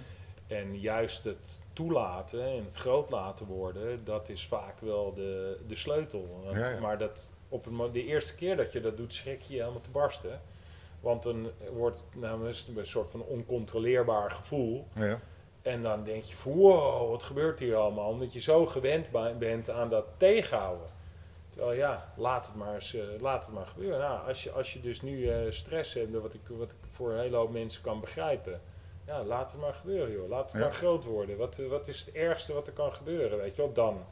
En 0.47 0.79
juist 0.79 1.23
het 1.23 1.61
toelaten 1.73 2.43
en 2.45 2.63
het 2.65 2.75
groot 2.75 3.09
laten 3.09 3.45
worden, 3.45 4.03
dat 4.03 4.29
is 4.29 4.45
vaak 4.47 4.79
wel 4.79 5.13
de, 5.13 5.59
de 5.67 5.75
sleutel. 5.75 6.41
Want- 6.43 6.57
Ja, 6.57 6.69
ja. 6.69 6.79
Maar 6.79 6.97
dat, 6.97 7.31
op 7.49 7.65
het, 7.65 7.93
de 7.93 8.05
eerste 8.05 8.35
keer 8.35 8.55
dat 8.57 8.71
je 8.71 8.81
dat 8.81 8.97
doet, 8.97 9.13
schrik 9.13 9.41
je 9.41 9.53
helemaal 9.59 9.81
te 9.81 9.89
barsten. 9.89 10.41
Want 11.01 11.23
dan 11.23 11.51
wordt 11.73 12.05
nou, 12.15 12.47
het 12.47 12.69
een 12.75 12.85
soort 12.85 13.09
van 13.09 13.21
oncontroleerbaar 13.21 14.31
gevoel. 14.31 14.87
Ja. 14.95 15.19
En 15.61 15.81
dan 15.81 16.03
denk 16.03 16.23
je 16.23 16.35
van 16.35 16.51
wow, 16.51 17.09
wat 17.09 17.23
gebeurt 17.23 17.59
hier 17.59 17.75
allemaal? 17.75 18.09
Omdat 18.09 18.33
je 18.33 18.39
zo 18.39 18.65
gewend 18.65 19.07
bent 19.39 19.69
aan 19.69 19.89
dat 19.89 20.05
tegenhouden. 20.17 20.87
Terwijl 21.49 21.73
ja, 21.73 22.13
laat 22.15 22.45
het 22.45 22.55
maar, 22.55 22.73
eens, 22.73 22.93
eh, 22.93 23.01
laat 23.19 23.45
het 23.45 23.55
maar 23.55 23.65
gebeuren. 23.65 23.99
Nou, 23.99 24.27
als, 24.27 24.43
je, 24.43 24.51
als 24.51 24.73
je 24.73 24.81
dus 24.81 25.01
nu 25.01 25.27
eh, 25.29 25.51
stress 25.51 25.93
hebt, 25.93 26.11
wat 26.11 26.33
ik, 26.33 26.41
wat 26.47 26.71
ik 26.71 26.77
voor 26.89 27.11
een 27.11 27.19
hele 27.19 27.35
hoop 27.35 27.51
mensen 27.51 27.81
kan 27.81 27.99
begrijpen. 27.99 28.61
Ja, 29.05 29.23
laat 29.23 29.51
het 29.51 29.61
maar 29.61 29.73
gebeuren 29.73 30.11
joh. 30.11 30.29
Laat 30.29 30.43
het 30.43 30.51
Ja. 30.51 30.59
maar 30.59 30.73
groot 30.73 31.03
worden. 31.05 31.37
Wat, 31.37 31.59
eh, 31.59 31.67
wat 31.67 31.87
is 31.87 31.99
het 31.99 32.11
ergste 32.11 32.53
wat 32.53 32.67
er 32.67 32.73
kan 32.73 32.93
gebeuren? 32.93 33.37
Weet 33.37 33.55
je 33.55 33.61
wel, 33.61 33.73
dan. 33.73 34.05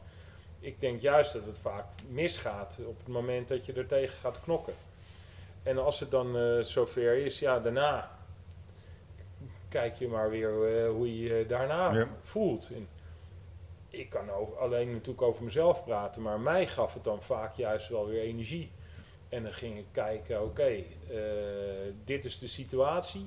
Ik 0.60 0.80
denk 0.80 1.00
juist 1.00 1.32
dat 1.32 1.44
het 1.44 1.58
vaak 1.58 1.84
misgaat 2.08 2.80
op 2.86 2.98
het 2.98 3.08
moment 3.08 3.48
dat 3.48 3.66
je 3.66 3.72
er 3.72 3.86
tegen 3.86 4.18
gaat 4.18 4.40
knokken. 4.40 4.74
En 5.62 5.78
als 5.78 6.00
het 6.00 6.10
dan 6.10 6.36
eh, 6.36 6.58
zover 6.60 7.16
is, 7.16 7.38
ja, 7.38 7.60
daarna 7.60 8.18
kijk 9.68 9.94
je 9.94 10.08
maar 10.08 10.30
weer 10.30 10.82
eh, 10.84 10.90
hoe 10.90 11.20
je 11.22 11.34
je 11.34 11.46
daarna 11.46 11.92
Ja. 11.92 12.08
voelt. 12.20 12.70
En 12.74 12.88
ik 13.88 14.10
kan 14.10 14.30
over, 14.30 14.56
alleen 14.56 14.90
natuurlijk 14.92 15.22
over 15.22 15.44
mezelf 15.44 15.84
praten, 15.84 16.22
maar 16.22 16.40
mij 16.40 16.66
gaf 16.66 16.94
het 16.94 17.04
dan 17.04 17.22
vaak 17.22 17.54
juist 17.54 17.88
wel 17.88 18.06
weer 18.06 18.22
energie. 18.22 18.70
En 19.28 19.42
dan 19.42 19.52
ging 19.52 19.78
ik 19.78 19.86
kijken, 19.92 20.42
oké, 20.42 20.62
eh, 20.62 20.82
dit 22.04 22.24
is 22.24 22.38
de 22.38 22.46
situatie. 22.46 23.26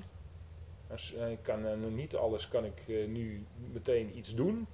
Als, 0.90 1.12
ik 1.12 1.38
kan 1.42 1.94
niet 1.94 2.16
alles 2.16 2.48
kan 2.48 2.64
ik 2.64 2.82
nu 2.86 3.46
meteen 3.72 4.18
iets 4.18 4.34
doen. 4.34 4.66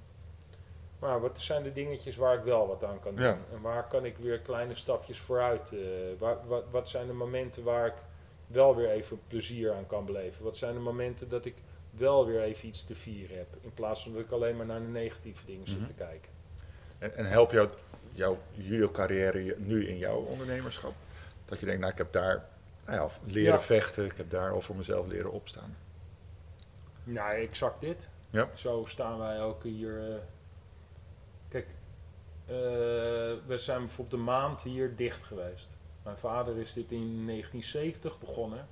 Maar 1.01 1.21
wat 1.21 1.39
zijn 1.39 1.63
de 1.63 1.73
dingetjes 1.73 2.15
waar 2.15 2.37
ik 2.37 2.43
wel 2.43 2.67
wat 2.67 2.83
aan 2.83 2.99
kan 2.99 3.15
doen? 3.15 3.25
Ja. 3.25 3.37
En 3.53 3.61
waar 3.61 3.87
kan 3.87 4.05
ik 4.05 4.17
weer 4.17 4.39
kleine 4.39 4.75
stapjes 4.75 5.19
vooruit? 5.19 5.71
eh, 5.73 5.79
waar, 6.17 6.47
wat, 6.47 6.63
wat 6.71 6.89
zijn 6.89 7.07
de 7.07 7.13
momenten 7.13 7.63
waar 7.63 7.85
ik 7.87 7.93
wel 8.47 8.75
weer 8.75 8.89
even 8.89 9.19
plezier 9.27 9.73
aan 9.73 9.87
kan 9.87 10.05
beleven? 10.05 10.43
Wat 10.43 10.57
zijn 10.57 10.73
de 10.73 10.79
momenten 10.79 11.29
dat 11.29 11.45
ik 11.45 11.55
wel 11.91 12.25
weer 12.25 12.41
even 12.41 12.67
iets 12.67 12.83
te 12.83 12.95
vieren 12.95 13.37
heb? 13.37 13.47
In 13.61 13.73
plaats 13.73 14.03
van 14.03 14.13
dat 14.13 14.21
ik 14.21 14.31
alleen 14.31 14.57
maar 14.57 14.65
naar 14.65 14.79
de 14.79 14.87
negatieve 14.87 15.45
dingen 15.45 15.61
Mhm. 15.61 15.71
zit 15.71 15.85
te 15.85 15.93
kijken. 15.93 16.31
En, 16.99 17.15
en 17.15 17.25
help 17.25 17.51
jou, 17.51 17.69
jouw 18.11 18.37
judo-carrière 18.51 19.43
je 19.45 19.55
nu 19.57 19.87
in 19.87 19.97
jouw 19.97 20.19
ondernemerschap? 20.19 20.93
Dat 21.45 21.59
je 21.59 21.65
denkt, 21.65 21.79
nou, 21.81 21.91
ik 21.91 21.97
heb 21.97 22.11
daar 22.11 22.45
nou 22.85 22.97
ja, 22.97 23.03
of 23.05 23.19
leren 23.25 23.53
Ja. 23.53 23.61
vechten, 23.61 24.05
ik 24.05 24.17
heb 24.17 24.29
daar 24.29 24.51
al 24.51 24.61
voor 24.61 24.75
mezelf 24.75 25.07
leren 25.07 25.31
opstaan. 25.31 25.75
Nou, 27.03 27.33
exact 27.35 27.81
dit. 27.81 28.07
Ja. 28.29 28.49
Zo 28.55 28.83
staan 28.85 29.19
wij 29.19 29.41
ook 29.41 29.63
hier. 29.63 30.09
eh. 30.11 30.15
Eh, 32.51 32.57
we 33.47 33.57
zijn 33.57 33.79
bijvoorbeeld 33.79 34.19
een 34.19 34.25
maand 34.25 34.63
hier 34.63 34.95
dicht 34.95 35.23
geweest. 35.23 35.77
Mijn 36.03 36.17
vader 36.17 36.57
is 36.57 36.73
dit 36.73 36.91
in 36.91 37.25
1970 37.25 38.19
begonnen. 38.19 38.67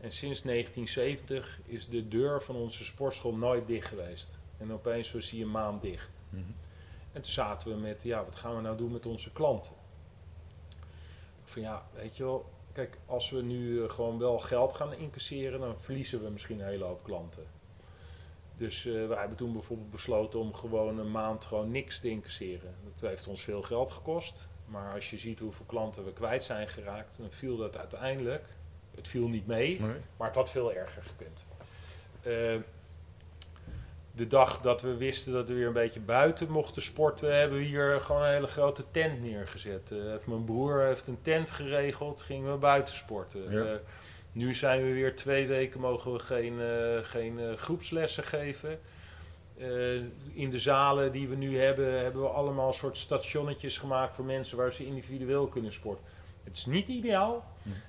En 0.00 0.12
sinds 0.12 0.42
1970 0.42 1.60
is 1.64 1.88
de 1.88 2.08
deur 2.08 2.42
van 2.42 2.54
onze 2.54 2.84
sportschool 2.84 3.34
nooit 3.34 3.66
dicht 3.66 3.88
geweest. 3.88 4.38
En 4.56 4.72
opeens 4.72 5.12
was 5.12 5.30
hij 5.30 5.40
een 5.40 5.50
maand 5.50 5.82
dicht. 5.82 6.16
Mhm. 6.28 6.42
En 7.12 7.22
toen 7.22 7.32
zaten 7.32 7.70
we 7.70 7.76
met, 7.76 8.02
ja, 8.02 8.24
wat 8.24 8.36
gaan 8.36 8.56
we 8.56 8.62
nou 8.62 8.76
doen 8.76 8.92
met 8.92 9.06
onze 9.06 9.32
klanten? 9.32 9.72
Van 11.44 11.62
ja, 11.62 11.88
weet 11.94 12.16
je 12.16 12.24
wel, 12.24 12.50
kijk, 12.72 12.98
als 13.06 13.30
we 13.30 13.42
nu 13.42 13.82
eh, 13.82 13.90
gewoon 13.90 14.18
wel 14.18 14.38
geld 14.38 14.74
gaan 14.74 14.94
incasseren, 14.94 15.60
dan 15.60 15.80
verliezen 15.80 16.22
we 16.22 16.30
misschien 16.30 16.60
een 16.60 16.66
hele 16.66 16.84
hoop 16.84 17.04
klanten. 17.04 17.46
Dus 18.58 18.86
eh, 18.86 19.06
wij 19.06 19.18
hebben 19.18 19.36
toen 19.36 19.52
bijvoorbeeld 19.52 19.90
besloten 19.90 20.40
om 20.40 20.54
gewoon 20.54 20.98
een 20.98 21.10
maand 21.10 21.44
gewoon 21.44 21.70
niks 21.70 22.00
te 22.00 22.08
incasseren. 22.08 22.74
Dat 22.94 23.10
heeft 23.10 23.28
ons 23.28 23.42
veel 23.44 23.62
geld 23.62 23.90
gekost. 23.90 24.50
Maar 24.66 24.94
als 24.94 25.10
je 25.10 25.16
ziet 25.16 25.38
hoeveel 25.38 25.64
klanten 25.66 26.04
we 26.04 26.12
kwijt 26.12 26.42
zijn 26.42 26.68
geraakt, 26.68 27.16
dan 27.18 27.30
viel 27.30 27.56
dat 27.56 27.78
uiteindelijk. 27.78 28.44
Het 28.94 29.08
viel 29.08 29.28
niet 29.28 29.46
mee, 29.46 29.80
Nee. 29.80 29.96
maar 30.16 30.26
het 30.26 30.36
had 30.36 30.50
veel 30.50 30.72
erger 30.72 31.02
gekund. 31.02 31.48
Eh, 32.22 32.56
de 34.12 34.26
dag 34.26 34.60
dat 34.60 34.82
we 34.82 34.96
wisten 34.96 35.32
dat 35.32 35.48
we 35.48 35.54
weer 35.54 35.66
een 35.66 35.72
beetje 35.72 36.00
buiten 36.00 36.50
mochten 36.50 36.82
sporten, 36.82 37.36
hebben 37.38 37.58
we 37.58 37.64
hier 37.64 38.00
gewoon 38.00 38.22
een 38.22 38.32
hele 38.32 38.46
grote 38.46 38.84
tent 38.90 39.20
neergezet. 39.20 39.90
Eh, 39.90 39.98
heeft 39.98 40.26
mijn 40.26 40.44
broer 40.44 40.80
heeft 40.82 41.06
een 41.06 41.22
tent 41.22 41.50
geregeld, 41.50 42.22
gingen 42.22 42.52
we 42.52 42.58
buiten 42.58 42.94
sporten. 42.94 43.50
Ja. 43.50 43.78
Nu 44.32 44.54
zijn 44.54 44.82
we 44.82 44.92
weer 44.92 45.16
twee 45.16 45.46
weken, 45.46 45.80
mogen 45.80 46.12
we 46.12 46.18
geen, 46.18 46.60
eh, 46.60 46.98
geen 47.02 47.38
eh, 47.40 47.54
groepslessen 47.54 48.24
geven. 48.24 48.80
Eh, 49.58 49.94
in 50.32 50.50
de 50.50 50.58
zalen 50.58 51.12
die 51.12 51.28
we 51.28 51.34
nu 51.34 51.58
hebben, 51.58 52.00
hebben 52.00 52.22
we 52.22 52.28
allemaal 52.28 52.72
soort 52.72 52.96
stationnetjes 52.96 53.78
gemaakt 53.78 54.14
voor 54.14 54.24
mensen 54.24 54.56
waar 54.56 54.72
ze 54.72 54.86
individueel 54.86 55.46
kunnen 55.46 55.72
sporten. 55.72 56.04
Het 56.44 56.56
is 56.56 56.66
niet 56.66 56.88
ideaal, 56.88 57.44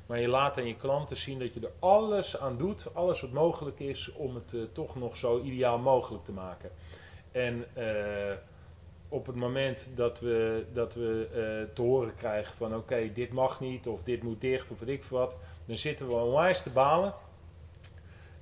maar 0.05 0.19
je 0.19 0.27
laat 0.27 0.57
aan 0.57 0.67
je 0.67 0.75
klanten 0.75 1.17
zien 1.17 1.39
dat 1.39 1.53
je 1.53 1.59
er 1.59 1.71
alles 1.79 2.37
aan 2.37 2.57
doet, 2.57 2.87
alles 2.93 3.21
wat 3.21 3.31
mogelijk 3.31 3.79
is 3.79 4.11
om 4.11 4.35
het 4.35 4.55
toch 4.73 4.95
nog 4.95 5.17
zo 5.17 5.41
ideaal 5.41 5.79
mogelijk 5.79 6.23
te 6.23 6.31
maken. 6.31 6.71
En 7.31 7.65
op 9.09 9.25
het 9.25 9.35
moment 9.35 9.89
dat 9.95 10.19
we, 10.19 10.65
dat 10.73 10.93
we 10.93 11.69
te 11.73 11.81
horen 11.81 12.13
krijgen 12.13 12.55
van 12.55 12.75
oké, 12.75 13.11
dit 13.13 13.31
mag 13.31 13.59
niet 13.59 13.87
of 13.87 14.03
dit 14.03 14.23
moet 14.23 14.41
dicht 14.41 14.71
of 14.71 14.79
weet 14.79 14.89
ik 14.89 15.03
wat, 15.03 15.37
dan 15.69 15.77
zitten 15.77 16.07
we 16.07 16.13
onwijs 16.13 16.61
te 16.61 16.69
balen. 16.69 17.13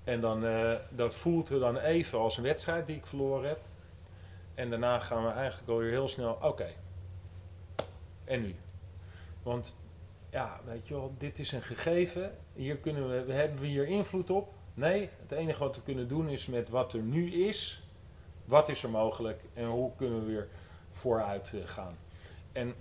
En 0.03 0.19
dan, 0.19 0.45
eh, 0.45 0.73
dat 0.89 1.15
voelt 1.15 1.49
we 1.49 1.59
dan 1.59 1.77
even 1.77 2.19
als 2.19 2.37
een 2.37 2.43
wedstrijd 2.43 2.87
die 2.87 2.95
ik 2.95 3.05
verloren 3.05 3.47
heb. 3.47 3.59
En 4.55 4.69
daarna 4.69 4.99
gaan 4.99 5.25
we 5.25 5.31
eigenlijk 5.31 5.69
alweer 5.69 5.89
heel 5.89 6.07
snel, 6.07 6.37
oké. 6.41 6.69
En 8.23 8.41
nu? 8.41 8.55
Want 9.43 9.77
ja, 10.29 10.59
weet 10.65 10.87
je 10.87 10.93
wel, 10.93 11.13
dit 11.17 11.39
is 11.39 11.51
een 11.51 11.61
gegeven. 11.61 12.37
Hier 12.53 12.77
kunnen 12.77 13.25
we, 13.25 13.33
hebben 13.33 13.59
we 13.59 13.67
hier 13.67 13.87
invloed 13.87 14.29
op? 14.29 14.53
Nee, 14.73 15.09
het 15.21 15.31
enige 15.31 15.59
wat 15.59 15.75
we 15.75 15.83
kunnen 15.83 16.07
doen 16.07 16.29
is 16.29 16.45
met 16.45 16.69
wat 16.69 16.93
er 16.93 17.01
nu 17.01 17.31
is, 17.31 17.83
wat 18.45 18.69
is 18.69 18.83
er 18.83 18.89
mogelijk 18.89 19.43
en 19.53 19.65
hoe 19.65 19.91
kunnen 19.95 20.19
we 20.19 20.25
weer 20.25 20.47
vooruit 20.91 21.53
eh, 21.53 21.61
gaan. 21.65 21.97
En 22.51 22.75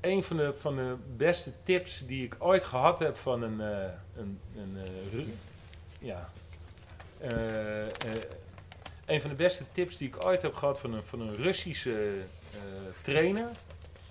een 0.00 0.24
van 0.24 0.36
de, 0.36 0.54
van 0.58 0.76
de 0.76 0.96
beste 1.16 1.52
tips 1.62 2.02
die 2.06 2.24
ik 2.24 2.36
ooit 2.38 2.64
gehad 2.64 2.98
heb 2.98 3.16
van 3.16 3.42
een, 3.42 3.60
eh, 3.60 3.92
een, 4.16 4.40
een 4.56 4.78
Ru- 5.12 5.34
ja, 5.98 6.30
eh, 7.18 7.86
een 9.06 9.20
van 9.20 9.30
de 9.30 9.36
beste 9.36 9.64
tips 9.72 9.96
die 9.96 10.08
ik 10.08 10.24
ooit 10.24 10.42
heb 10.42 10.54
gehad 10.54 10.78
van 10.80 10.92
een, 10.92 11.04
van 11.04 11.20
een 11.20 11.36
Russische 11.36 12.12
trainer. 13.00 13.48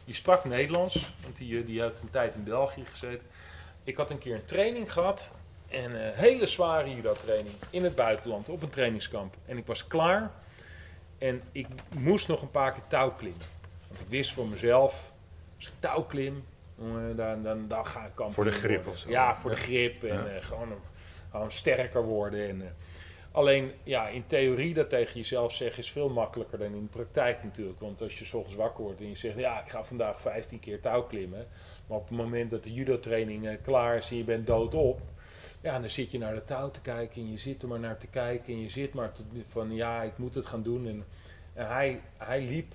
Die 0.06 0.16
sprak 0.16 0.46
Nederlands, 0.46 1.14
want 1.24 1.36
die, 1.36 1.66
die 1.66 1.82
had 1.82 2.00
een 2.00 2.10
tijd 2.10 2.36
in 2.36 2.44
België 2.44 2.86
gezeten. 2.86 3.28
Ik 3.84 3.98
had 3.98 4.10
een 4.10 4.18
keer 4.18 4.36
een 4.36 4.46
training 4.46 4.92
gehad, 4.92 5.34
een 5.70 5.96
eh, 5.96 6.18
hele 6.18 6.46
zware 6.46 6.96
judo-training 6.96 7.56
in 7.70 7.84
het 7.84 7.96
buitenland, 7.96 8.50
op 8.50 8.62
een 8.62 8.70
trainingskamp. 8.70 9.36
En 9.46 9.58
ik 9.58 9.66
was 9.66 9.88
klaar 9.88 10.32
en 11.18 11.42
ik 11.52 11.68
moest 11.90 12.28
nog 12.28 12.42
een 12.42 12.52
paar 12.52 12.72
keer 12.72 12.84
touw 12.88 13.12
klimmen. 13.12 13.46
Want 13.88 14.00
ik 14.00 14.08
wist 14.10 14.34
voor 14.34 14.48
mezelf, 14.48 15.12
als 15.60 15.68
ik 15.68 15.80
touw 15.80 16.02
klim, 16.04 16.44
jongen, 16.78 17.16
dan, 17.16 17.44
dan, 17.44 17.68
dan 17.68 17.86
ga 17.86 18.00
ik 18.00 18.06
kampioen 18.06 18.34
Voor 18.34 18.44
de 18.46 18.52
grip 18.52 18.76
worden. 18.76 18.92
of 18.92 18.98
zo. 18.98 19.10
Ja, 19.10 19.36
voor 19.36 19.50
de 19.50 19.56
grip 19.56 20.04
en 20.04 20.08
Ja. 20.14 20.26
eh, 20.28 20.44
gewoon, 20.44 20.68
gewoon 21.32 21.52
sterker 21.52 22.04
worden. 22.04 22.50
En, 22.50 22.62
eh, 22.62 22.68
alleen, 23.32 23.72
ja, 23.84 24.08
in 24.08 24.26
theorie 24.26 24.74
dat 24.74 24.90
tegen 24.90 25.14
jezelf 25.16 25.54
zeggen 25.54 25.84
is 25.84 25.92
veel 25.92 26.10
makkelijker 26.10 26.58
dan 26.58 26.74
in 26.74 26.82
de 26.84 26.90
praktijk 26.98 27.44
natuurlijk. 27.44 27.80
Want 27.80 28.02
als 28.02 28.20
je 28.20 28.26
's 28.26 28.34
ochtends 28.34 28.56
wakker 28.58 28.84
wordt 28.84 29.00
en 29.00 29.08
je 29.08 29.16
zegt, 29.16 29.38
ja, 29.38 29.62
ik 29.64 29.70
ga 29.70 29.84
vandaag 29.84 30.22
15 30.22 30.60
keer 30.60 30.82
touw 30.82 31.04
klimmen. 31.04 31.48
Maar 31.88 31.98
op 31.98 32.08
het 32.08 32.18
moment 32.18 32.50
dat 32.50 32.64
de 32.64 32.74
judo-training 32.74 33.48
eh, 33.48 33.58
klaar 33.62 33.96
is 33.98 34.10
en 34.12 34.18
je 34.18 34.24
bent 34.24 34.48
doodop, 34.48 35.02
ja, 35.62 35.80
dan 35.80 35.90
zit 35.90 36.12
je 36.12 36.18
naar 36.18 36.34
de 36.36 36.44
touw 36.44 36.72
te 36.72 36.82
kijken 36.82 37.22
en 37.22 37.32
je 37.32 37.38
zit 37.38 37.62
er 37.62 37.68
maar 37.68 37.80
naar 37.80 37.98
te 37.98 38.08
kijken 38.08 38.54
en 38.54 38.62
je 38.62 38.70
zit 38.70 38.94
maar 38.94 39.12
te, 39.12 39.24
van, 39.48 39.72
ja, 39.76 40.02
ik 40.04 40.18
moet 40.18 40.36
het 40.36 40.46
gaan 40.46 40.64
doen. 40.64 40.88
En, 40.88 41.06
en 41.54 41.68
hij, 41.68 42.02
hij 42.18 42.42
liep 42.42 42.74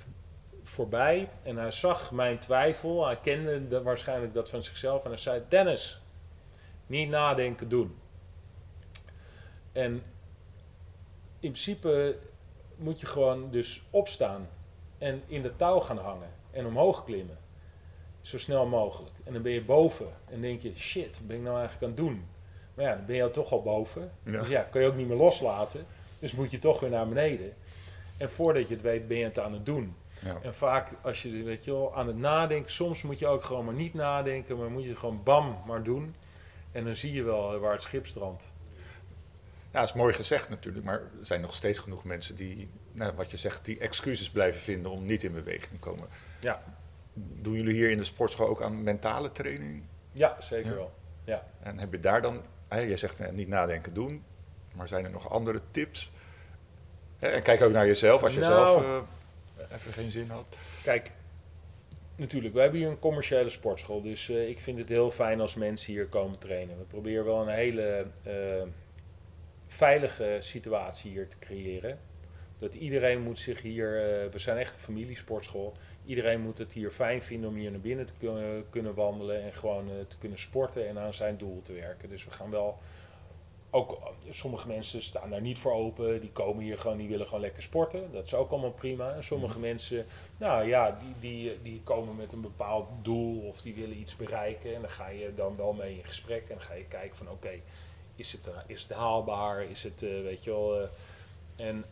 voorbij 0.64 1.28
en 1.42 1.56
hij 1.56 1.70
zag 1.70 2.12
mijn 2.12 2.38
twijfel. 2.38 3.06
Hij 3.06 3.18
kende 3.20 3.68
de- 3.68 3.82
waarschijnlijk 3.82 4.34
dat 4.34 4.50
van 4.50 4.62
zichzelf 4.62 5.04
en 5.04 5.10
hij 5.10 5.18
zei, 5.18 5.42
Dennis, 5.48 6.00
niet 6.86 7.08
nadenken, 7.08 7.68
doen. 7.68 7.98
En 9.72 9.92
in 11.40 11.50
principe 11.50 12.18
moet 12.76 13.00
je 13.00 13.06
gewoon 13.06 13.50
dus 13.50 13.82
opstaan 13.90 14.48
en 14.98 15.22
in 15.26 15.42
de 15.42 15.56
touw 15.56 15.80
gaan 15.80 15.98
hangen 15.98 16.30
en 16.50 16.66
omhoog 16.66 17.04
klimmen. 17.04 17.38
Zo 18.20 18.38
snel 18.38 18.66
mogelijk. 18.66 19.14
En 19.24 19.32
dan 19.32 19.42
ben 19.42 19.52
je 19.52 19.64
boven 19.64 20.08
en 20.30 20.40
denk 20.40 20.60
je, 20.60 20.76
shit, 20.76 21.18
wat 21.18 21.26
ben 21.26 21.36
ik 21.36 21.42
nou 21.42 21.58
eigenlijk 21.58 21.84
aan 21.84 22.04
het 22.04 22.06
doen? 22.08 22.26
Maar 22.74 22.84
ja, 22.84 22.94
dan 22.96 23.06
ben 23.06 23.16
je 23.16 23.22
al 23.22 23.30
toch 23.30 23.52
al 23.52 23.62
boven. 23.62 24.12
Ja. 24.24 24.38
Dus 24.38 24.48
ja, 24.48 24.62
kan 24.62 24.80
je 24.80 24.86
ook 24.86 24.96
niet 24.96 25.08
meer 25.08 25.16
loslaten. 25.16 25.86
Dus 26.18 26.32
moet 26.32 26.50
je 26.50 26.58
toch 26.58 26.80
weer 26.80 26.90
naar 26.90 27.08
beneden. 27.08 27.54
En 28.16 28.30
voordat 28.30 28.68
je 28.68 28.74
het 28.74 28.82
weet, 28.82 29.08
ben 29.08 29.16
je 29.16 29.24
het 29.24 29.38
aan 29.38 29.52
het 29.52 29.66
doen. 29.66 29.96
Ja. 30.24 30.38
En 30.42 30.54
vaak 30.54 30.90
als 31.02 31.22
je 31.22 31.42
weet 31.42 31.64
je 31.64 31.72
wel, 31.72 31.96
aan 31.96 32.06
het 32.06 32.16
nadenken, 32.16 32.70
soms 32.70 33.02
moet 33.02 33.18
je 33.18 33.26
ook 33.26 33.44
gewoon 33.44 33.64
maar 33.64 33.74
niet 33.74 33.94
nadenken, 33.94 34.58
maar 34.58 34.70
moet 34.70 34.84
je 34.84 34.96
gewoon 34.96 35.22
bam 35.22 35.58
maar 35.66 35.82
doen. 35.82 36.14
En 36.72 36.84
dan 36.84 36.94
zie 36.94 37.12
je 37.12 37.22
wel 37.22 37.58
waar 37.58 37.72
het 37.72 37.82
schip 37.82 38.06
strandt. 38.06 38.52
Ja, 39.70 39.80
dat 39.80 39.88
is 39.88 39.94
mooi 39.94 40.12
gezegd 40.14 40.48
natuurlijk, 40.48 40.84
maar 40.84 40.98
er 41.00 41.08
zijn 41.20 41.40
nog 41.40 41.54
steeds 41.54 41.78
genoeg 41.78 42.04
mensen 42.04 42.36
die, 42.36 42.70
nou, 42.92 43.12
wat 43.16 43.30
je 43.30 43.36
zegt, 43.36 43.64
die 43.64 43.78
excuses 43.78 44.30
blijven 44.30 44.60
vinden 44.60 44.90
om 44.90 45.04
niet 45.04 45.22
in 45.22 45.32
beweging 45.32 45.72
te 45.72 45.78
komen. 45.78 46.08
Ja, 46.40 46.62
Doen 47.16 47.52
jullie 47.54 47.74
hier 47.74 47.90
in 47.90 47.98
de 47.98 48.04
sportschool 48.04 48.48
ook 48.48 48.62
aan 48.62 48.82
mentale 48.82 49.32
training? 49.32 49.82
ja 50.12 50.36
zeker 50.40 50.70
Ja. 50.70 50.76
wel. 50.76 50.94
Ja. 51.24 51.46
En 51.62 51.78
heb 51.78 51.92
je 51.92 52.00
daar 52.00 52.22
dan, 52.22 52.40
hè, 52.68 52.80
je 52.80 52.96
zegt 52.96 53.20
eh, 53.20 53.32
niet 53.32 53.48
nadenken 53.48 53.94
doen, 53.94 54.24
maar 54.74 54.88
zijn 54.88 55.04
er 55.04 55.10
nog 55.10 55.30
andere 55.30 55.60
tips? 55.70 56.12
Hè, 57.18 57.28
en 57.28 57.42
kijk 57.42 57.62
ook 57.62 57.72
naar 57.72 57.86
jezelf 57.86 58.22
als 58.22 58.34
je 58.34 58.40
Nou. 58.40 58.52
zelf 58.52 58.82
eh, 58.82 58.98
even 59.72 59.92
geen 59.92 60.10
zin 60.10 60.30
had. 60.30 60.44
Kijk, 60.82 61.10
natuurlijk, 62.16 62.54
we 62.54 62.60
hebben 62.60 62.78
hier 62.80 62.88
een 62.88 62.98
commerciële 62.98 63.50
sportschool. 63.50 64.02
Dus 64.02 64.28
eh, 64.28 64.48
ik 64.48 64.58
vind 64.58 64.78
het 64.78 64.88
heel 64.88 65.10
fijn 65.10 65.40
als 65.40 65.54
mensen 65.54 65.92
hier 65.92 66.06
komen 66.06 66.38
trainen. 66.38 66.78
We 66.78 66.84
proberen 66.84 67.24
wel 67.24 67.40
een 67.40 67.54
hele 67.54 68.06
eh, 68.22 68.62
veilige 69.66 70.36
situatie 70.40 71.10
hier 71.10 71.28
te 71.28 71.38
creëren. 71.38 71.98
Dat 72.58 72.74
iedereen 72.74 73.20
moet 73.22 73.38
zich 73.38 73.62
hier, 73.62 73.96
eh, 73.96 74.30
we 74.30 74.38
zijn 74.38 74.56
echt 74.58 74.74
een 74.74 74.80
familiesportschool. 74.80 75.72
Iedereen 76.06 76.40
moet 76.40 76.58
het 76.58 76.72
hier 76.72 76.90
fijn 76.90 77.22
vinden 77.22 77.48
om 77.50 77.56
hier 77.56 77.70
naar 77.70 77.80
binnen 77.80 78.06
te 78.06 78.12
kun- 78.18 78.64
kunnen 78.70 78.94
wandelen 78.94 79.42
en 79.42 79.52
gewoon 79.52 79.88
eh, 79.90 79.94
te 80.08 80.18
kunnen 80.18 80.38
sporten 80.38 80.88
en 80.88 80.98
aan 80.98 81.14
zijn 81.14 81.36
doel 81.36 81.62
te 81.62 81.72
werken. 81.72 82.08
Dus 82.08 82.24
we 82.24 82.30
gaan 82.30 82.50
wel, 82.50 82.80
ook 83.74 83.92
eh, 83.92 84.32
sommige 84.32 84.68
mensen 84.68 85.02
staan 85.02 85.30
daar 85.30 85.40
niet 85.40 85.58
voor 85.58 85.72
open, 85.72 86.20
die 86.20 86.30
komen 86.30 86.62
hier 86.62 86.78
gewoon, 86.78 86.96
die 86.96 87.08
willen 87.08 87.26
gewoon 87.26 87.40
lekker 87.40 87.62
sporten. 87.62 88.12
Dat 88.12 88.26
is 88.26 88.34
ook 88.34 88.50
allemaal 88.50 88.72
prima. 88.72 89.14
En 89.14 89.24
sommige 89.24 89.58
mensen, 89.58 90.06
nou 90.36 90.66
ja, 90.66 90.98
die, 91.00 91.14
die, 91.20 91.62
die 91.62 91.80
komen 91.82 92.16
met 92.16 92.32
een 92.32 92.40
bepaald 92.40 92.88
doel 93.02 93.40
of 93.40 93.60
die 93.60 93.74
willen 93.74 93.98
iets 93.98 94.16
bereiken. 94.16 94.74
En 94.74 94.80
dan 94.80 94.90
ga 94.90 95.08
je 95.08 95.34
dan 95.34 95.56
wel 95.56 95.72
mee 95.72 95.96
in 95.96 96.04
gesprek 96.04 96.42
en 96.42 96.48
dan 96.48 96.60
ga 96.60 96.74
je 96.74 96.84
kijken 96.84 97.16
van 97.16 97.30
oké, 97.30 97.60
is, 98.16 98.32
het, 98.32 98.46
eh, 98.46 98.54
is 98.66 98.82
het 98.82 98.92
haalbaar? 98.92 99.64
Is 99.64 99.82
het, 99.82 100.02
eh, 100.02 100.10
weet 100.22 100.44
je 100.44 100.50
wel... 100.50 100.88
en 101.56 101.84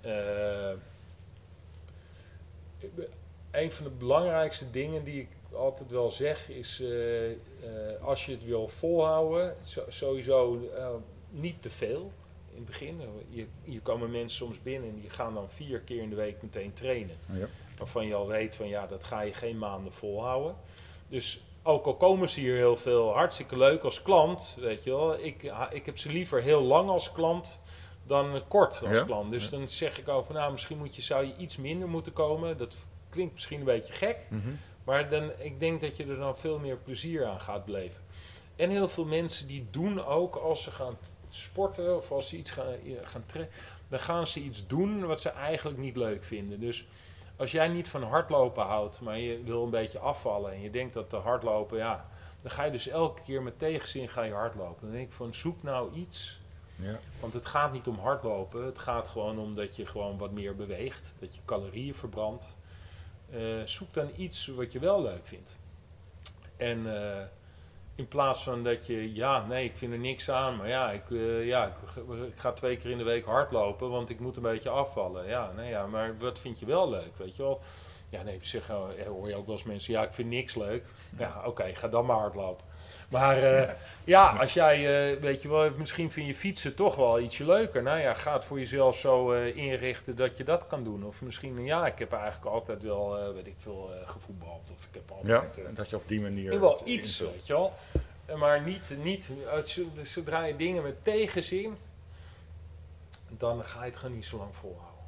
een 3.51 3.73
van 3.73 3.85
de 3.85 3.91
belangrijkste 3.91 4.71
dingen 4.71 5.05
die 5.05 5.21
ik 5.21 5.29
altijd 5.53 5.91
wel 5.91 6.11
zeg 6.11 6.49
is, 6.49 6.83
als 8.01 8.27
je 8.27 8.33
het 8.33 8.45
wil 8.45 8.69
volhouden, 8.69 9.57
sowieso 9.89 10.59
niet 11.33 11.63
te 11.63 11.71
veel 11.71 12.13
in 12.51 12.57
het 12.57 12.67
begin. 12.67 13.01
Je, 13.29 13.47
hier 13.63 13.81
komen 13.81 14.11
mensen 14.11 14.47
soms 14.47 14.63
binnen 14.63 14.91
en 14.91 15.01
die 15.01 15.11
gaan 15.11 15.35
dan 15.35 15.51
vier 15.51 15.81
keer 15.81 16.03
in 16.03 16.11
de 16.11 16.17
week 16.17 16.43
meteen 16.43 16.73
trainen. 16.73 17.17
Ja. 17.33 17.47
Waarvan 17.79 18.07
je 18.07 18.15
al 18.15 18.27
weet 18.27 18.55
van 18.55 18.69
ja, 18.69 18.87
dat 18.87 19.05
ga 19.05 19.21
je 19.21 19.33
geen 19.33 19.59
maanden 19.59 19.93
volhouden. 19.93 20.57
Dus 21.09 21.43
ook 21.63 21.87
al 21.87 21.97
komen 21.97 22.29
ze 22.29 22.41
hier 22.41 22.57
heel 22.57 22.77
veel, 22.77 23.13
hartstikke 23.13 23.57
leuk 23.57 23.83
als 23.83 24.03
klant, 24.03 24.57
weet 24.61 24.85
je 24.85 24.91
wel. 24.91 25.19
Ik, 25.25 25.53
ik 25.71 25.87
heb 25.87 25.99
ze 25.99 26.13
liever 26.13 26.43
heel 26.43 26.63
lang 26.63 26.89
als 26.89 27.13
klant 27.13 27.63
dan 28.07 28.43
kort 28.49 28.83
als 28.87 28.99
Ja, 28.99 29.05
klant. 29.05 29.31
Dus 29.31 29.45
ja. 29.45 29.51
dan 29.51 29.69
zeg 29.69 29.99
ik 29.99 30.09
over, 30.09 30.35
nou 30.35 30.53
misschien 30.53 30.79
moet 30.79 30.97
je, 30.97 31.03
zou 31.03 31.27
je 31.27 31.37
iets 31.37 31.57
minder 31.57 31.89
moeten 31.89 32.13
komen. 32.13 32.57
Dat 32.57 32.77
klinkt 33.09 33.33
misschien 33.33 33.59
een 33.59 33.65
beetje 33.65 33.93
gek. 33.93 34.27
Mhm. 34.29 34.49
Maar 34.85 35.09
dan, 35.09 35.33
ik 35.39 35.61
denk 35.61 35.81
dat 35.81 35.97
je 35.97 36.07
er 36.07 36.17
dan 36.17 36.37
veel 36.37 36.59
meer 36.59 36.77
plezier 36.77 37.27
aan 37.27 37.41
gaat 37.41 37.65
beleven. 37.65 38.03
En 38.57 38.71
heel 38.71 38.89
veel 38.89 39.05
mensen 39.05 39.47
die 39.47 39.67
doen 39.71 40.05
ook 40.05 40.37
als 40.37 40.63
ze 40.63 40.71
gaan 40.71 40.97
sporten 41.41 41.97
of 41.97 42.11
als 42.13 42.29
ze 42.29 42.37
iets 42.37 42.51
gaan, 42.51 42.67
eh, 42.67 42.93
gaan 43.03 43.27
trainen, 43.27 43.55
dan 43.89 44.01
gaan 44.01 44.27
ze 44.27 44.41
iets 44.41 44.67
doen 44.67 45.07
wat 45.07 45.21
ze 45.21 45.29
eigenlijk 45.29 45.79
niet 45.79 45.97
leuk 45.97 46.25
vinden. 46.25 46.61
Dus 46.61 46.87
als 47.37 47.51
jij 47.53 47.69
niet 47.69 47.89
van 47.89 48.03
hardlopen 48.03 48.65
houdt, 48.65 49.01
maar 49.01 49.19
je 49.19 49.43
wil 49.43 49.65
een 49.65 49.71
beetje 49.71 49.99
afvallen 49.99 50.53
en 50.53 50.61
je 50.61 50.71
denkt 50.71 50.95
dat 50.95 51.11
de 51.11 51.17
hardlopen, 51.17 51.79
ja, 51.79 52.09
dan 52.43 52.51
ga 52.51 52.65
je 52.65 52.71
dus 52.71 52.89
elke 52.89 53.23
keer 53.23 53.43
met 53.43 53.59
tegenzin 53.59 54.09
ga 54.09 54.23
je 54.23 54.33
hardlopen. 54.33 54.81
Dan 54.83 54.91
denk 54.91 55.07
ik 55.07 55.13
van 55.13 55.35
zoek 55.35 55.63
nou 55.63 55.93
iets 55.95 56.41
Ja. 56.77 56.99
want 57.21 57.33
het 57.35 57.47
gaat 57.47 57.73
niet 57.73 57.87
om 57.87 57.99
hardlopen. 57.99 58.65
Het 58.65 58.79
gaat 58.79 59.09
gewoon 59.09 59.39
om 59.39 59.55
dat 59.55 59.77
je 59.77 59.87
gewoon 59.87 60.19
wat 60.19 60.31
meer 60.31 60.57
beweegt. 60.57 61.15
Dat 61.19 61.35
je 61.35 61.41
calorieën 61.45 61.95
verbrandt. 61.95 62.57
Eh, 63.31 63.41
zoek 63.65 63.93
dan 63.93 64.11
iets 64.17 64.47
wat 64.47 64.73
je 64.73 64.79
wel 64.79 65.03
leuk 65.03 65.27
vindt. 65.27 65.57
En 66.57 67.03
eh, 67.03 67.25
in 67.95 68.09
plaats 68.09 68.43
van 68.43 68.65
dat 68.65 68.87
je, 68.87 69.15
ja, 69.15 69.47
nee, 69.47 69.65
ik 69.65 69.77
vind 69.77 69.93
er 69.93 69.99
niks 69.99 70.31
aan, 70.31 70.57
maar 70.57 70.69
ja, 70.69 70.91
ik, 70.91 71.11
eh, 71.11 71.47
ja 71.47 71.67
ik, 71.67 71.73
ga 72.35 72.53
twee 72.53 72.77
keer 72.77 72.91
in 72.91 72.99
de 72.99 73.05
week 73.05 73.25
hardlopen, 73.25 73.91
want 73.91 74.11
ik 74.11 74.21
moet 74.21 74.37
een 74.37 74.43
beetje 74.43 74.71
afvallen. 74.71 75.29
Ja, 75.29 75.53
nee, 75.57 75.71
ja, 75.71 75.87
maar 75.87 76.19
wat 76.19 76.39
vind 76.39 76.59
je 76.59 76.67
wel 76.67 76.91
leuk, 76.91 77.17
weet 77.17 77.37
je 77.37 77.43
wel? 77.43 77.61
Ja, 78.09 78.23
nee, 78.23 78.39
zeg, 78.41 78.69
eh, 78.69 79.07
hoor 79.07 79.29
je 79.29 79.37
ook 79.37 79.47
wel 79.47 79.55
eens 79.55 79.65
mensen, 79.65 79.93
ja, 79.93 80.03
ik 80.03 80.13
vind 80.13 80.29
niks 80.29 80.55
leuk. 80.55 80.85
Ja, 81.19 81.43
oké, 81.47 81.75
ga 81.75 81.89
dan 81.89 82.07
maar 82.07 82.19
hardlopen. 82.19 82.67
Maar 83.13 83.39
eh, 83.39 83.75
ja, 84.05 84.37
als 84.37 84.55
jij, 84.55 85.11
eh, 85.13 85.21
weet 85.21 85.43
je 85.43 85.49
wel, 85.49 85.71
misschien 85.77 86.11
vind 86.11 86.27
je 86.27 86.35
fietsen 86.35 86.75
toch 86.75 86.97
wel 86.97 87.21
ietsje 87.21 87.45
leuker. 87.45 87.83
Nou 87.83 87.99
ja, 87.99 88.15
ga 88.15 88.33
het 88.33 88.45
voor 88.45 88.59
jezelf 88.59 88.97
zo 88.97 89.33
eh, 89.33 89.57
inrichten 89.57 90.17
dat 90.17 90.37
je 90.37 90.45
dat 90.45 90.67
kan 90.67 90.85
doen. 90.85 91.05
Of 91.05 91.23
misschien, 91.23 91.65
ja, 91.65 91.87
ik 91.87 91.99
heb 91.99 92.13
eigenlijk 92.13 92.55
altijd 92.55 92.83
wel, 92.83 93.33
weet 93.35 93.47
ik 93.47 93.55
veel, 93.59 93.91
gevoetbald. 94.05 94.73
Of 94.77 94.85
ik 94.85 94.95
heb 94.95 95.11
altijd... 95.11 95.77
dat 95.77 95.91
je 95.91 95.97
op 95.97 96.09
die 96.09 96.21
manier... 96.21 96.61
wel 96.61 96.81
iets, 96.85 97.21
invult. 97.21 97.35
weet 97.35 97.47
je 97.47 97.53
wel. 97.53 97.73
Maar 98.37 98.63
niet, 98.63 98.97
niet 99.03 99.33
zodra 100.03 100.45
je 100.45 100.57
dingen 100.57 100.83
met 100.83 101.05
tegenzin, 101.05 101.77
dan 103.29 103.65
ga 103.65 103.79
je 103.81 103.91
het 103.91 103.97
gewoon 103.97 104.15
niet 104.15 104.25
zo 104.25 104.37
lang 104.37 104.57
volhouden. 104.57 105.02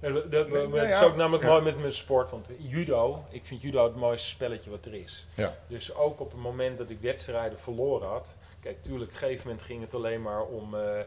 En 0.00 0.12
dat- 0.12 0.30
dat- 0.32 0.48
Nee, 0.48 0.60
dat 0.62 0.70
nou 0.70 0.86
is 0.86 1.02
ook 1.02 1.16
namelijk 1.16 1.42
ja. 1.44 1.48
mooi 1.50 1.62
met 1.62 1.78
mijn 1.80 1.92
sport, 1.92 2.30
want 2.30 2.48
judo, 2.58 3.24
ik 3.28 3.44
vind 3.44 3.62
judo 3.62 3.84
het 3.84 3.96
mooiste 3.96 4.28
spelletje 4.28 4.70
wat 4.70 4.84
er 4.84 4.94
is. 4.94 5.26
Ja. 5.34 5.54
Dus 5.66 5.94
ook 5.94 6.20
op 6.20 6.30
het 6.32 6.40
moment 6.40 6.78
dat 6.78 6.90
ik 6.90 7.00
wedstrijden 7.00 7.58
verloren 7.58 8.08
had, 8.08 8.36
kijk, 8.60 8.82
tuurlijk, 8.82 9.04
op 9.10 9.10
een 9.10 9.18
gegeven 9.22 9.46
moment 9.46 9.62
ging 9.66 9.80
het 9.80 9.94
alleen 9.94 10.22
maar 10.22 10.44
om 10.44 10.74
eh, 10.74 11.00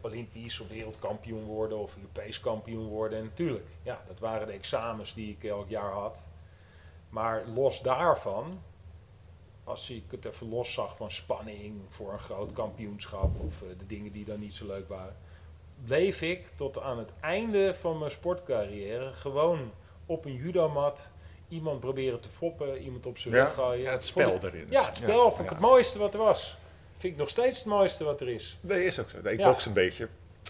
Olympisch 0.00 0.60
of 0.60 0.68
wereldkampioen 0.68 1.44
worden 1.44 1.78
of 1.78 1.96
Europees 1.96 2.40
kampioen 2.40 2.86
worden. 2.86 3.18
En 3.18 3.24
natuurlijk, 3.24 3.66
ja, 3.82 4.00
dat 4.06 4.18
waren 4.20 4.46
de 4.46 4.52
examens 4.52 5.14
die 5.14 5.30
ik 5.30 5.44
elk 5.44 5.68
jaar 5.68 5.92
had. 5.92 6.28
Maar 7.08 7.42
los 7.54 7.80
daarvan, 7.82 8.62
als 9.64 9.90
ik 9.90 10.04
het 10.10 10.24
even 10.24 10.48
los 10.48 10.72
zag 10.72 10.96
van 10.96 11.10
spanning 11.10 11.80
voor 11.88 12.12
een 12.12 12.18
groot 12.18 12.52
kampioenschap 12.52 13.40
of 13.40 13.62
eh, 13.62 13.68
de 13.78 13.86
dingen 13.86 14.12
die 14.12 14.24
dan 14.24 14.40
niet 14.40 14.54
zo 14.54 14.66
leuk 14.66 14.88
waren, 14.88 15.16
bleef 15.84 16.22
ik 16.22 16.46
tot 16.54 16.80
aan 16.80 16.98
het 16.98 17.10
einde 17.20 17.74
van 17.74 17.98
mijn 17.98 18.10
sportcarrière 18.10 19.12
gewoon 19.12 19.70
op 20.06 20.24
een 20.24 20.34
judomat 20.34 21.12
iemand 21.48 21.80
proberen 21.80 22.20
te 22.20 22.28
foppen, 22.28 22.78
iemand 22.82 23.06
op 23.06 23.18
zijn 23.18 23.34
Ja, 23.34 23.44
rug 23.44 23.54
gooien. 23.54 23.82
ja, 23.82 23.90
het 23.92 24.04
spel 24.04 24.34
ik- 24.34 24.42
erin. 24.42 24.66
Ja, 24.70 24.84
het 24.86 24.96
spel 24.96 25.22
vond 25.28 25.38
ik 25.38 25.44
ja. 25.44 25.52
het 25.52 25.60
mooiste 25.60 25.98
wat 25.98 26.14
er 26.14 26.20
was. 26.20 26.56
Vind 26.96 27.12
ik 27.12 27.18
nog 27.18 27.30
steeds 27.30 27.58
het 27.58 27.66
mooiste 27.66 28.04
wat 28.04 28.20
er 28.20 28.28
is. 28.28 28.58
Nee, 28.60 28.84
is 28.84 28.98
ook 29.00 29.10
zo. 29.10 29.16
Ik 29.28 29.38
Ja. 29.38 29.50
box 29.50 29.66
een 29.66 29.72
beetje. 29.72 30.08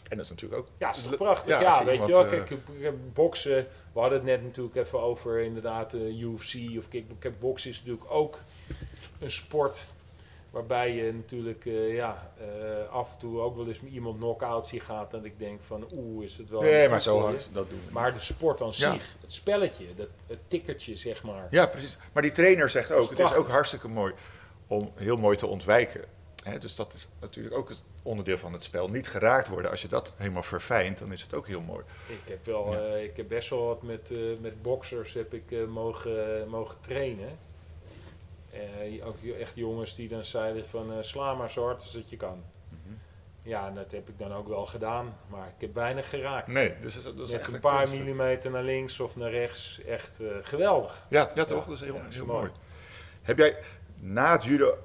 En 0.08 0.16
dat 0.16 0.24
is 0.24 0.30
natuurlijk 0.30 0.60
ook... 0.60 0.68
Ja, 0.78 0.90
is 0.90 1.02
toch 1.02 1.16
prachtig. 1.16 1.48
ja, 1.48 1.60
Ja, 1.60 1.84
weet 1.84 2.00
je 2.06 2.12
wel. 2.12 2.22
eh, 2.22 2.28
Kijk, 2.28 2.50
ik- 2.50 2.58
ik- 2.78 3.14
boksen, 3.14 3.66
we 3.92 4.00
hadden 4.00 4.18
het 4.18 4.26
net 4.26 4.42
natuurlijk 4.42 4.76
even 4.76 5.00
over 5.00 5.40
inderdaad 5.40 5.92
eh, 5.92 6.20
UFC 6.22 6.54
of 6.78 6.88
kick. 6.88 7.04
Kijk, 7.18 7.38
boksen 7.38 7.70
is 7.70 7.78
natuurlijk 7.78 8.10
ook 8.10 8.38
een 9.20 9.30
sport 9.30 9.86
waarbij 10.50 10.94
je 10.94 11.12
natuurlijk 11.12 11.66
eh, 11.66 11.94
ja, 11.94 12.32
eh, 12.38 12.88
af 12.92 13.12
en 13.12 13.18
toe 13.18 13.40
ook 13.40 13.56
wel 13.56 13.66
eens 13.66 13.80
iemand 13.82 14.16
knock-out 14.16 14.66
ziet 14.66 14.82
gaat. 14.82 15.14
En 15.14 15.24
ik 15.24 15.38
denk 15.38 15.62
van 15.62 15.88
oeh, 15.92 16.24
is 16.24 16.38
het 16.38 16.50
wel... 16.50 16.60
Nee, 16.60 16.88
maar 16.88 17.02
zo 17.02 17.18
hard 17.20 17.50
dat 17.52 17.70
doen 17.70 17.80
we 17.86 17.92
Maar 17.92 18.14
de 18.14 18.20
sport 18.20 18.60
aan 18.60 18.72
Ja. 18.74 18.92
zich, 18.92 19.16
het 19.20 19.32
spelletje, 19.32 19.94
dat, 19.94 20.08
het 20.26 20.38
tikkertje 20.48 20.96
zeg 20.96 21.22
maar. 21.22 21.46
Ja, 21.50 21.66
precies. 21.66 21.98
Maar 22.12 22.22
die 22.22 22.32
trainer 22.32 22.70
zegt 22.70 22.90
is 22.90 22.96
ook, 22.96 23.10
het 23.10 23.18
is 23.18 23.34
ook 23.34 23.48
hartstikke 23.48 23.88
mooi 23.88 24.14
om 24.66 24.92
heel 24.94 25.16
mooi 25.16 25.36
te 25.36 25.46
ontwijken. 25.46 26.04
Dus 26.58 26.74
dat 26.76 26.92
is 26.94 27.08
natuurlijk 27.20 27.54
ook 27.56 27.68
het 27.68 27.82
onderdeel 28.02 28.38
van 28.38 28.52
het 28.52 28.62
spel. 28.62 28.88
Niet 28.88 29.08
geraakt 29.08 29.48
worden. 29.48 29.70
Als 29.70 29.82
je 29.82 29.88
dat 29.88 30.14
helemaal 30.16 30.42
verfijnt, 30.42 30.98
dan 30.98 31.12
is 31.12 31.22
het 31.22 31.34
ook 31.34 31.46
heel 31.46 31.60
mooi. 31.60 31.84
Ik 32.06 32.20
heb, 32.28 32.44
wel, 32.44 32.72
Ja. 32.72 32.78
eh, 32.78 33.02
ik 33.04 33.16
heb 33.16 33.28
best 33.28 33.48
wel 33.50 33.64
wat 33.64 33.82
met, 33.82 34.14
met 34.40 34.62
boxers 34.62 35.14
heb 35.14 35.34
ik, 35.34 35.68
mogen, 35.68 36.48
mogen 36.48 36.80
trainen. 36.80 37.38
Eh, 38.52 39.06
ook 39.06 39.16
echt 39.22 39.56
jongens 39.56 39.94
die 39.94 40.08
dan 40.08 40.24
zeiden 40.24 40.66
van 40.66 40.92
eh, 40.92 40.98
sla 41.00 41.34
maar 41.34 41.50
zo 41.50 41.64
hard 41.64 41.82
als 41.82 41.92
dat 41.92 42.10
je 42.10 42.16
kan. 42.16 42.44
Mhm. 42.68 42.94
Ja, 43.42 43.66
en 43.66 43.74
dat 43.74 43.92
heb 43.92 44.08
ik 44.08 44.18
dan 44.18 44.32
ook 44.32 44.48
wel 44.48 44.66
gedaan, 44.66 45.16
maar 45.28 45.46
ik 45.48 45.60
heb 45.60 45.74
weinig 45.74 46.08
geraakt. 46.08 46.46
Nee, 46.48 46.78
dus 46.78 47.02
dat 47.02 47.14
is, 47.14 47.30
Met 47.30 47.40
echt 47.40 47.52
een 47.52 47.60
paar 47.60 47.88
millimeter 47.88 48.50
naar 48.50 48.62
links 48.62 49.00
of 49.00 49.16
naar 49.16 49.30
rechts, 49.30 49.80
echt 49.86 50.20
eh, 50.20 50.28
geweldig. 50.42 51.06
Ja, 51.10 51.30
ja 51.34 51.44
toch? 51.44 51.64
Dat 51.64 51.74
is 51.74 51.80
heel, 51.80 51.94
Ja, 51.94 52.02
mooi. 52.02 52.24
mooi. 52.24 52.50
Heb 53.22 53.38
jij 53.38 53.56
na 53.96 54.32
het 54.32 54.44
judo 54.44 54.78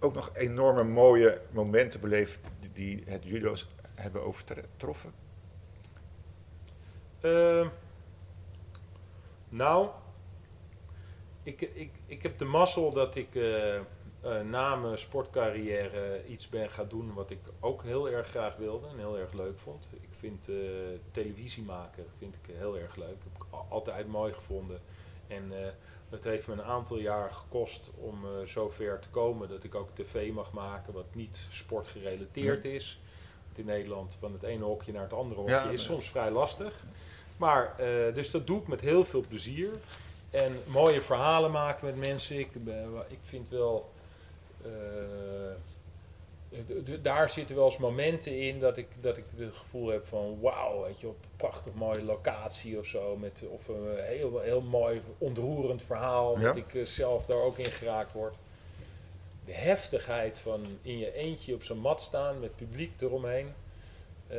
ook 0.00 0.14
nog 0.14 0.30
enorme 0.34 0.84
mooie 0.84 1.40
momenten 1.50 2.00
beleefd 2.00 2.40
die, 2.60 2.72
die 2.72 3.02
het 3.06 3.24
judo's 3.24 3.68
hebben 3.94 4.22
overtroffen? 4.22 5.12
Ehm, 7.20 7.68
nou, 9.48 9.88
ik, 11.44 11.60
ik, 11.60 11.90
ik 12.06 12.22
heb 12.22 12.38
de 12.38 12.44
mazzel 12.44 12.92
dat 12.92 13.14
ik 13.14 13.34
eh, 13.34 13.76
eh, 13.76 13.82
na 14.44 14.74
mijn 14.76 14.98
sportcarrière 14.98 16.26
iets 16.26 16.48
ben 16.48 16.70
gaan 16.70 16.88
doen 16.88 17.14
wat 17.14 17.30
ik 17.30 17.38
ook 17.60 17.82
heel 17.82 18.10
erg 18.10 18.28
graag 18.28 18.56
wilde 18.56 18.86
en 18.88 18.98
heel 18.98 19.18
erg 19.18 19.32
leuk 19.32 19.58
vond. 19.58 19.90
Ik 20.00 20.08
vind 20.18 20.48
eh, 20.48 20.54
televisie 21.10 21.62
maken 21.62 22.04
vind 22.18 22.34
ik 22.34 22.54
heel 22.54 22.78
erg 22.78 22.96
leuk. 22.96 23.08
Heb 23.24 23.34
ik 23.36 23.42
al- 23.50 23.66
altijd 23.68 24.08
mooi 24.08 24.32
gevonden. 24.32 24.80
En 25.26 25.52
het 26.10 26.24
heeft 26.24 26.46
me 26.46 26.52
een 26.52 26.62
aantal 26.62 26.98
jaar 26.98 27.32
gekost 27.32 27.90
om 27.96 28.24
eh 28.24 28.46
zover 28.46 28.98
te 29.00 29.08
komen 29.08 29.48
dat 29.48 29.64
ik 29.64 29.74
ook 29.74 29.90
tv 29.94 30.32
mag 30.32 30.52
maken 30.52 30.92
wat 30.92 31.14
niet 31.14 31.46
sportgerelateerd 31.50 32.64
is. 32.64 33.00
Want 33.44 33.58
in 33.58 33.64
Nederland 33.64 34.16
van 34.20 34.32
het 34.32 34.42
ene 34.42 34.64
hokje 34.64 34.92
naar 34.92 35.02
het 35.02 35.12
andere 35.12 35.40
hokje 35.40 35.54
Ja, 35.54 35.68
is 35.70 35.82
soms 35.84 36.10
vrij 36.10 36.30
lastig. 36.30 36.84
Maar, 37.36 37.74
dus 38.14 38.30
dat 38.30 38.46
doe 38.46 38.60
ik 38.60 38.66
met 38.68 38.80
heel 38.80 39.04
veel 39.04 39.24
plezier. 39.28 39.70
En 40.34 40.58
mooie 40.66 41.00
verhalen 41.00 41.50
maken 41.50 41.86
met 41.86 41.96
mensen. 41.96 42.38
Ik, 42.38 42.64
ben- 42.64 42.94
ik 43.08 43.18
vind 43.22 43.48
wel. 43.48 43.90
eh, 44.64 44.70
daar 47.02 47.30
zitten 47.30 47.56
wel 47.56 47.64
eens 47.64 47.76
momenten 47.76 48.38
in 48.40 48.60
dat 48.60 48.76
ik, 48.76 48.86
dat 49.00 49.16
ik 49.16 49.24
het 49.36 49.54
gevoel 49.54 49.88
heb 49.88 50.06
van 50.06 50.40
wauw, 50.40 50.82
weet 50.82 51.00
je, 51.00 51.06
op 51.08 51.16
een 51.22 51.36
prachtig 51.36 51.74
mooie 51.74 52.02
locatie 52.02 52.78
of 52.78 52.86
zo. 52.86 53.16
Met, 53.16 53.44
of 53.48 53.68
een 53.68 53.96
heel, 53.98 54.40
heel 54.40 54.60
mooi 54.60 55.02
ontroerend 55.18 55.82
verhaal. 55.82 56.38
Ja. 56.38 56.44
Dat 56.44 56.56
ik 56.56 56.74
eh, 56.74 56.84
zelf 56.84 57.26
daar 57.26 57.36
ook 57.42 57.58
in 57.58 57.64
geraakt 57.64 58.12
word. 58.12 58.36
De 59.44 59.52
heftigheid 59.52 60.38
van 60.38 60.66
in 60.82 60.98
je 60.98 61.12
eentje 61.14 61.54
op 61.54 61.62
zo'n 61.62 61.78
mat 61.78 62.00
staan 62.00 62.40
met 62.40 62.56
publiek 62.56 63.00
eromheen. 63.00 63.52
eh, 64.26 64.36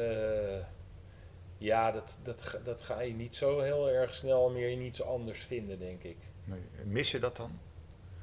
ja, 1.58 1.92
dat, 1.92 2.18
dat, 2.24 2.42
ga- 2.44 2.60
dat 2.64 2.82
ga 2.82 3.02
je 3.02 3.14
niet 3.14 3.36
zo 3.36 3.60
heel 3.60 3.90
erg 3.90 4.16
snel 4.16 4.50
meer 4.50 4.70
in 4.70 4.82
iets 4.82 5.04
anders 5.04 5.40
vinden, 5.44 5.80
denk 5.80 6.04
ik. 6.04 6.18
Nee. 6.44 6.60
Mis 6.84 7.12
je 7.12 7.20
dat 7.20 7.36
dan? 7.36 7.60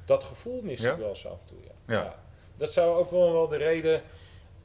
Dat 0.05 0.23
gevoel 0.23 0.61
mis 0.61 0.81
Ja? 0.81 0.91
ik 0.91 0.97
wel 0.99 1.09
eens 1.09 1.27
af 1.27 1.41
en 1.41 1.47
toe, 1.47 1.57
ja. 1.63 1.93
Ja. 1.93 2.23
Dat 2.57 2.73
zou 2.73 2.97
ook 2.97 3.11
wel, 3.11 3.31
wel 3.33 3.47
de 3.47 3.57
reden... 3.57 4.01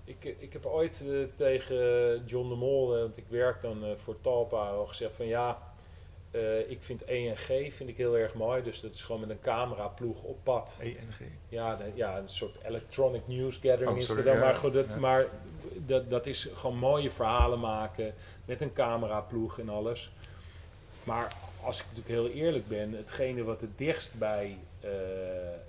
Ik, 0.05 0.25
ik 0.39 0.53
heb 0.53 0.67
ooit 0.67 1.05
eh, 1.09 1.17
tegen 1.35 1.77
John 2.27 2.49
de 2.49 2.55
Mol, 2.55 2.95
eh, 2.95 3.01
want 3.01 3.17
ik 3.17 3.27
werk 3.29 3.63
dan 3.63 3.85
eh, 3.85 3.91
voor 3.97 4.21
Talpa, 4.21 4.69
al 4.69 4.87
gezegd 4.87 5.15
van 5.15 5.27
ja... 5.27 5.63
ik 6.69 6.83
vind 6.83 7.05
ENG 7.05 7.73
vind 7.75 7.89
ik 7.89 7.97
heel 7.97 8.17
erg 8.19 8.35
mooi, 8.35 8.63
dus 8.63 8.81
dat 8.81 8.95
is 8.95 9.03
gewoon 9.03 9.21
met 9.21 9.31
een 9.31 9.41
cameraploeg 9.41 10.23
op 10.23 10.39
pad. 10.43 10.79
ENG? 10.83 11.31
Ja, 11.49 11.77
de- 11.77 11.91
ja, 11.95 12.19
een 12.19 12.29
soort 12.29 12.57
electronic 12.65 13.27
news 13.27 13.57
gathering 13.57 13.91
Oh, 13.91 13.97
is 13.97 14.09
er 14.09 14.25
dan. 14.25 14.35
ja, 14.35 14.41
maar 14.41 14.55
goed, 14.55 14.73
dat, 14.73 14.87
ja. 14.89 14.97
maar 14.97 15.27
dat, 15.77 16.11
dat 16.11 16.27
is 16.27 16.49
gewoon 16.55 16.79
mooie 16.79 17.11
verhalen 17.11 17.61
maken 17.61 18.15
met 18.45 18.61
een 18.61 18.73
cameraploeg 18.73 19.59
en 19.59 19.69
alles. 19.69 20.11
Maar 21.05 21.33
als 21.63 21.81
ik 21.81 21.87
natuurlijk 21.95 22.15
heel 22.15 22.43
eerlijk 22.45 22.69
ben, 22.69 22.93
hetgene 22.93 23.45
wat 23.45 23.61
het 23.61 23.79
dichtst 23.79 24.15
bij 24.15 24.59
eh, 24.81 24.91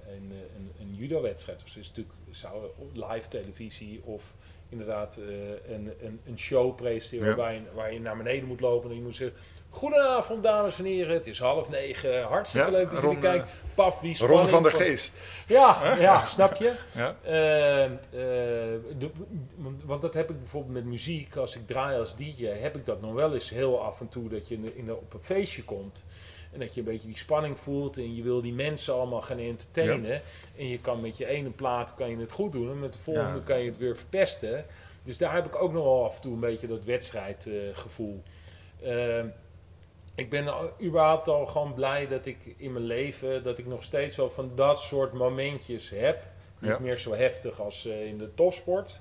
een, 0.07 0.31
een, 0.55 0.71
een 0.79 0.95
judo-wedstrijd 0.95 1.61
was, 1.61 1.77
is 1.77 1.87
natuurlijk 1.87 2.15
zou 2.31 2.63
live 2.93 3.27
televisie 3.27 4.01
of 4.03 4.33
inderdaad 4.69 5.17
eh, 5.17 5.73
een, 5.73 5.91
een, 6.01 6.19
een 6.25 6.39
show 6.39 6.75
presenteren 6.75 7.27
Ja. 7.27 7.35
waar, 7.35 7.53
je, 7.53 7.61
waar 7.73 7.93
je 7.93 7.99
naar 7.99 8.17
beneden 8.17 8.47
moet 8.47 8.59
lopen 8.59 8.89
en 8.89 8.95
je 8.95 9.01
moet 9.01 9.15
zeggen... 9.15 9.37
Goedenavond 9.69 10.43
dames 10.43 10.79
en 10.79 10.85
heren, 10.85 11.13
het 11.13 11.27
is 11.27 11.39
half 11.39 11.69
negen, 11.69 12.23
hartstikke 12.23 12.71
Ja, 12.71 12.77
leuk 12.77 12.83
dat 12.91 12.93
jullie 13.01 13.07
Ron, 13.09 13.19
kijken. 13.19 13.47
Paf, 13.75 13.99
die 13.99 14.17
Ron 14.17 14.27
spanning 14.27 14.49
van 14.49 14.63
der 14.63 14.71
Geest. 14.71 15.13
ja, 15.47 15.95
ja, 15.99 16.25
snap 16.25 16.55
je? 16.55 16.73
Ja? 16.95 17.15
Eh, 17.23 17.85
eh, 17.85 17.91
de- 18.97 19.11
want, 19.55 19.83
want 19.83 20.01
dat 20.01 20.13
heb 20.13 20.29
ik 20.29 20.39
bijvoorbeeld 20.39 20.73
met 20.73 20.85
muziek. 20.85 21.35
Als 21.35 21.55
ik 21.55 21.67
draai 21.67 21.99
als 21.99 22.15
DJ, 22.15 22.45
heb 22.45 22.75
ik 22.75 22.85
dat 22.85 23.01
nog 23.01 23.13
wel 23.13 23.33
eens 23.33 23.49
heel 23.49 23.81
af 23.83 23.99
en 23.99 24.09
toe. 24.09 24.29
Dat 24.29 24.47
je 24.47 24.57
in 24.75 24.93
op 24.93 25.13
een 25.13 25.21
feestje 25.23 25.63
komt. 25.63 26.05
En 26.53 26.59
dat 26.59 26.73
je 26.73 26.79
een 26.79 26.85
beetje 26.85 27.07
die 27.07 27.17
spanning 27.17 27.59
voelt. 27.59 27.97
En 27.97 28.15
je 28.15 28.23
wil 28.23 28.41
die 28.41 28.53
mensen 28.53 28.93
allemaal 28.93 29.21
gaan 29.21 29.37
entertainen. 29.39 30.21
En 30.57 30.67
je 30.67 30.79
kan 30.79 31.01
met 31.01 31.17
je 31.17 31.25
ene 31.25 31.49
plaat 31.49 31.93
kan 31.95 32.09
je 32.09 32.17
het 32.17 32.31
goed 32.31 32.51
doen. 32.51 32.69
En 32.69 32.79
met 32.79 32.93
de 32.93 32.99
volgende 32.99 33.43
kan 33.43 33.59
je 33.59 33.69
het 33.69 33.77
weer 33.77 33.95
verpesten. 33.97 34.65
Dus 35.03 35.17
daar 35.17 35.33
heb 35.33 35.45
ik 35.45 35.61
ook 35.61 35.73
nog 35.73 35.83
wel 35.83 36.05
af 36.05 36.15
en 36.15 36.21
toe 36.21 36.33
een 36.33 36.39
beetje 36.39 36.67
dat 36.67 36.85
wedstrijdgevoel. 36.85 38.23
Eh, 38.83 39.23
ik 40.19 40.29
ben 40.29 40.53
überhaupt 40.81 41.27
al 41.27 41.45
gewoon 41.45 41.73
blij 41.73 42.07
dat 42.07 42.25
ik 42.25 42.53
in 42.57 42.71
mijn 42.73 42.85
leven, 42.85 43.43
dat 43.43 43.57
ik 43.57 43.65
nog 43.67 43.83
steeds 43.83 44.15
wel 44.15 44.29
van 44.29 44.51
dat 44.55 44.79
soort 44.79 45.13
momentjes 45.13 45.89
heb. 45.89 46.25
Niet 46.59 46.71
Ja. 46.71 46.79
meer 46.79 46.97
zo 46.97 47.13
heftig 47.13 47.59
als 47.61 47.85
eh, 47.85 48.05
in 48.05 48.17
de 48.17 48.33
topsport. 48.33 48.99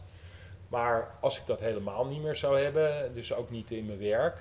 Maar 0.68 1.14
als 1.20 1.38
ik 1.38 1.46
dat 1.46 1.60
helemaal 1.60 2.06
niet 2.06 2.22
meer 2.22 2.34
zou 2.34 2.60
hebben, 2.60 3.14
dus 3.14 3.34
ook 3.34 3.50
niet 3.50 3.70
in 3.70 3.86
mijn 3.86 3.98
werk, 3.98 4.36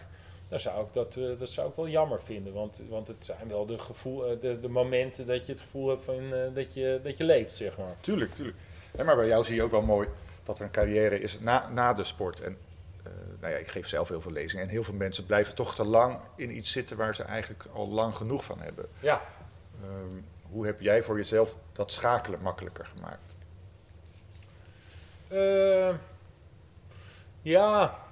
dan 0.49 0.59
zou 0.59 0.86
ik 0.86 0.93
dat, 0.93 1.15
eh, 1.15 1.23
dat 1.39 1.49
zou 1.49 1.69
ik 1.69 1.75
wel 1.75 1.88
jammer 1.88 2.21
vinden. 2.21 2.53
Want, 2.53 2.84
want 2.89 3.07
het 3.07 3.25
zijn 3.25 3.47
wel 3.47 3.65
de, 3.65 3.80
gevoel, 3.80 4.25
eh, 4.25 4.41
de, 4.41 4.59
de 4.59 4.69
momenten 4.69 5.25
dat 5.28 5.45
je 5.45 5.51
het 5.51 5.61
gevoel 5.61 5.89
hebt 5.89 6.03
van, 6.03 6.34
dat, 6.53 6.73
je, 6.73 6.99
dat 7.03 7.17
je 7.17 7.23
leeft, 7.23 7.53
zeg 7.53 7.78
maar. 7.78 7.95
Tuurlijk, 8.01 8.34
tuurlijk. 8.34 8.57
Maar 9.05 9.15
bij 9.15 9.28
jou 9.28 9.43
zie 9.43 9.55
je 9.55 9.63
ook 9.63 9.71
wel 9.71 9.82
mooi 9.82 10.07
dat 10.43 10.59
er 10.59 10.65
een 10.65 10.71
carrière 10.71 11.19
is 11.19 11.39
na, 11.39 11.69
na 11.69 11.93
de 11.93 12.03
sport. 12.03 12.41
En 12.41 12.57
nou 13.47 13.59
ja, 13.59 13.65
ik 13.65 13.71
geef 13.71 13.87
zelf 13.87 14.09
heel 14.09 14.21
veel 14.21 14.31
lezingen. 14.31 14.63
En 14.65 14.71
heel 14.71 14.83
veel 14.83 14.93
mensen 14.93 15.25
blijven 15.25 15.55
toch 15.55 15.75
te 15.75 15.83
lang 15.83 16.19
in 16.35 16.57
iets 16.57 16.71
zitten 16.71 16.97
waar 16.97 17.15
ze 17.15 17.23
eigenlijk 17.23 17.65
al 17.73 17.87
lang 17.87 18.17
genoeg 18.17 18.43
van 18.45 18.59
hebben. 18.59 18.85
Ja, 18.99 19.21
Ehm, 19.83 20.21
hoe 20.49 20.65
heb 20.65 20.81
jij 20.81 21.03
voor 21.03 21.17
jezelf 21.17 21.55
dat 21.73 21.91
schakelen 21.91 22.41
makkelijker 22.41 22.85
gemaakt? 22.85 23.35
Eh, 25.27 25.95
ja. 27.41 28.05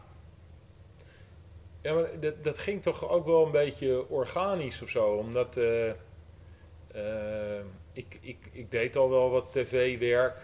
Ja, 1.81 1.93
maar 1.93 2.19
dat, 2.19 2.43
dat 2.43 2.57
ging 2.57 2.81
toch 2.81 3.09
ook 3.09 3.25
wel 3.25 3.45
een 3.45 3.51
beetje 3.51 4.09
organisch 4.09 4.81
of 4.81 4.89
zo. 4.89 5.05
Omdat 5.05 5.57
eh, 5.57 5.89
eh, 5.89 7.63
ik, 7.93 8.17
ik, 8.21 8.49
ik 8.51 8.71
deed 8.71 8.95
al 8.95 9.09
wel 9.09 9.29
wat 9.29 9.51
tv-werk 9.51 10.37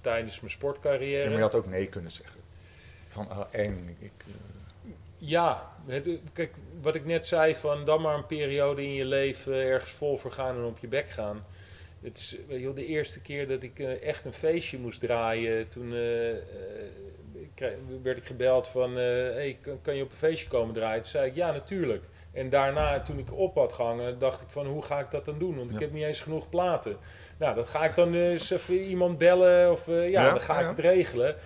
tijdens 0.00 0.40
mijn 0.40 0.52
Ja, 0.52 0.58
sportcarrière. 0.58 1.28
maar 1.28 1.36
je 1.36 1.42
had 1.42 1.54
ook 1.54 1.66
nee 1.66 1.88
kunnen 1.88 2.10
zeggen. 2.12 2.40
Van 3.16 3.28
ah, 3.30 3.46
ik, 3.98 4.12
eh, 4.18 4.90
Ja, 5.18 5.72
het, 5.86 6.08
kijk, 6.32 6.54
wat 6.80 6.94
ik 6.94 7.04
net 7.04 7.26
zei, 7.26 7.54
van 7.54 7.84
dan 7.84 8.02
maar 8.02 8.14
een 8.14 8.26
periode 8.26 8.82
in 8.82 8.94
je 8.94 9.04
leven 9.04 9.54
ergens 9.54 9.90
vol 9.90 10.16
voor 10.16 10.32
gaan 10.32 10.56
en 10.56 10.64
op 10.64 10.78
je 10.78 10.88
bek 10.88 11.08
gaan. 11.08 11.44
Het 12.00 12.18
is 12.18 12.36
wel, 12.48 12.74
de 12.74 12.86
eerste 12.86 13.20
keer 13.20 13.48
dat 13.48 13.62
ik 13.62 13.78
eh, 13.78 14.02
echt 14.02 14.24
een 14.24 14.32
feestje 14.32 14.78
moest 14.78 15.00
draaien, 15.00 15.68
toen 15.68 15.92
eh, 15.92 16.34
werd 18.02 18.16
ik 18.16 18.24
gebeld 18.24 18.68
van, 18.68 18.96
hey, 18.96 19.58
kan, 19.60 19.80
kan 19.82 19.96
je 19.96 20.02
op 20.02 20.10
een 20.10 20.16
feestje 20.16 20.48
komen 20.48 20.74
draaien? 20.74 21.02
Toen 21.02 21.10
zei 21.10 21.28
ik, 21.28 21.34
ja, 21.34 21.52
natuurlijk. 21.52 22.04
En 22.32 22.50
daarna, 22.50 23.00
toen 23.00 23.18
ik 23.18 23.32
op 23.32 23.54
had 23.54 23.72
gehangen, 23.72 24.18
dacht 24.18 24.40
ik 24.40 24.48
van, 24.48 24.66
hoe 24.66 24.82
ga 24.82 25.00
ik 25.00 25.10
dat 25.10 25.24
dan 25.24 25.38
doen? 25.38 25.56
Want 25.56 25.70
ik 25.70 25.80
heb 25.80 25.92
niet 25.92 26.04
eens 26.04 26.20
genoeg 26.20 26.48
platen. 26.48 26.96
Nou, 27.38 27.54
dan 27.54 27.66
ga 27.66 27.84
ik 27.84 27.94
dan 27.94 28.14
eens 28.14 28.50
even 28.50 28.74
iemand 28.74 29.18
bellen 29.18 29.72
of 29.72 29.86
ja, 29.86 30.02
Ja, 30.02 30.30
dan 30.30 30.40
ga 30.40 30.60
ja, 30.60 30.60
ik 30.60 30.76
het 30.76 30.84
regelen. 30.84 31.36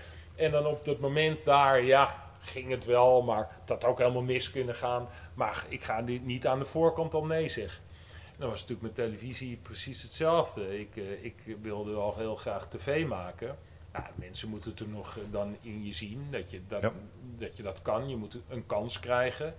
En 0.40 0.50
dan 0.50 0.66
op 0.66 0.84
dat 0.84 0.98
moment 0.98 1.44
daar, 1.44 1.82
ja, 1.84 2.30
ging 2.38 2.70
het 2.70 2.84
wel, 2.84 3.22
maar 3.22 3.56
dat 3.64 3.82
had 3.82 3.90
ook 3.90 3.98
helemaal 3.98 4.22
mis 4.22 4.50
kunnen 4.50 4.74
gaan. 4.74 5.08
Maar 5.34 5.64
ik 5.68 5.82
ga 5.82 6.00
niet 6.00 6.46
aan 6.46 6.58
de 6.58 6.64
voorkant 6.64 7.14
al 7.14 7.24
nee 7.24 7.48
zeggen. 7.48 7.82
En 8.26 8.36
dan 8.38 8.48
was 8.48 8.60
natuurlijk 8.60 8.86
met 8.86 8.94
televisie 9.06 9.56
precies 9.56 10.02
hetzelfde. 10.02 10.80
Ik, 10.80 10.96
eh, 10.96 11.24
ik 11.24 11.56
wilde 11.62 11.94
al 11.94 12.14
heel 12.16 12.36
graag 12.36 12.68
tv 12.68 13.06
maken. 13.06 13.58
Ja, 13.92 14.10
mensen 14.14 14.48
moeten 14.48 14.70
het 14.70 14.80
er 14.80 14.88
nog 14.88 15.16
eh, 15.16 15.22
dan 15.30 15.56
in 15.60 15.84
je 15.84 15.92
zien 15.92 16.26
dat 16.30 16.50
je 16.50 16.60
dat, 16.66 16.82
Ja. 16.82 16.92
dat, 17.36 17.56
je 17.56 17.62
dat 17.62 17.82
kan. 17.82 18.08
Je 18.08 18.16
moet 18.16 18.38
een 18.48 18.66
kans 18.66 18.98
krijgen. 19.00 19.54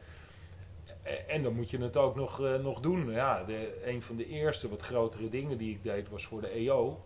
Eh, 1.03 1.13
En 1.33 1.43
dan 1.43 1.53
moet 1.53 1.69
je 1.69 1.77
het 1.77 1.97
ook 1.97 2.15
nog, 2.15 2.39
nog 2.61 2.79
doen. 2.79 3.11
Ja, 3.11 3.43
de, 3.43 3.81
een 3.89 4.01
van 4.01 4.15
de 4.15 4.27
eerste 4.27 4.69
wat 4.69 4.81
grotere 4.81 5.29
dingen 5.29 5.57
die 5.57 5.71
ik 5.71 5.83
deed 5.83 6.09
was 6.09 6.25
voor 6.25 6.41
de 6.41 6.49
EO. 6.49 7.01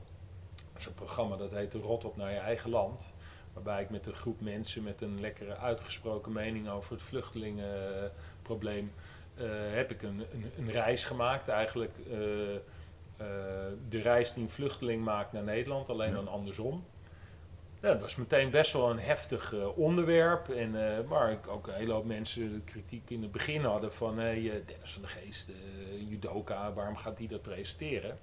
Dat 0.55 0.81
is 0.81 0.85
een 0.85 0.93
programma 0.93 1.35
dat 1.35 1.51
heette 1.51 1.77
Rot 1.79 2.05
op 2.05 2.17
naar 2.17 2.31
je 2.31 2.37
eigen 2.37 2.69
land. 2.69 3.13
Waarbij 3.55 3.81
ik 3.81 3.89
met 3.89 4.05
een 4.05 4.13
groep 4.13 4.41
mensen 4.41 4.83
met 4.83 5.01
een 5.01 5.19
lekkere 5.21 5.57
uitgesproken 5.57 6.31
mening 6.31 6.69
over 6.69 6.91
het 6.91 7.01
vluchtelingenprobleem 7.01 8.91
eh, 9.35 9.45
heb 9.71 9.91
ik 9.91 10.01
een, 10.01 10.25
een, 10.31 10.51
een 10.57 10.71
reis 10.71 11.03
gemaakt. 11.03 11.47
Eigenlijk 11.47 11.91
eh, 12.09 12.55
eh, 12.55 12.61
de 13.89 14.01
reis 14.01 14.33
die 14.33 14.43
een 14.43 14.49
vluchteling 14.49 15.03
maakt 15.03 15.31
naar 15.31 15.43
Nederland, 15.43 15.89
alleen 15.89 16.09
Ja. 16.09 16.15
dan 16.15 16.27
andersom. 16.27 16.85
Ja, 17.79 17.91
dat 17.91 18.01
was 18.01 18.15
meteen 18.15 18.49
best 18.49 18.73
wel 18.73 18.89
een 18.89 18.99
heftig 18.99 19.53
onderwerp. 19.75 20.49
En, 20.49 21.07
waar 21.07 21.31
ik 21.31 21.47
ook 21.47 21.67
een 21.67 21.73
hele 21.73 21.93
hoop 21.93 22.05
mensen 22.05 22.53
de 22.53 22.61
kritiek 22.61 23.09
in 23.09 23.21
het 23.21 23.31
begin 23.31 23.63
hadden 23.63 23.93
van 23.93 24.17
hey, 24.17 24.41
Dennis 24.41 24.93
van 24.93 25.01
de 25.01 25.07
Geest, 25.07 25.51
judoka, 26.09 26.73
waarom 26.73 26.97
gaat 26.97 27.17
die 27.17 27.27
dat 27.27 27.41
presenteren? 27.41 28.17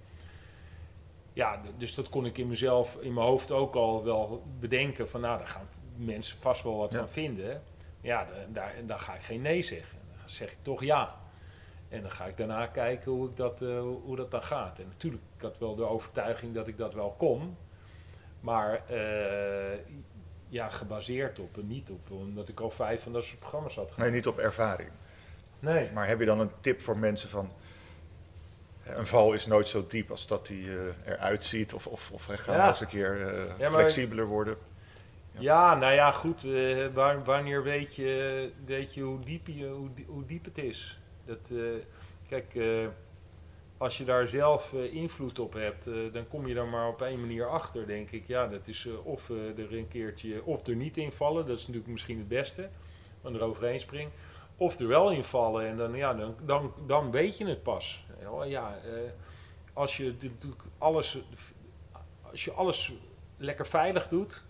Ja, 1.32 1.60
dus 1.76 1.94
dat 1.94 2.08
kon 2.08 2.26
ik 2.26 2.38
in 2.38 2.48
mezelf, 2.48 2.96
in 3.00 3.12
mijn 3.14 3.26
hoofd 3.26 3.52
ook 3.52 3.74
al 3.74 4.04
wel 4.04 4.42
bedenken 4.60 5.08
van 5.08 5.20
nou, 5.20 5.38
daar 5.38 5.46
gaan 5.46 5.68
mensen 5.96 6.38
vast 6.38 6.62
wel 6.62 6.76
wat 6.76 6.92
Ja. 6.92 6.98
van 6.98 7.08
vinden. 7.08 7.62
Ja, 8.00 8.24
da- 8.24 8.32
daar, 8.52 8.74
dan 8.86 9.00
ga 9.00 9.14
ik 9.14 9.20
geen 9.20 9.42
nee 9.42 9.62
zeggen. 9.62 9.98
Dan 10.20 10.28
zeg 10.30 10.52
ik 10.52 10.62
toch 10.62 10.84
ja. 10.84 11.20
En 11.88 12.02
dan 12.02 12.10
ga 12.10 12.24
ik 12.26 12.36
daarna 12.36 12.66
kijken 12.66 13.10
hoe, 13.12 13.28
ik 13.30 13.36
dat, 13.36 13.62
eh, 13.62 13.80
hoe 14.04 14.16
dat 14.16 14.30
dan 14.30 14.42
gaat. 14.42 14.78
En 14.78 14.84
natuurlijk, 14.88 15.22
ik 15.36 15.42
had 15.42 15.58
wel 15.58 15.74
de 15.74 15.84
overtuiging 15.84 16.54
dat 16.54 16.66
ik 16.68 16.76
dat 16.78 16.94
wel 16.94 17.14
kon. 17.18 17.56
Maar 18.40 18.82
eh, 18.86 19.78
ja, 20.46 20.68
gebaseerd 20.68 21.38
op 21.38 21.56
en 21.58 21.66
niet 21.66 21.90
op, 21.90 22.10
omdat 22.10 22.48
ik 22.48 22.60
al 22.60 22.70
vijf 22.70 23.02
van 23.02 23.12
dat 23.12 23.24
soort 23.24 23.38
programma's 23.38 23.74
had 23.76 23.90
gedaan. 23.92 24.06
nee, 24.06 24.14
niet 24.14 24.26
op 24.26 24.38
ervaring. 24.38 24.90
Nee. 25.58 25.90
Maar 25.92 26.08
heb 26.08 26.18
je 26.18 26.24
dan 26.26 26.40
een 26.40 26.50
tip 26.60 26.80
voor 26.80 26.98
mensen 26.98 27.28
van... 27.28 27.50
Een 28.86 29.06
val 29.06 29.32
is 29.32 29.46
nooit 29.46 29.68
zo 29.68 29.86
diep 29.88 30.10
als 30.10 30.26
dat 30.26 30.46
die 30.46 30.68
eh, 30.68 30.76
eruit 31.12 31.44
ziet. 31.44 31.74
Of, 31.74 31.86
of, 31.86 32.10
of 32.12 32.26
hij 32.26 32.36
gaat 32.36 32.54
Ja. 32.54 32.60
nog 32.60 32.68
eens 32.68 32.80
een 32.80 32.86
keer 32.86 33.26
eh, 33.26 33.58
Ja, 33.58 33.70
flexibeler 33.70 34.26
worden. 34.26 34.56
Ja, 35.38 35.74
nou 35.74 35.92
ja, 35.92 36.12
goed. 36.12 36.44
eh, 36.44 36.86
wanneer 37.24 37.62
weet 37.62 37.94
je, 37.94 38.50
weet 38.64 38.94
je, 38.94 39.00
hoe, 39.02 39.20
diep 39.20 39.46
je 39.46 39.66
hoe, 39.68 39.88
hoe 40.06 40.26
diep 40.26 40.44
het 40.44 40.58
is? 40.58 40.98
Dat, 41.24 41.52
kijk, 42.28 42.54
als 43.78 43.98
je 43.98 44.04
daar 44.04 44.26
zelf 44.26 44.72
invloed 44.72 45.38
op 45.38 45.52
hebt, 45.52 45.84
dan 46.12 46.28
kom 46.28 46.46
je 46.46 46.54
daar 46.54 46.66
maar 46.66 46.88
op 46.88 47.02
één 47.02 47.20
manier 47.20 47.48
achter, 47.48 47.86
denk 47.86 48.10
ik. 48.10 48.26
Ja, 48.26 48.46
dat 48.46 48.68
is 48.68 48.88
of 49.04 49.28
er 49.28 49.74
een 49.76 49.88
keertje, 49.88 50.44
of 50.44 50.66
er 50.66 50.74
niet 50.76 50.96
invallen. 50.96 51.46
Dat 51.46 51.56
is 51.56 51.66
natuurlijk 51.66 51.92
misschien 51.92 52.18
het 52.18 52.28
beste, 52.28 52.68
dan 53.22 53.34
er 53.34 53.42
overheen 53.42 53.80
spring. 53.80 54.10
Of 54.56 54.78
er 54.78 54.86
wel 54.88 55.10
invallen 55.10 55.66
en 55.66 55.76
dan, 55.76 55.94
ja, 55.96 56.14
dan, 56.14 56.34
dan, 56.44 56.72
dan 56.86 57.10
weet 57.10 57.38
je 57.38 57.46
het 57.46 57.62
pas. 57.62 58.06
Ja, 58.22 58.44
Ja, 58.44 58.76
eh, 58.84 58.92
als 59.72 59.96
je 59.96 60.04
natuurlijk 60.20 60.62
alles, 60.78 61.18
als 62.30 62.44
je 62.44 62.52
alles 62.52 62.92
lekker 63.36 63.66
veilig 63.66 64.08
doet, 64.08 64.44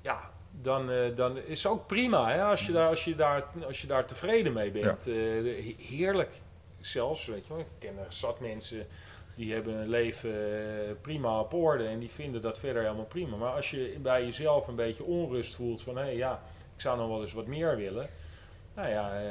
ja, 0.00 0.32
dan, 0.60 0.90
eh, 0.90 1.14
dan 1.16 1.36
is 1.38 1.62
het 1.62 1.72
ook 1.72 1.86
prima. 1.86 2.30
Hè? 2.32 2.42
Als, 2.42 2.66
je 2.66 2.72
daar, 2.72 2.88
als, 2.88 3.04
je 3.04 3.14
daar, 3.14 3.44
als 3.66 3.80
je 3.80 3.86
daar 3.86 4.04
tevreden 4.06 4.52
mee 4.52 4.70
bent. 4.70 5.06
Eh, 5.06 5.14
he- 5.14 5.74
heerlijk. 5.78 6.40
Zelfs, 6.80 7.26
weet 7.26 7.46
je 7.46 7.52
wel. 7.52 7.62
Ik 7.62 7.66
ken 7.78 7.98
er 7.98 8.12
zat 8.12 8.40
mensen 8.40 8.86
die 9.34 9.52
hebben 9.52 9.74
een 9.74 9.88
leven 9.88 11.00
prima 11.00 11.40
op 11.40 11.52
orde 11.54 11.86
en 11.86 11.98
die 11.98 12.10
vinden 12.10 12.40
dat 12.40 12.58
verder 12.58 12.82
helemaal 12.82 13.04
prima. 13.04 13.36
Maar 13.36 13.52
als 13.52 13.70
je 13.70 13.96
bij 14.02 14.24
jezelf 14.24 14.66
een 14.68 14.74
beetje 14.74 15.04
onrust 15.04 15.54
voelt 15.54 15.82
van 15.82 15.96
hé 15.96 16.04
ja, 16.08 16.42
ik 16.74 16.80
zou 16.80 16.98
nog 16.98 17.08
wel 17.08 17.20
eens 17.22 17.32
wat 17.32 17.46
meer 17.46 17.76
willen. 17.76 18.08
Nou 18.74 18.88
ja, 18.88 19.22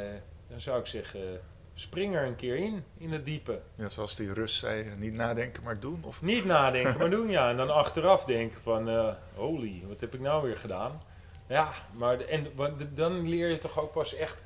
dan 0.48 0.62
zou 0.62 0.80
ik 0.80 0.86
zeggen, 0.86 1.42
spring 1.80 2.16
er 2.16 2.26
een 2.26 2.36
keer 2.36 2.56
in, 2.56 2.84
in 2.98 3.12
het 3.12 3.26
diepe. 3.26 3.60
Ja, 3.76 3.90
zoals 3.90 4.16
die 4.16 4.34
Rus 4.34 4.60
zei, 4.60 4.94
niet 4.98 5.14
nadenken 5.14 5.64
maar 5.64 5.80
doen. 5.80 6.02
Of, 6.06 6.22
Niet 6.22 6.46
nadenken, 6.46 6.98
maar 6.98 7.10
doen 7.18 7.30
ja. 7.30 7.50
En 7.50 7.58
dan 7.58 7.70
achteraf 7.70 8.26
denken 8.26 8.62
van, 8.62 8.90
eh, 8.90 9.14
holy, 9.36 9.84
wat 9.88 10.02
heb 10.02 10.14
ik 10.14 10.20
nou 10.20 10.44
weer 10.44 10.58
gedaan? 10.58 11.02
Ja, 11.48 11.70
maar 11.94 12.20
en, 12.20 12.48
dan 12.94 13.30
leer 13.30 13.50
je 13.50 13.58
toch 13.58 13.80
ook 13.80 13.92
pas 13.92 14.14
echt 14.14 14.44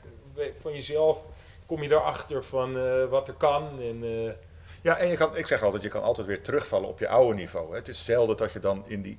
van 0.55 0.73
jezelf, 0.73 1.25
kom 1.65 1.83
je 1.83 1.89
erachter 1.91 2.43
van 2.43 2.77
eh, 2.77 3.05
wat 3.05 3.27
er 3.27 3.33
kan. 3.33 3.79
En, 3.81 4.03
eh, 4.03 4.33
Ja, 4.81 4.97
en 4.97 5.07
je 5.07 5.15
kan, 5.17 5.35
ik 5.37 5.47
zeg 5.47 5.63
altijd, 5.63 5.83
je 5.83 5.89
kan 5.89 6.01
altijd 6.03 6.27
weer 6.27 6.41
terugvallen 6.41 6.89
op 6.89 6.99
je 6.99 7.07
oude 7.07 7.33
niveau. 7.33 7.69
hè. 7.69 7.75
Het 7.75 7.87
is 7.87 8.05
zelden 8.05 8.37
dat 8.37 8.51
je 8.53 8.59
dan 8.59 8.83
in, 8.87 9.01
die, 9.01 9.17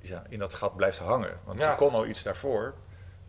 ja, 0.00 0.22
in 0.28 0.38
dat 0.38 0.54
gat 0.54 0.76
blijft 0.76 0.98
hangen. 0.98 1.40
Want 1.44 1.58
Ja. 1.58 1.70
je 1.70 1.76
kon 1.76 1.94
al 1.94 2.06
iets 2.06 2.22
daarvoor, 2.22 2.74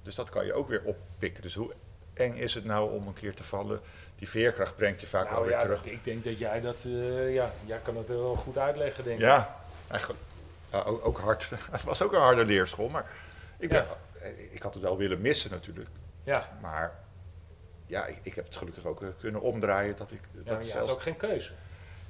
dus 0.04 0.16
dat 0.16 0.30
kan 0.30 0.46
je 0.46 0.54
ook 0.54 0.68
weer 0.68 0.82
oppikken. 0.84 1.42
Dus 1.42 1.56
hoe 1.56 1.74
eng 2.18 2.36
is 2.36 2.54
het 2.54 2.66
nou 2.66 2.92
om 2.92 3.08
een 3.08 3.14
keer 3.14 3.36
te 3.36 3.44
vallen? 3.44 3.80
Die 4.16 4.30
veerkracht 4.30 4.76
brengt 4.76 5.02
je 5.02 5.08
vaak 5.08 5.24
wel 5.24 5.34
nou 5.34 5.46
weer 5.46 5.54
ja, 5.54 5.60
terug. 5.60 5.86
ik 5.86 6.04
denk 6.04 6.24
dat 6.24 6.38
jij 6.38 6.62
dat, 6.62 6.84
eh, 6.84 7.34
ja, 7.34 7.52
jij 7.66 7.80
kan 7.84 7.98
het 7.98 8.08
wel 8.08 8.36
goed 8.36 8.58
uitleggen, 8.58 9.04
denk 9.04 9.20
ik. 9.20 9.26
Ja, 9.26 9.56
eigenlijk 9.88 10.20
ook, 10.72 11.06
ook 11.06 11.18
hard. 11.18 11.50
Het 11.72 11.84
was 11.84 12.02
ook 12.02 12.14
een 12.14 12.20
harde 12.20 12.46
leerschool, 12.46 12.90
maar 12.90 13.12
ik, 13.58 13.70
ben, 13.70 13.86
ik 14.52 14.62
had 14.62 14.74
het 14.74 14.84
wel 14.84 14.98
willen 14.98 15.22
missen 15.22 15.52
natuurlijk. 15.52 15.90
Ja, 16.24 16.58
Maar 16.62 17.00
ja, 17.86 18.06
ik, 18.06 18.20
ik 18.22 18.36
heb 18.36 18.46
het 18.46 18.56
gelukkig 18.56 18.86
ook 18.86 19.02
eh, 19.02 19.08
kunnen 19.20 19.42
omdraaien 19.42 19.96
dat 19.96 20.12
ik 20.12 20.20
ja 20.46 20.56
dat 20.56 20.72
je 20.72 20.78
had 20.78 20.90
ook 20.90 21.02
geen 21.02 21.18
keuze. 21.18 21.52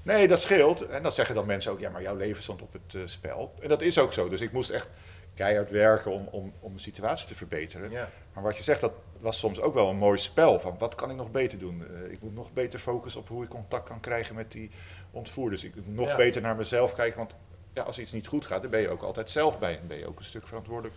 Nee, 0.03 0.27
dat 0.27 0.41
scheelt. 0.41 0.81
En 0.87 1.03
dat 1.03 1.15
zeggen 1.15 1.35
dan 1.35 1.45
mensen 1.45 1.71
ook, 1.71 1.79
ja, 1.79 1.89
maar 1.89 2.01
jouw 2.01 2.15
leven 2.15 2.43
stond 2.43 2.61
op 2.61 2.73
het 2.73 2.95
eh, 2.95 3.01
spel. 3.05 3.53
En 3.61 3.69
dat 3.69 3.81
is 3.81 3.99
ook 3.99 4.13
zo. 4.13 4.29
Dus 4.29 4.41
ik 4.41 4.51
moest 4.51 4.69
echt 4.69 4.87
keihard 5.33 5.71
werken 5.71 6.11
om, 6.11 6.27
om, 6.31 6.53
om 6.59 6.73
de 6.73 6.81
situatie 6.81 7.27
te 7.27 7.35
verbeteren. 7.35 7.91
Ja. 7.91 8.09
Maar 8.33 8.43
wat 8.43 8.57
je 8.57 8.63
zegt, 8.63 8.81
dat 8.81 8.91
was 9.19 9.39
soms 9.39 9.59
ook 9.59 9.73
wel 9.73 9.89
een 9.89 9.97
mooi 9.97 10.17
spel. 10.17 10.59
Van 10.59 10.77
wat 10.77 10.95
kan 10.95 11.09
ik 11.09 11.15
nog 11.15 11.31
beter 11.31 11.57
doen? 11.57 11.87
Eh, 11.87 12.11
ik 12.11 12.21
moet 12.21 12.33
nog 12.35 12.53
beter 12.53 12.79
focussen 12.79 13.21
op 13.21 13.27
hoe 13.27 13.43
ik 13.43 13.49
contact 13.49 13.87
kan 13.89 13.99
krijgen 13.99 14.35
met 14.35 14.51
die 14.51 14.69
ontvoerders. 15.11 15.63
Ik 15.63 15.75
moet 15.75 15.87
nog 15.95 16.07
Ja. 16.07 16.15
beter 16.15 16.41
naar 16.41 16.55
mezelf 16.55 16.93
kijken. 16.95 17.17
Want 17.17 17.35
ja, 17.73 17.83
als 17.83 17.99
iets 17.99 18.11
niet 18.11 18.27
goed 18.27 18.45
gaat, 18.45 18.61
dan 18.61 18.71
ben 18.71 18.79
je 18.81 18.89
ook 18.89 19.01
altijd 19.01 19.29
zelf 19.29 19.59
bij. 19.59 19.77
En 19.79 19.87
ben 19.87 19.97
je 19.97 20.07
ook 20.07 20.19
een 20.19 20.25
stuk 20.25 20.47
verantwoordelijk 20.47 20.95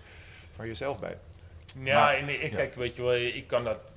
van 0.56 0.66
jezelf 0.66 1.00
bij. 1.00 1.18
Ja, 1.82 1.94
Maar- 2.00 2.14
en 2.14 2.26
ja. 2.26 2.48
kijk, 2.48 2.74
weet 2.74 2.96
je 2.96 3.02
wel, 3.02 3.14
ik 3.16 3.46
kan 3.46 3.64
dat. 3.64 3.94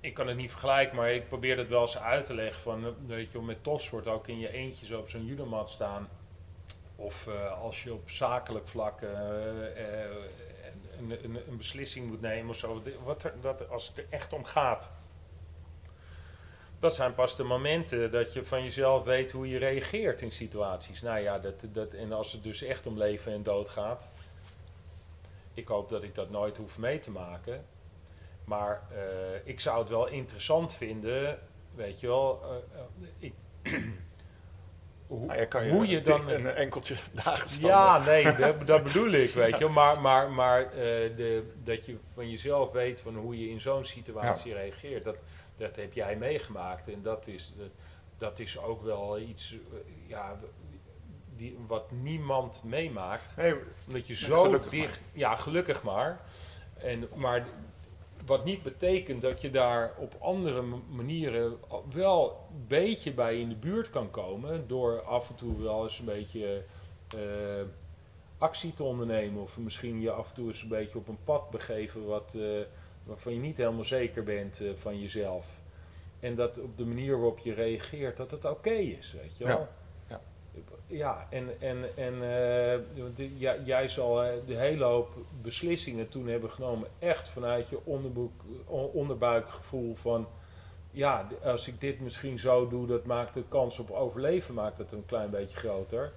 Ik 0.00 0.14
kan 0.14 0.26
het 0.26 0.36
niet 0.36 0.50
vergelijken, 0.50 0.96
maar 0.96 1.12
ik 1.12 1.28
probeer 1.28 1.58
het 1.58 1.68
wel 1.68 1.80
eens 1.80 1.98
uit 1.98 2.24
te 2.24 2.34
leggen. 2.34 2.62
Van, 2.62 2.94
weet 3.06 3.26
je 3.26 3.32
wel, 3.38 3.42
met 3.46 3.62
topsport 3.64 4.06
ook 4.06 4.28
in 4.28 4.38
je 4.38 4.52
eentje 4.52 4.86
zo 4.86 4.98
op 4.98 5.08
zo'n 5.08 5.24
judomat 5.26 5.70
staan. 5.70 6.08
Of 6.96 7.26
eh, 7.26 7.60
als 7.62 7.82
je 7.82 7.92
op 7.92 8.10
zakelijk 8.10 8.68
vlak 8.68 9.00
eh, 9.02 9.08
een, 11.10 11.24
een, 11.24 11.48
een, 11.48 11.56
beslissing 11.56 12.06
moet 12.06 12.20
nemen 12.20 12.50
of 12.50 12.56
zo. 12.56 12.82
Wat 13.04 13.32
dat, 13.40 13.68
als 13.68 13.88
het 13.88 13.98
er 13.98 14.06
echt 14.10 14.32
om 14.32 14.44
gaat. 14.44 14.92
Dat 16.78 16.94
zijn 16.94 17.14
pas 17.14 17.36
de 17.36 17.44
momenten 17.44 18.10
dat 18.10 18.32
je 18.32 18.44
van 18.44 18.62
jezelf 18.62 19.04
weet 19.04 19.32
hoe 19.32 19.48
je 19.48 19.58
reageert 19.58 20.22
in 20.22 20.32
situaties. 20.32 21.02
Nou 21.02 21.18
ja, 21.18 21.38
dat, 21.38 21.64
dat, 21.72 21.94
en 21.94 22.12
als 22.12 22.32
het 22.32 22.42
dus 22.42 22.62
echt 22.62 22.86
om 22.86 22.98
leven 22.98 23.32
en 23.32 23.42
dood 23.42 23.68
gaat. 23.68 24.10
Ik 25.54 25.68
hoop 25.68 25.88
dat 25.88 26.02
ik 26.02 26.14
dat 26.14 26.30
nooit 26.30 26.56
hoef 26.56 26.78
mee 26.78 26.98
te 26.98 27.10
maken. 27.10 27.64
Maar 28.44 28.82
eh, 28.90 29.46
ik 29.46 29.60
zou 29.60 29.78
het 29.78 29.88
wel 29.88 30.06
interessant 30.06 30.74
vinden, 30.74 31.38
weet 31.74 32.00
je 32.00 32.06
wel. 32.06 32.40
eh, 32.42 32.78
eh, 32.78 33.08
ik, 33.18 33.32
ja, 35.42 35.48
kan 35.48 35.64
je, 35.66 35.72
hoe 35.72 35.86
je 35.86 36.02
dan. 36.02 36.28
een 36.28 36.46
enkeltje 36.46 36.94
dagen 37.24 37.50
staan. 37.50 37.70
Ja, 37.70 38.04
nee, 38.04 38.36
dat, 38.36 38.66
dat 38.66 38.82
bedoel 38.82 39.10
ik, 39.10 39.30
weet 39.44 39.58
je. 39.58 39.68
Maar, 39.68 40.00
maar, 40.00 40.30
maar 40.30 40.62
eh, 40.62 40.70
de, 41.16 41.52
dat 41.64 41.86
je 41.86 41.96
van 42.12 42.30
jezelf 42.30 42.72
weet 42.72 43.00
van 43.00 43.16
hoe 43.16 43.38
je 43.38 43.50
in 43.50 43.60
zo'n 43.60 43.84
situatie 43.84 44.54
reageert, 44.54 45.04
dat, 45.04 45.22
dat 45.56 45.76
heb 45.76 45.92
jij 45.92 46.16
meegemaakt. 46.16 46.88
En 46.88 47.02
dat 47.02 47.26
is, 47.26 47.52
eh, 47.58 47.64
dat 48.16 48.38
is 48.38 48.58
ook 48.58 48.82
wel 48.82 49.18
iets 49.18 49.52
eh, 49.52 50.08
ja, 50.08 50.38
die, 51.36 51.58
wat 51.66 51.90
niemand 51.90 52.62
meemaakt. 52.64 53.36
Nee, 53.36 53.54
Omdat 53.86 54.06
je 54.06 54.14
zo 54.14 54.60
dicht... 54.70 55.00
Ja, 55.12 55.36
gelukkig 55.36 55.82
maar. 55.82 56.20
En, 56.78 57.08
maar 57.14 57.46
wat 58.26 58.44
niet 58.44 58.62
betekent 58.62 59.22
dat 59.22 59.40
je 59.40 59.50
daar 59.50 59.94
op 59.98 60.16
andere 60.18 60.62
manieren 60.90 61.56
wel 61.94 62.46
een 62.50 62.66
beetje 62.66 63.12
bij 63.12 63.40
in 63.40 63.48
de 63.48 63.54
buurt 63.54 63.90
kan 63.90 64.10
komen. 64.10 64.66
Door 64.66 65.02
af 65.02 65.28
en 65.28 65.34
toe 65.34 65.62
wel 65.62 65.84
eens 65.84 65.98
een 65.98 66.04
beetje 66.04 66.64
eh, 67.16 67.62
actie 68.38 68.72
te 68.72 68.82
ondernemen. 68.82 69.42
Of 69.42 69.58
misschien 69.58 70.00
je 70.00 70.10
af 70.10 70.28
en 70.28 70.34
toe 70.34 70.46
eens 70.46 70.62
een 70.62 70.68
beetje 70.68 70.98
op 70.98 71.08
een 71.08 71.24
pad 71.24 71.50
begeven 71.50 72.06
wat, 72.06 72.34
eh, 72.38 72.60
waarvan 73.04 73.32
je 73.34 73.40
niet 73.40 73.56
helemaal 73.56 73.84
zeker 73.84 74.22
bent 74.22 74.60
eh, 74.60 74.70
van 74.74 75.00
jezelf. 75.00 75.46
En 76.20 76.34
dat 76.34 76.58
op 76.58 76.78
de 76.78 76.84
manier 76.84 77.16
waarop 77.16 77.38
je 77.38 77.54
reageert, 77.54 78.16
dat 78.16 78.30
het 78.30 78.44
oké 78.44 78.70
is, 78.70 79.12
weet 79.12 79.36
je 79.36 79.44
wel. 79.44 79.68
Ja. 80.92 81.26
En, 81.30 81.48
en, 81.60 81.84
en 81.96 82.12
eh, 82.14 82.78
de- 83.16 83.38
ja, 83.38 83.56
jij 83.64 83.88
zal 83.88 84.22
eh, 84.22 84.32
de 84.46 84.54
hele 84.56 84.84
hoop 84.84 85.08
beslissingen 85.42 86.08
toen 86.08 86.26
hebben 86.28 86.50
genomen, 86.50 86.88
echt 86.98 87.28
vanuit 87.28 87.68
je 87.68 87.78
onderboek, 87.84 88.40
onderbuikgevoel 88.92 89.94
van, 89.94 90.28
ja, 90.90 91.28
als 91.42 91.68
ik 91.68 91.80
dit 91.80 92.00
misschien 92.00 92.38
zo 92.38 92.68
doe, 92.68 92.86
dat 92.86 93.04
maakt 93.04 93.34
de 93.34 93.42
kans 93.48 93.78
op 93.78 93.90
overleven 93.90 94.54
maakt 94.54 94.78
het 94.78 94.92
een 94.92 95.06
klein 95.06 95.30
beetje 95.30 95.56
groter. 95.56 96.12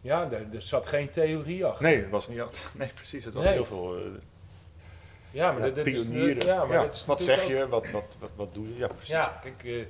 Ja, 0.00 0.30
er, 0.32 0.46
er 0.52 0.62
zat 0.62 0.86
geen 0.86 1.10
theorie 1.10 1.64
achter. 1.64 1.84
nee, 1.86 1.96
het 1.96 2.10
was 2.10 2.28
niet 2.28 2.40
altijd. 2.40 2.66
Nee, 2.78 2.88
precies. 2.94 3.24
Het 3.24 3.34
was 3.34 3.44
Nee. 3.44 3.52
heel 3.52 3.64
veel. 3.64 3.96
eh, 3.96 4.02
ja, 5.30 5.52
maar 5.52 5.60
ja, 5.68 5.74
dat, 5.74 6.42
ja, 6.44 6.64
maar 6.64 6.76
Ja, 6.76 6.82
dat 6.82 6.94
is 6.94 7.04
wat 7.04 7.22
zeg 7.22 7.46
je? 7.46 7.68
Wat, 7.68 7.90
wat, 7.90 8.16
wat, 8.20 8.30
wat 8.36 8.54
doe 8.54 8.68
je? 8.68 8.76
Ja, 8.76 8.86
precies. 8.86 9.08
Ja, 9.08 9.38
kijk, 9.40 9.86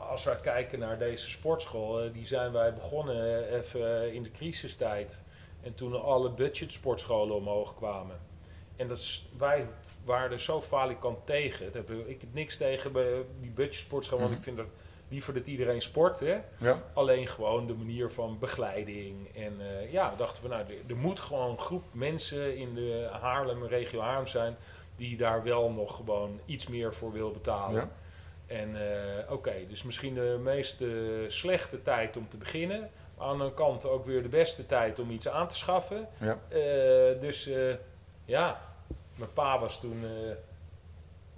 als 0.00 0.24
wij 0.24 0.36
kijken 0.36 0.78
naar 0.78 0.98
deze 0.98 1.30
sportschool, 1.30 2.00
eh, 2.02 2.12
die 2.12 2.26
zijn 2.26 2.52
wij 2.52 2.74
begonnen 2.74 3.48
eh, 3.48 3.58
even 3.58 4.02
eh, 4.02 4.14
in 4.14 4.22
de 4.22 4.30
crisistijd. 4.30 5.22
En 5.62 5.74
toen 5.74 6.02
alle 6.02 6.30
budgetsportscholen 6.30 7.36
omhoog 7.36 7.74
kwamen. 7.76 8.20
En 8.76 8.88
dat 8.88 8.98
is, 8.98 9.26
wij 9.38 9.66
waren 10.04 10.30
er 10.30 10.40
zo 10.40 10.62
falikant 10.62 11.26
tegen. 11.26 11.64
Dat 11.64 11.74
heb 11.74 11.90
ik, 11.90 12.06
ik 12.06 12.20
heb 12.20 12.34
niks 12.34 12.56
tegen 12.56 12.92
die 13.40 13.50
budgetsportschool, 13.50 14.18
want 14.18 14.30
Mhm. 14.30 14.38
ik 14.38 14.44
vind 14.44 14.58
het 14.58 14.66
liever 15.08 15.34
dat 15.34 15.46
iedereen 15.46 15.82
sport. 15.82 16.20
Hè? 16.20 16.38
Ja. 16.58 16.82
Alleen 16.94 17.26
gewoon 17.26 17.66
de 17.66 17.74
manier 17.74 18.10
van 18.10 18.38
begeleiding. 18.38 19.28
En 19.36 19.56
eh, 19.60 19.92
ja, 19.92 20.14
dachten 20.16 20.42
we, 20.42 20.48
nou, 20.48 20.62
er, 20.68 20.74
er 20.88 20.96
moet 20.96 21.20
gewoon 21.20 21.50
een 21.50 21.58
groep 21.58 21.84
mensen 21.92 22.56
in 22.56 22.74
de 22.74 23.08
Haarlem, 23.20 23.64
regio 23.66 24.00
Haarlem 24.00 24.26
zijn, 24.26 24.56
die 24.96 25.16
daar 25.16 25.42
wel 25.42 25.70
nog 25.70 25.96
gewoon 25.96 26.40
iets 26.44 26.66
meer 26.66 26.94
voor 26.94 27.12
wil 27.12 27.30
betalen. 27.30 27.80
Ja. 27.80 27.90
En 28.46 28.76
eh, 28.76 29.32
oké, 29.32 29.66
dus 29.68 29.82
misschien 29.82 30.14
de 30.14 30.38
meest 30.42 30.80
eh, 30.80 30.88
slechte 31.28 31.82
tijd 31.82 32.16
om 32.16 32.28
te 32.28 32.36
beginnen. 32.36 32.80
Maar 32.80 33.26
aan 33.26 33.36
de 33.38 33.42
andere 33.42 33.54
kant 33.54 33.86
ook 33.86 34.06
weer 34.06 34.22
de 34.22 34.28
beste 34.28 34.66
tijd 34.66 34.98
om 34.98 35.10
iets 35.10 35.28
aan 35.28 35.48
te 35.48 35.56
schaffen. 35.56 36.08
Ja. 36.20 36.38
Eh, 36.48 37.20
dus 37.20 37.50
ja, 38.24 38.74
mijn 39.14 39.32
pa 39.32 39.58
was 39.58 39.80
toen, 39.80 40.04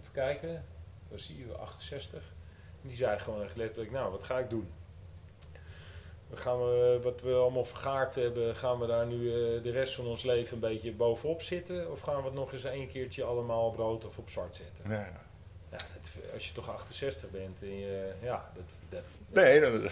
even 0.00 0.12
kijken, 0.12 0.64
was 1.08 1.26
hij 1.26 1.56
68. 1.56 2.22
En 2.82 2.88
die 2.88 2.96
zei 2.96 3.18
gewoon 3.18 3.42
echt 3.42 3.56
letterlijk, 3.56 3.90
nou 3.90 4.10
wat 4.10 4.24
ga 4.24 4.38
ik 4.38 4.50
doen? 4.50 4.68
Gaan 6.32 6.58
we, 6.58 6.98
wat 7.02 7.20
we 7.20 7.34
allemaal 7.34 7.64
vergaard 7.64 8.14
hebben, 8.14 8.56
gaan 8.56 8.78
we 8.78 8.86
daar 8.86 9.06
nu 9.06 9.24
de 9.60 9.70
rest 9.70 9.94
van 9.94 10.06
ons 10.06 10.22
leven 10.22 10.54
een 10.54 10.60
beetje 10.60 10.92
bovenop 10.92 11.42
zitten? 11.42 11.90
Of 11.90 12.00
gaan 12.00 12.16
we 12.16 12.24
het 12.24 12.34
nog 12.34 12.52
eens 12.52 12.64
een 12.64 12.88
keertje 12.88 13.24
allemaal 13.24 13.66
op 13.66 13.76
rood 13.76 14.04
of 14.04 14.18
op 14.18 14.30
zwart 14.30 14.56
zetten? 14.56 14.90
Ja, 14.90 15.00
ja. 15.00 15.25
Ja, 15.70 15.76
dat- 15.76 16.32
als 16.34 16.46
je 16.46 16.52
toch 16.52 16.70
68 16.70 17.30
bent, 17.30 17.62
en 17.62 17.78
je, 17.78 18.12
ja, 18.22 18.50
dat, 18.54 18.64
dat, 18.88 19.02
Nee, 19.28 19.60
dat, 19.60 19.90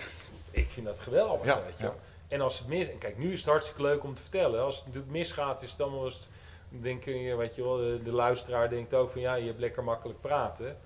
ik 0.51 0.71
vind 0.71 0.87
dat 0.87 1.01
geweldig. 1.01 1.47
Ja, 1.47 1.63
weet 1.67 1.79
je. 1.79 1.85
ja. 1.85 1.95
En 2.29 2.41
als 2.41 2.59
het 2.59 2.69
mis, 2.69 2.89
en 2.89 2.99
kijk, 2.99 3.19
nu 3.19 3.33
is 3.33 3.39
het 3.41 3.49
hartstikke 3.49 3.83
leuk 3.83 4.05
om 4.05 4.15
te 4.15 4.23
vertellen. 4.23 4.61
Als 4.63 4.77
het 4.77 4.87
natuurlijk 4.87 5.13
misgaat, 5.13 5.63
is 5.63 5.69
het 5.69 5.79
dan 5.79 5.93
wel 5.93 6.05
eens, 6.05 6.29
denk 6.69 7.05
je, 7.05 7.37
weet 7.37 7.55
je 7.55 7.63
wel, 7.63 7.77
de, 7.77 8.01
de 8.03 8.13
luisteraar 8.13 8.71
denkt 8.71 8.95
ook 8.95 9.11
van 9.11 9.21
ja, 9.21 9.35
je 9.35 9.47
hebt 9.47 9.59
lekker 9.61 9.85
makkelijk 9.85 10.21
praten. 10.21 10.77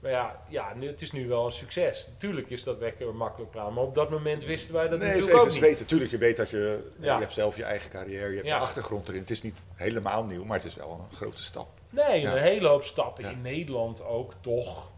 Maar 0.00 0.10
ja, 0.10 0.42
ja 0.48 0.74
nu, 0.74 0.86
het 0.86 1.02
is 1.02 1.12
nu 1.12 1.28
wel 1.28 1.44
een 1.44 1.52
succes. 1.52 2.06
Natuurlijk 2.08 2.50
is 2.50 2.62
dat 2.64 2.78
lekker 2.78 3.14
makkelijk 3.14 3.50
praten. 3.50 3.74
Maar 3.74 3.82
op 3.84 3.94
dat 3.94 4.10
moment 4.10 4.44
wisten 4.44 4.74
wij 4.74 4.88
dat 4.88 4.98
nee, 4.98 5.08
natuurlijk 5.08 5.28
even 5.28 5.40
ook 5.40 5.48
niet. 5.48 5.56
zweten. 5.56 5.86
Tuurlijk, 5.86 6.10
je 6.10 6.18
weet 6.18 6.36
dat 6.36 6.50
je... 6.50 6.90
Ja. 7.00 7.14
Je 7.14 7.20
hebt 7.20 7.32
zelf 7.32 7.56
je 7.56 7.64
eigen 7.64 7.90
carrière, 7.90 8.28
je 8.28 8.34
hebt 8.34 8.46
een 8.46 8.52
achtergrond 8.52 9.08
erin. 9.08 9.20
Het 9.20 9.30
is 9.30 9.42
niet 9.42 9.58
helemaal 9.74 10.24
nieuw, 10.24 10.44
maar 10.44 10.56
het 10.56 10.66
is 10.66 10.74
wel 10.74 11.06
een 11.10 11.16
grote 11.16 11.42
stap. 11.42 11.68
Nee, 11.90 12.20
Ja. 12.20 12.32
een 12.32 12.42
hele 12.42 12.68
hoop 12.68 12.82
stappen. 12.82 13.24
Ja. 13.24 13.30
In 13.30 13.40
Nederland 13.42 14.04
ook 14.04 14.32
toch. 14.40 14.92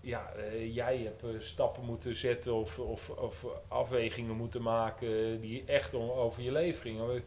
Ja, 0.00 0.32
eh, 0.32 0.74
jij 0.74 0.98
hebt 0.98 1.22
eh, 1.22 1.28
stappen 1.38 1.84
moeten 1.84 2.16
zetten 2.16 2.54
of, 2.54 2.78
of, 2.78 3.10
of 3.10 3.46
afwegingen 3.68 4.36
moeten 4.36 4.62
maken 4.62 5.40
die 5.40 5.64
echt 5.64 5.94
om, 5.94 6.10
over 6.10 6.42
je 6.42 6.52
leven 6.52 6.80
gingen. 6.80 7.24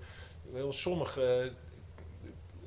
Wel, 0.52 0.72
sommige, 0.72 1.52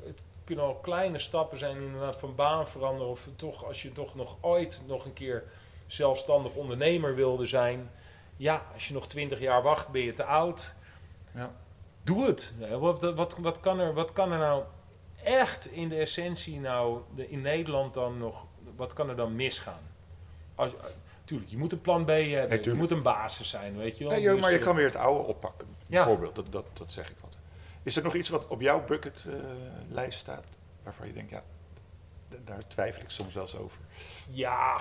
het 0.02 0.20
kunnen 0.44 0.64
al 0.64 0.74
kleine 0.74 1.18
stappen 1.18 1.58
zijn 1.58 1.80
inderdaad 1.80 2.16
van 2.16 2.34
baan 2.34 2.68
veranderen. 2.68 3.10
Of 3.10 3.28
toch, 3.36 3.64
als 3.64 3.82
je 3.82 3.92
toch 3.92 4.14
nog 4.14 4.36
ooit 4.40 4.84
nog 4.86 5.04
een 5.04 5.12
keer 5.12 5.44
zelfstandig 5.86 6.54
ondernemer 6.54 7.14
wilde 7.14 7.46
zijn. 7.46 7.90
Ja, 8.36 8.66
als 8.74 8.88
je 8.88 8.94
nog 8.94 9.06
twintig 9.08 9.40
jaar 9.40 9.62
wacht, 9.62 9.88
ben 9.88 10.02
je 10.02 10.12
te 10.12 10.24
oud. 10.24 10.74
Ja. 11.34 11.54
Doe 12.02 12.26
het. 12.26 12.54
Wat, 12.78 13.02
wat, 13.02 13.36
wat, 13.38 13.60
kan 13.60 13.78
er, 13.80 13.94
wat 13.94 14.12
kan 14.12 14.32
er 14.32 14.38
nou 14.38 14.62
echt 15.26 15.72
in 15.72 15.88
de 15.88 15.96
essentie 15.96 16.60
nou 16.60 17.00
de, 17.14 17.28
in 17.28 17.40
Nederland 17.40 17.94
dan 17.94 18.18
nog, 18.18 18.46
wat 18.76 18.92
kan 18.92 19.08
er 19.08 19.16
dan 19.16 19.36
misgaan? 19.36 19.80
Als, 20.54 20.76
eh, 20.76 20.84
tuurlijk, 21.24 21.50
je 21.50 21.58
moet 21.58 21.72
een 21.72 21.80
plan 21.80 22.04
B 22.04 22.08
hebben, 22.08 22.62
je 22.62 22.72
moet 22.72 22.90
een 22.90 23.02
basis 23.02 23.48
zijn, 23.48 23.76
weet 23.76 23.98
je 23.98 24.04
wel. 24.04 24.12
Nee, 24.12 24.22
joh, 24.22 24.32
Dus, 24.32 24.42
maar 24.42 24.52
je 24.52 24.58
eh, 24.58 24.64
kan 24.64 24.76
weer 24.76 24.86
het 24.86 24.96
oude 24.96 25.28
oppakken. 25.28 25.68
Ja. 25.86 26.04
Bijvoorbeeld, 26.04 26.34
dat, 26.34 26.52
dat, 26.52 26.64
dat 26.72 26.92
zeg 26.92 27.10
ik 27.10 27.16
altijd. 27.22 27.42
Is 27.82 27.96
er 27.96 28.02
nog 28.02 28.14
iets 28.14 28.28
wat 28.28 28.46
op 28.46 28.60
jouw 28.60 28.84
bucketlijst 28.84 30.18
staat, 30.18 30.46
waarvan 30.82 31.06
je 31.06 31.12
denkt, 31.12 31.30
ja, 31.30 31.42
daar 32.44 32.66
twijfel 32.66 33.02
ik 33.02 33.10
soms 33.10 33.34
wel 33.34 33.42
eens 33.42 33.56
over. 33.56 33.80
Ja, 34.30 34.80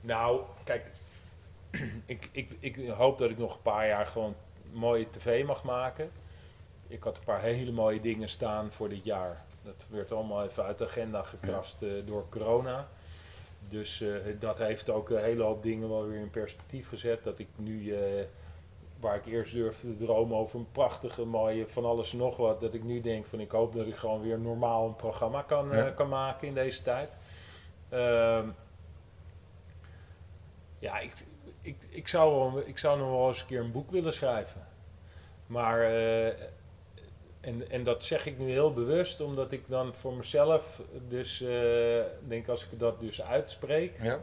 nou, 0.00 0.40
kijk, 0.64 0.90
ik, 2.06 2.28
ik, 2.32 2.56
ik 2.58 2.88
hoop 2.88 3.18
dat 3.18 3.30
ik 3.30 3.38
nog 3.38 3.54
een 3.54 3.62
paar 3.62 3.86
jaar 3.86 4.06
gewoon 4.06 4.34
mooie 4.72 5.10
tv 5.10 5.44
mag 5.44 5.64
maken. 5.64 6.10
Ik 6.88 7.02
had 7.02 7.16
een 7.16 7.24
paar 7.24 7.40
hele 7.40 7.72
mooie 7.72 8.00
dingen 8.00 8.28
staan 8.28 8.72
voor 8.72 8.88
dit 8.88 9.04
jaar. 9.04 9.44
Dat 9.62 9.86
werd 9.90 10.12
allemaal 10.12 10.44
even 10.44 10.64
uit 10.64 10.78
de 10.78 10.84
agenda 10.84 11.22
gekrast 11.22 11.82
eh, 11.82 11.90
door 12.04 12.28
corona. 12.28 12.88
Dus 13.68 14.00
eh, 14.00 14.10
dat 14.38 14.58
heeft 14.58 14.90
ook 14.90 15.10
een 15.10 15.22
hele 15.22 15.42
hoop 15.42 15.62
dingen 15.62 15.88
wel 15.88 16.06
weer 16.06 16.20
in 16.20 16.30
perspectief 16.30 16.88
gezet. 16.88 17.24
Dat 17.24 17.38
ik 17.38 17.48
nu, 17.56 17.94
eh, 17.94 18.24
waar 19.00 19.16
ik 19.16 19.26
eerst 19.26 19.52
durfde 19.52 19.96
te 19.96 20.04
dromen 20.04 20.36
over 20.36 20.58
een 20.58 20.70
prachtige, 20.72 21.24
mooie 21.24 21.68
van 21.68 21.84
alles 21.84 22.12
en 22.12 22.18
nog 22.18 22.36
wat. 22.36 22.60
Dat 22.60 22.74
ik 22.74 22.84
nu 22.84 23.00
denk 23.00 23.24
van 23.24 23.40
ik 23.40 23.50
hoop 23.50 23.72
dat 23.72 23.86
ik 23.86 23.96
gewoon 23.96 24.22
weer 24.22 24.38
normaal 24.38 24.86
een 24.86 24.96
programma 24.96 25.42
kan, 25.42 25.94
kan 25.94 26.08
maken 26.08 26.48
in 26.48 26.54
deze 26.54 26.82
tijd. 26.82 27.10
Ehm, 27.88 28.48
ja, 30.78 30.98
ik, 30.98 31.12
ik, 31.60 31.76
ik, 31.90 32.08
zou 32.08 32.34
wel, 32.34 32.66
ik 32.66 32.78
zou 32.78 32.98
nog 32.98 33.10
wel 33.10 33.28
eens 33.28 33.40
een 33.40 33.46
keer 33.46 33.60
een 33.60 33.72
boek 33.72 33.90
willen 33.90 34.14
schrijven. 34.14 34.66
Maar, 35.46 35.90
en, 37.44 37.70
en 37.70 37.82
dat 37.82 38.04
zeg 38.04 38.26
ik 38.26 38.38
nu 38.38 38.50
heel 38.50 38.72
bewust, 38.72 39.20
omdat 39.20 39.52
ik 39.52 39.62
dan 39.66 39.94
voor 39.94 40.14
mezelf, 40.14 40.80
dus 41.08 41.40
eh, 41.42 41.48
denk 42.28 42.48
als 42.48 42.62
ik 42.62 42.78
dat 42.78 43.00
dus 43.00 43.22
uitspreek, 43.22 43.92
Ja? 44.02 44.18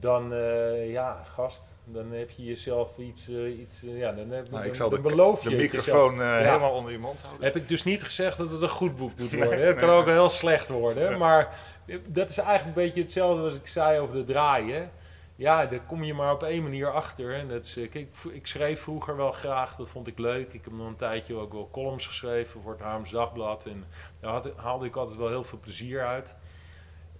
dan, 0.00 0.32
eh, 0.32 0.90
ja, 0.90 1.22
gast, 1.34 1.62
dan 1.84 2.12
heb 2.12 2.30
je 2.30 2.44
jezelf 2.44 2.88
iets, 2.98 3.28
eh, 3.28 3.58
iets 3.58 3.80
ja, 3.82 4.12
dan, 4.12 4.30
heb, 4.30 4.50
Nou, 4.50 4.64
ik 4.64 4.74
zal 4.74 4.88
de, 4.88 5.00
beloof 5.00 5.42
je 5.42 5.48
de 5.48 5.56
microfoon 5.56 6.16
Ja. 6.16 6.36
helemaal 6.36 6.72
onder 6.72 6.92
je 6.92 6.98
mond 6.98 7.20
houden. 7.22 7.44
Heb 7.44 7.56
ik 7.56 7.68
dus 7.68 7.84
niet 7.84 8.02
gezegd 8.02 8.38
dat 8.38 8.50
het 8.50 8.62
een 8.62 8.68
goed 8.68 8.96
boek 8.96 9.18
moet 9.18 9.32
worden. 9.40 9.58
Nee, 9.58 9.66
het 9.66 9.76
kan 9.76 9.88
nee, 9.88 9.96
ook 9.96 10.06
nee. 10.06 10.14
heel 10.14 10.28
slecht 10.28 10.68
worden. 10.68 11.18
Maar 11.18 11.58
dat 12.06 12.30
is 12.30 12.38
eigenlijk 12.38 12.76
een 12.76 12.84
beetje 12.84 13.00
hetzelfde 13.00 13.42
als 13.42 13.54
ik 13.54 13.66
zei 13.66 13.98
over 13.98 14.16
de 14.16 14.24
draaien. 14.24 14.90
Ja, 15.36 15.66
daar 15.66 15.80
kom 15.80 16.04
je 16.04 16.14
maar 16.14 16.32
op 16.32 16.42
één 16.42 16.62
manier 16.62 16.90
achter. 16.92 17.34
En 17.34 17.48
dat 17.48 17.64
is, 17.64 17.78
v- 18.10 18.24
ik 18.24 18.46
schreef 18.46 18.80
vroeger 18.80 19.16
wel 19.16 19.32
graag, 19.32 19.76
dat 19.76 19.88
vond 19.88 20.06
ik 20.06 20.18
leuk. 20.18 20.52
Ik 20.52 20.64
heb 20.64 20.72
nog 20.72 20.86
een 20.86 20.96
tijdje 20.96 21.34
ook 21.34 21.52
wel 21.52 21.68
columns 21.72 22.06
geschreven 22.06 22.60
voor 22.62 22.72
het 22.72 22.80
Haarlems 22.80 23.10
Dagblad. 23.10 23.66
En 23.66 23.84
daar 24.20 24.32
had, 24.32 24.52
haalde 24.56 24.86
ik 24.86 24.96
altijd 24.96 25.18
wel 25.18 25.28
heel 25.28 25.44
veel 25.44 25.58
plezier 25.60 26.06
uit. 26.06 26.34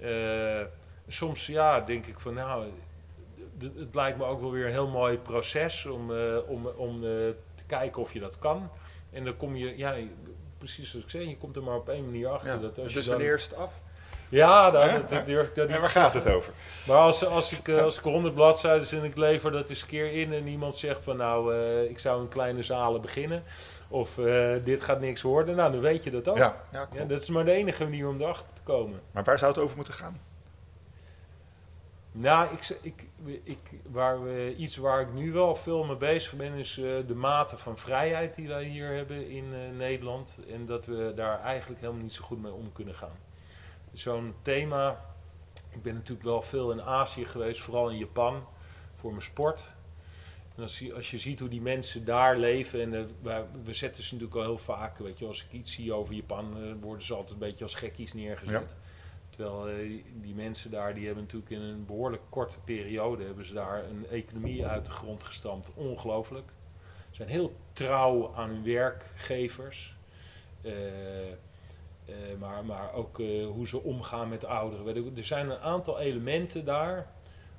Eh, 0.01 0.61
soms 1.09 1.47
ja, 1.47 1.81
denk 1.81 2.07
ik 2.07 2.21
van 2.21 2.35
nou, 2.35 2.67
het 3.59 3.95
lijkt 3.95 4.19
me 4.19 4.25
ook 4.25 4.41
wel 4.41 4.51
weer 4.51 4.65
een 4.67 4.71
heel 4.71 4.89
mooi 4.89 5.19
proces 5.19 5.87
om, 5.87 6.15
eh, 6.17 6.37
om, 6.47 6.67
om 6.67 6.95
eh, 7.05 7.09
te 7.55 7.65
kijken 7.67 8.03
of 8.03 8.13
je 8.13 8.21
dat 8.21 8.39
kan. 8.39 8.71
En 9.11 9.25
dan 9.25 9.37
kom 9.37 9.57
je, 9.57 9.77
ja, 9.77 9.95
precies 10.59 10.91
zoals 10.91 11.05
ik 11.05 11.11
zei, 11.11 11.29
je 11.29 11.37
komt 11.39 11.57
er 11.57 11.63
maar 11.63 11.77
op 11.77 11.89
één 11.89 12.05
manier 12.05 12.29
achter. 12.29 12.53
Ja. 12.55 12.59
Dat 12.59 12.79
als 12.79 12.93
Dus 12.93 13.05
je 13.05 13.11
dan- 13.11 13.19
wanneer 13.19 13.35
is 13.37 13.43
het 13.45 13.55
af? 13.55 13.81
Ja, 14.33 14.71
nou, 14.71 14.91
dat, 14.91 15.09
dat 15.09 15.27
durf 15.27 15.49
ik 15.49 15.55
dat 15.55 15.67
En 15.67 15.73
niet 15.73 15.81
waar 15.81 15.91
gaat 15.91 16.15
het 16.15 16.29
over? 16.29 16.53
Maar 16.87 16.97
als, 16.97 17.25
als, 17.25 17.53
ik, 17.53 17.69
eh, 17.69 17.83
als 17.83 17.97
ik 17.97 18.03
100 18.03 18.35
bladzijden 18.35 18.99
en 18.99 19.05
ik 19.05 19.17
lever 19.17 19.53
dat 19.53 19.71
eens 19.71 19.81
een 19.81 19.87
keer 19.87 20.13
in 20.13 20.33
en 20.33 20.47
iemand 20.47 20.77
zegt 20.77 21.01
van 21.05 21.17
nou, 21.17 21.55
eh, 21.55 21.91
ik 21.91 21.99
zou 21.99 22.23
in 22.23 22.29
kleine 22.29 22.63
zalen 22.63 23.01
beginnen 23.01 23.43
of 23.89 24.19
eh, 24.19 24.55
dit 24.65 24.83
gaat 24.83 25.01
niks 25.01 25.23
worden, 25.23 25.57
nou 25.57 25.73
dan 25.73 25.81
weet 25.81 26.05
je 26.05 26.11
dat 26.11 26.29
ook. 26.29 26.37
Ja, 26.37 26.57
ja, 26.73 26.79
Ja, 26.79 26.87
klopt. 26.87 27.09
dat 27.09 27.23
is 27.23 27.29
maar 27.29 27.45
de 27.45 27.53
enige 27.53 27.83
manier 27.85 28.09
om 28.09 28.21
erachter 28.21 28.55
te 28.55 28.63
komen. 28.63 29.01
Maar 29.11 29.25
waar 29.25 29.39
zou 29.39 29.53
het 29.53 29.63
over 29.63 29.77
moeten 29.77 29.95
gaan? 29.95 30.21
Nou, 32.15 32.53
ik, 32.53 32.79
ik, 32.83 33.09
ik, 33.43 33.59
waar 33.91 34.23
we, 34.23 34.55
iets 34.57 34.77
waar 34.77 35.01
ik 35.01 35.13
nu 35.13 35.33
wel 35.33 35.57
veel 35.57 35.85
mee 35.85 35.97
bezig 35.97 36.33
ben, 36.33 36.53
is 36.53 36.79
eh, 36.79 36.85
de 37.07 37.15
mate 37.15 37.59
van 37.59 37.79
vrijheid 37.79 38.35
die 38.35 38.49
wij 38.49 38.65
hier 38.65 38.95
hebben 38.95 39.29
in 39.29 39.45
eh, 39.53 39.77
Nederland. 39.77 40.39
En 40.51 40.67
dat 40.67 40.87
we 40.87 41.13
daar 41.15 41.41
eigenlijk 41.41 41.81
helemaal 41.81 42.03
niet 42.03 42.13
zo 42.13 42.25
goed 42.25 42.43
mee 42.43 42.53
om 42.53 42.73
kunnen 42.73 42.95
gaan. 42.95 43.17
Zo'n 43.93 44.35
thema. 44.43 45.05
Ik 45.71 45.83
ben 45.83 45.95
natuurlijk 45.95 46.27
wel 46.27 46.43
veel 46.43 46.73
in 46.73 46.83
Azië 46.83 47.27
geweest, 47.27 47.61
vooral 47.61 47.91
in 47.91 47.99
Japan, 47.99 48.45
voor 48.95 49.11
mijn 49.11 49.23
sport. 49.23 49.75
En 50.57 50.63
als 50.63 50.79
je, 50.79 50.95
als 50.95 51.11
je 51.11 51.19
ziet 51.19 51.39
hoe 51.39 51.49
die 51.49 51.61
mensen 51.61 52.05
daar 52.05 52.37
leven, 52.37 52.81
en 52.81 52.95
eh, 53.25 53.41
we 53.65 53.75
zetten 53.75 54.03
ze 54.03 54.15
natuurlijk 54.15 54.41
al 54.41 54.47
heel 54.47 54.59
vaak, 54.59 54.99
weet 54.99 55.19
je, 55.19 55.27
als 55.27 55.45
ik 55.45 55.53
iets 55.53 55.73
zie 55.73 55.93
over 55.93 56.15
Japan, 56.15 56.57
eh, 56.57 56.73
worden 56.81 57.07
ze 57.07 57.15
altijd 57.15 57.33
een 57.33 57.39
beetje 57.39 57.65
als 57.65 57.75
gekkies 57.75 58.13
neergezet. 58.13 58.75
Terwijl 59.33 59.69
eh, 59.69 60.03
die 60.15 60.35
mensen 60.35 60.71
daar, 60.71 60.95
die 60.95 61.07
hebben 61.07 61.25
natuurlijk 61.25 61.51
in 61.51 61.61
een 61.61 61.87
behoorlijk 61.87 62.23
korte 62.29 62.59
periode, 62.65 63.25
hebben 63.25 63.45
ze 63.45 63.55
daar 63.55 63.85
een 63.85 64.07
economie 64.09 64.67
uit 64.67 64.85
de 64.85 64.91
grond 64.91 65.25
gestampt. 65.25 65.73
Ongelooflijk. 65.75 66.53
Ze 67.11 67.17
zijn 67.17 67.29
heel 67.29 67.57
trouw 67.73 68.35
aan 68.35 68.49
hun 68.49 68.65
werkgevers. 68.65 69.97
Eh, 70.63 70.73
maar, 72.39 72.65
maar 72.65 72.93
ook 72.93 73.19
eh, 73.19 73.47
hoe 73.47 73.69
ze 73.69 73.83
omgaan 73.83 74.29
met 74.29 74.45
ouderen. 74.45 75.17
Er 75.17 75.25
zijn 75.25 75.51
een 75.51 75.59
aantal 75.59 75.99
elementen 75.99 76.65
daar 76.65 77.07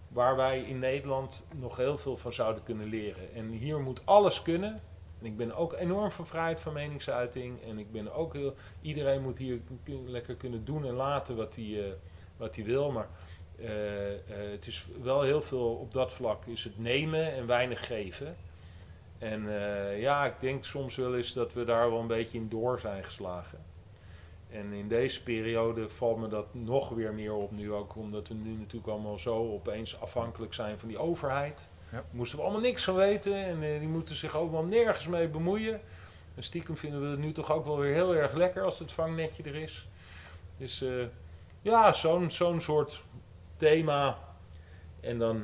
waar 0.07 0.35
wij 0.35 0.61
in 0.61 0.79
Nederland 0.79 1.47
nog 1.55 1.77
heel 1.77 1.97
veel 1.97 2.17
van 2.17 2.33
zouden 2.33 2.63
kunnen 2.63 2.87
leren. 2.87 3.33
En 3.33 3.49
hier 3.49 3.79
moet 3.79 4.01
alles 4.05 4.41
kunnen. 4.41 4.81
En 5.19 5.25
ik 5.25 5.37
ben 5.37 5.55
ook 5.55 5.73
enorm 5.73 6.11
van 6.11 6.27
vrijheid 6.27 6.59
van 6.59 6.73
meningsuiting. 6.73 7.61
En 7.61 7.79
ik 7.79 7.91
ben 7.91 8.13
ook 8.13 8.33
heel. 8.33 8.55
Iedereen 8.81 9.21
moet 9.21 9.37
hier 9.37 9.59
lekker 10.05 10.35
kunnen 10.35 10.65
doen 10.65 10.85
en 10.85 10.93
laten 10.93 11.35
wat 11.35 11.55
hij, 11.55 11.85
eh, 11.85 11.93
wat 12.37 12.55
hij 12.55 12.65
wil. 12.65 12.91
Maar 12.91 13.09
eh, 13.59 14.13
eh, 14.13 14.51
het 14.51 14.67
is 14.67 14.85
wel 15.01 15.21
heel 15.21 15.41
veel 15.41 15.75
op 15.75 15.93
dat 15.93 16.11
vlak 16.11 16.45
is 16.45 16.63
het 16.63 16.79
nemen 16.79 17.33
en 17.33 17.45
weinig 17.45 17.87
geven. 17.87 18.35
En 19.17 19.47
eh, 19.47 20.01
ja, 20.01 20.25
ik 20.25 20.33
denk 20.39 20.63
soms 20.63 20.95
wel 20.95 21.15
eens 21.15 21.33
dat 21.33 21.53
we 21.53 21.63
daar 21.63 21.89
wel 21.89 21.99
een 21.99 22.07
beetje 22.07 22.37
in 22.37 22.49
door 22.49 22.79
zijn 22.79 23.03
geslagen. 23.03 23.59
En 24.53 24.73
in 24.73 24.87
deze 24.87 25.23
periode 25.23 25.89
valt 25.89 26.17
me 26.19 26.27
dat 26.27 26.45
nog 26.51 26.89
weer 26.89 27.13
meer 27.13 27.33
op 27.33 27.51
nu 27.51 27.71
ook, 27.71 27.95
omdat 27.95 28.27
we 28.27 28.33
nu 28.33 28.51
natuurlijk 28.51 28.91
allemaal 28.91 29.19
zo 29.19 29.51
opeens 29.53 29.99
afhankelijk 29.99 30.53
zijn 30.53 30.79
van 30.79 30.87
die 30.87 30.97
overheid. 30.97 31.69
Ja. 31.83 31.91
Daar 31.91 32.03
moesten 32.11 32.37
we 32.37 32.43
allemaal 32.43 32.61
niks 32.61 32.83
van 32.83 32.95
weten 32.95 33.35
en 33.35 33.63
eh, 33.63 33.79
die 33.79 33.87
moeten 33.87 34.15
zich 34.15 34.35
allemaal 34.35 34.63
nergens 34.63 35.07
mee 35.07 35.27
bemoeien. 35.27 35.81
En 36.35 36.43
stiekem 36.43 36.77
vinden 36.77 37.01
we 37.01 37.07
het 37.07 37.19
nu 37.19 37.31
toch 37.31 37.51
ook 37.51 37.65
wel 37.65 37.79
weer 37.79 37.93
heel 37.93 38.15
erg 38.15 38.33
lekker 38.33 38.63
als 38.63 38.79
het 38.79 38.91
vangnetje 38.91 39.43
er 39.43 39.55
is. 39.55 39.87
Dus 40.57 40.81
eh, 40.81 41.05
ja, 41.61 41.93
zo'n 41.93 42.31
zo'n 42.31 42.61
soort 42.61 43.03
thema. 43.57 44.17
En 44.99 45.17
dan, 45.17 45.37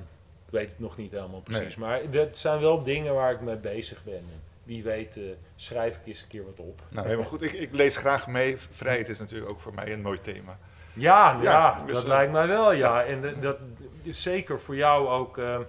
ik 0.46 0.52
weet 0.52 0.70
het 0.70 0.80
nog 0.80 0.98
niet 0.98 1.12
helemaal 1.12 1.42
precies, 1.42 1.76
maar 1.76 2.12
dat 2.12 2.38
zijn 2.38 2.60
wel 2.60 2.84
dingen 2.84 3.14
waar 3.14 3.32
ik 3.32 3.42
mee 3.42 3.58
bezig 3.58 4.04
ben. 4.04 4.24
Wie 4.70 4.84
weet 4.84 5.18
eh, 5.18 5.24
schrijf 5.56 5.96
ik 5.96 6.02
eens 6.06 6.22
een 6.22 6.28
keer 6.28 6.46
wat 6.46 6.60
op. 6.60 6.82
Nou, 6.90 7.06
helemaal 7.06 7.28
goed. 7.30 7.42
Ik, 7.42 7.52
ik 7.52 7.74
lees 7.74 7.98
graag 7.98 8.28
mee. 8.28 8.58
Vrijheid 8.58 9.10
is 9.10 9.20
natuurlijk 9.20 9.52
ook 9.52 9.60
voor 9.60 9.74
mij 9.74 9.94
een 9.94 10.02
mooi 10.02 10.22
thema. 10.22 10.60
Ja, 10.94 11.32
ja, 11.32 11.42
Ja, 11.42 11.84
dus, 11.86 11.94
dat 11.94 12.04
eh, 12.04 12.10
lijkt 12.10 12.32
mij 12.32 12.48
wel, 12.48 12.72
ja. 12.72 13.04
En 13.04 13.22
de- 13.22 13.40
dat 13.40 13.58
is 14.02 14.22
zeker 14.22 14.60
voor 14.60 14.76
jou 14.76 15.08
ook, 15.08 15.38
eh, 15.38 15.60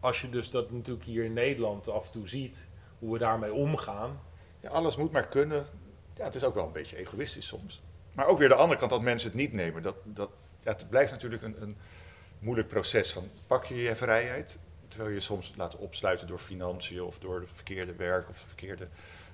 als 0.00 0.20
je 0.20 0.28
dus 0.28 0.50
dat 0.50 0.70
natuurlijk 0.70 1.04
hier 1.04 1.24
in 1.24 1.32
Nederland 1.32 1.88
af 1.88 2.06
en 2.06 2.12
toe 2.12 2.28
ziet, 2.28 2.68
hoe 2.98 3.12
we 3.12 3.18
daarmee 3.18 3.52
omgaan. 3.52 4.20
Ja, 4.60 4.68
alles 4.70 4.96
moet 4.96 5.12
maar 5.12 5.28
kunnen. 5.28 5.66
Ja, 6.16 6.24
het 6.24 6.34
is 6.34 6.44
ook 6.44 6.54
wel 6.54 6.66
een 6.66 6.72
beetje 6.72 6.96
egoïstisch 6.96 7.46
soms. 7.46 7.82
Maar 8.12 8.26
ook 8.26 8.38
weer 8.38 8.48
de 8.48 8.54
andere 8.54 8.78
kant 8.78 8.90
dat 8.90 9.02
mensen 9.02 9.28
het 9.30 9.38
niet 9.38 9.52
nemen. 9.52 9.82
Dat, 9.82 9.96
dat, 10.04 10.30
ja, 10.60 10.72
het 10.72 10.88
blijft 10.90 11.10
natuurlijk 11.12 11.42
een, 11.42 11.56
een 11.62 11.76
moeilijk 12.38 12.68
proces 12.68 13.12
van 13.12 13.30
pak 13.46 13.64
je 13.64 13.74
je 13.82 13.96
vrijheid, 13.96 14.58
terwijl 14.90 15.10
je 15.14 15.20
soms 15.20 15.52
laat 15.56 15.76
opsluiten 15.76 16.26
door 16.26 16.38
financiën 16.38 17.02
of 17.02 17.18
door 17.18 17.40
het 17.40 17.50
verkeerde 17.54 17.94
werk 17.94 18.28
of 18.28 18.40
de 18.40 18.46
verkeerde 18.46 18.88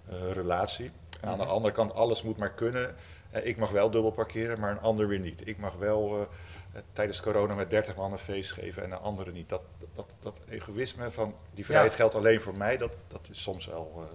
eh, 0.09 0.33
relatie. 0.33 0.91
En 1.21 1.29
aan 1.29 1.39
de 1.39 1.45
andere 1.45 1.75
kant, 1.75 1.95
alles 1.95 2.23
moet 2.23 2.37
maar 2.37 2.55
kunnen. 2.55 2.95
Eh, 3.31 3.47
ik 3.47 3.57
mag 3.57 3.71
wel 3.71 3.91
dubbel 3.91 4.11
parkeren, 4.11 4.61
maar 4.61 4.71
een 4.71 4.81
ander 4.81 5.09
weer 5.09 5.19
niet. 5.19 5.49
Ik 5.49 5.59
mag 5.59 5.75
wel 5.75 6.29
eh, 6.73 6.81
tijdens 6.93 7.21
corona 7.21 7.55
met 7.55 7.71
30 7.71 7.97
man 7.97 8.13
een 8.13 8.19
feest 8.19 8.53
geven 8.53 8.83
en 8.83 8.91
een 8.93 8.99
andere 8.99 9.33
niet. 9.33 9.49
Dat, 9.49 9.63
dat, 9.95 10.17
dat 10.21 10.41
egoïsme 10.49 11.11
van 11.11 11.35
die 11.55 11.65
vrijheid 11.65 11.91
Ja. 11.91 11.97
geldt 11.97 12.15
alleen 12.15 12.41
voor 12.41 12.57
mij, 12.57 12.77
dat, 12.77 12.91
dat 13.09 13.29
is 13.31 13.43
soms 13.43 13.67
wel, 13.67 14.09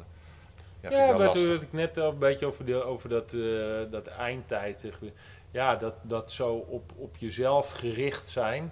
ja, 0.82 0.90
Ja, 0.90 1.18
wel 1.18 1.28
wat 1.28 1.62
ik 1.62 1.74
net 1.74 1.98
al 1.98 2.12
een 2.12 2.18
beetje 2.18 2.46
over, 2.46 2.66
de, 2.66 2.84
over 2.84 3.10
dat, 3.10 3.32
dat 3.92 4.08
eindtijd. 4.08 4.84
Ja, 5.52 5.76
dat, 5.76 5.94
dat 6.02 6.32
zo 6.32 6.54
op, 6.54 6.92
op 6.96 7.18
jezelf 7.18 7.72
gericht 7.72 8.28
zijn. 8.28 8.72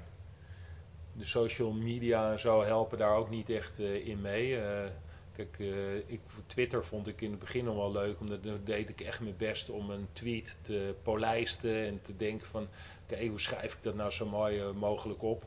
De 1.20 1.26
social 1.26 1.72
media 1.72 2.32
en 2.32 2.40
zo 2.40 2.64
helpen 2.64 2.98
daar 2.98 3.16
ook 3.16 3.30
niet 3.30 3.50
echt 3.50 3.80
eh, 3.80 4.08
in 4.08 4.22
mee. 4.22 4.60
Eh, 4.60 4.90
kijk, 5.36 5.60
eh, 5.60 5.96
ik, 5.96 6.20
Twitter 6.46 6.86
vond 6.86 7.08
ik 7.08 7.22
in 7.22 7.30
het 7.30 7.40
begin 7.40 7.66
nog 7.66 7.76
wel 7.76 7.92
leuk, 7.92 8.20
omdat 8.20 8.44
dan 8.44 8.62
deed 8.64 8.90
ik 8.90 9.02
echt 9.02 9.20
mijn 9.20 9.38
best 9.38 9.70
om 9.70 9.90
een 9.90 10.08
tweet 10.14 10.58
te 10.62 10.96
polijsten 11.02 11.86
en 11.86 12.02
te 12.02 12.16
denken 12.16 12.48
van, 12.48 12.68
oké, 13.04 13.28
hoe 13.28 13.40
schrijf 13.40 13.74
ik 13.74 13.84
dat 13.84 13.96
nou 13.96 14.12
zo 14.12 14.26
mooi 14.26 14.64
mogelijk 14.64 15.24
op? 15.24 15.46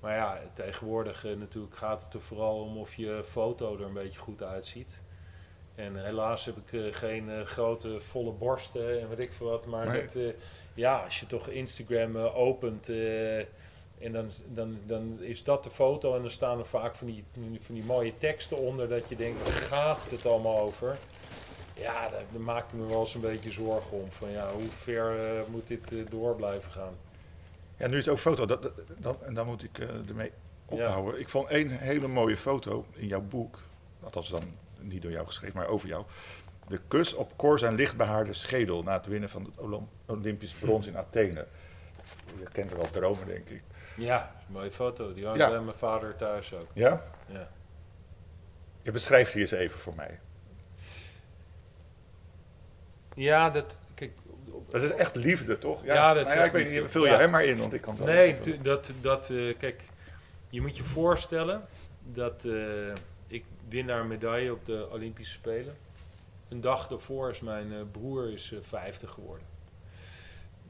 Maar 0.00 0.14
ja, 0.14 0.40
tegenwoordig 0.54 1.24
natuurlijk 1.24 1.76
gaat 1.76 2.04
het 2.04 2.14
er 2.14 2.20
vooral 2.20 2.60
om 2.60 2.76
of 2.76 2.94
je 2.94 3.22
foto 3.24 3.76
er 3.76 3.84
een 3.84 3.92
beetje 3.92 4.18
goed 4.18 4.42
uitziet. 4.42 5.00
En 5.74 6.04
helaas 6.04 6.44
heb 6.44 6.56
ik 6.56 6.94
geen 6.94 7.46
grote 7.46 8.00
volle 8.00 8.32
borsten 8.32 9.00
en 9.00 9.08
weet 9.08 9.18
ik 9.18 9.32
veel 9.32 9.46
wat. 9.46 9.66
Maar 9.66 9.86
Nee. 9.86 10.06
dat, 10.06 10.34
ja, 10.74 11.04
als 11.04 11.20
je 11.20 11.26
toch 11.26 11.48
Instagram 11.48 12.16
opent 12.16 12.88
en 13.98 14.12
dan, 14.12 14.30
dan, 14.52 14.78
dan 14.86 15.16
is 15.20 15.44
dat 15.44 15.64
de 15.64 15.70
foto 15.70 16.14
en 16.16 16.20
dan 16.22 16.30
staan 16.30 16.58
er 16.58 16.66
vaak 16.66 16.94
van 16.94 17.06
die, 17.06 17.24
van 17.60 17.74
die 17.74 17.84
mooie 17.84 18.18
teksten 18.18 18.58
onder 18.58 18.88
dat 18.88 19.08
je 19.08 19.16
denkt, 19.16 19.42
waar 19.42 19.52
gaat 19.62 20.10
het 20.10 20.26
allemaal 20.26 20.58
over? 20.60 20.98
Ja, 21.74 22.08
daar, 22.08 22.22
daar 22.32 22.40
maak 22.40 22.66
ik 22.66 22.72
me 22.72 22.86
wel 22.86 23.00
eens 23.00 23.14
een 23.14 23.20
beetje 23.20 23.50
zorgen 23.50 23.92
om. 24.00 24.10
Van 24.12 24.30
ja, 24.30 24.50
hoe 24.52 24.68
ver 24.70 25.36
eh, 25.36 25.40
moet 25.48 25.66
dit 25.66 25.92
eh, 25.92 25.98
door 26.10 26.34
blijven 26.36 26.70
gaan? 26.70 26.92
Ja, 27.76 27.86
nu 27.86 27.96
het 27.96 28.08
ook 28.08 28.18
foto, 28.18 28.46
dat, 28.46 28.62
dat, 28.62 28.72
dat- 28.98 29.22
en 29.22 29.34
dan 29.34 29.46
moet 29.46 29.62
ik 29.62 29.78
eh, 29.78 29.88
ermee 30.08 30.30
ophouden. 30.66 31.20
Ik 31.20 31.28
vond 31.28 31.48
één 31.48 31.68
hele 31.70 32.06
mooie 32.08 32.36
foto 32.36 32.84
in 32.92 33.06
jouw 33.06 33.20
boek, 33.20 33.58
althans 34.02 34.28
dan 34.30 34.42
niet 34.80 35.02
door 35.02 35.10
jou 35.10 35.26
geschreven, 35.26 35.56
maar 35.56 35.68
over 35.68 35.88
jou. 35.88 36.04
De 36.68 36.80
kus 36.88 37.14
op 37.14 37.36
Cor 37.36 37.58
zijn 37.58 37.74
lichtbehaarde 37.74 38.32
schedel 38.32 38.82
na 38.82 38.92
het 38.92 39.06
winnen 39.06 39.28
van 39.28 39.44
het 39.44 39.58
Olymp- 39.58 39.88
Olympisch 40.06 40.52
brons 40.52 40.86
in 40.86 40.96
Athene. 40.96 41.46
Je 42.38 42.46
kent 42.52 42.70
er 42.70 42.76
wel 42.76 42.90
dromen, 42.90 43.26
denk 43.26 43.48
ik. 43.48 43.62
Ja, 43.96 44.32
mooie 44.46 44.70
foto. 44.70 45.14
Die 45.14 45.24
hangt 45.24 45.38
Ja. 45.38 45.50
bij 45.50 45.60
mijn 45.60 45.76
vader 45.76 46.16
thuis 46.16 46.54
ook. 46.54 46.68
Ja? 46.72 47.02
Ja. 47.26 47.48
Je 48.82 48.90
beschrijft 48.90 49.32
die 49.32 49.40
eens 49.40 49.50
even 49.50 49.78
voor 49.78 49.94
mij. 49.94 50.20
Ja, 53.14 53.50
dat. 53.50 53.80
Kijk, 53.94 54.12
Dat 54.70 54.82
is 54.82 54.92
echt 54.92 55.16
liefde, 55.16 55.58
toch? 55.58 55.84
Ja, 55.84 56.12
dat 56.14 56.26
is 56.26 56.32
ja, 56.32 56.38
echt 56.38 56.46
ik 56.46 56.52
weet 56.64 56.80
niet, 56.82 56.90
vul 56.90 57.04
je 57.04 57.10
Ja. 57.10 57.18
hem 57.18 57.30
maar 57.30 57.44
in, 57.44 57.58
want 57.58 57.72
ik 57.72 57.80
kan 57.80 57.96
het 57.96 58.04
Nee, 58.04 58.26
even 58.38 58.62
dat, 58.62 58.90
dat 59.00 59.30
eh, 59.30 59.58
kijk, 59.58 59.82
je 60.48 60.60
moet 60.60 60.76
je 60.76 60.84
voorstellen 60.84 61.66
dat 62.02 62.44
eh, 62.44 62.92
ik 63.26 63.44
win 63.68 63.86
daar 63.86 64.00
een 64.00 64.06
medaille 64.08 64.52
op 64.52 64.64
de 64.66 64.88
Olympische 64.92 65.32
Spelen. 65.32 65.76
Een 66.48 66.60
dag 66.60 66.88
daarvoor 66.88 67.30
is 67.30 67.40
mijn 67.40 67.72
eh, 67.72 67.78
broer 67.92 68.32
is, 68.32 68.52
eh, 68.52 68.58
50 68.62 69.10
geworden. 69.10 69.46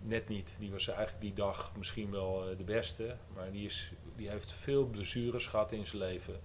Net 0.07 0.29
niet. 0.29 0.57
Die 0.59 0.71
was 0.71 0.89
eigenlijk 0.89 1.21
die 1.21 1.33
dag 1.33 1.73
misschien 1.77 2.11
wel 2.11 2.51
eh, 2.51 2.57
de 2.57 2.65
beste. 2.65 3.17
Maar 3.35 3.51
die, 3.53 3.65
is, 3.65 3.93
die 4.17 4.29
heeft 4.31 4.53
veel 4.53 4.87
blessures 4.87 5.47
gehad 5.47 5.73
in 5.73 5.87
zijn 5.87 6.03
leven. 6.03 6.41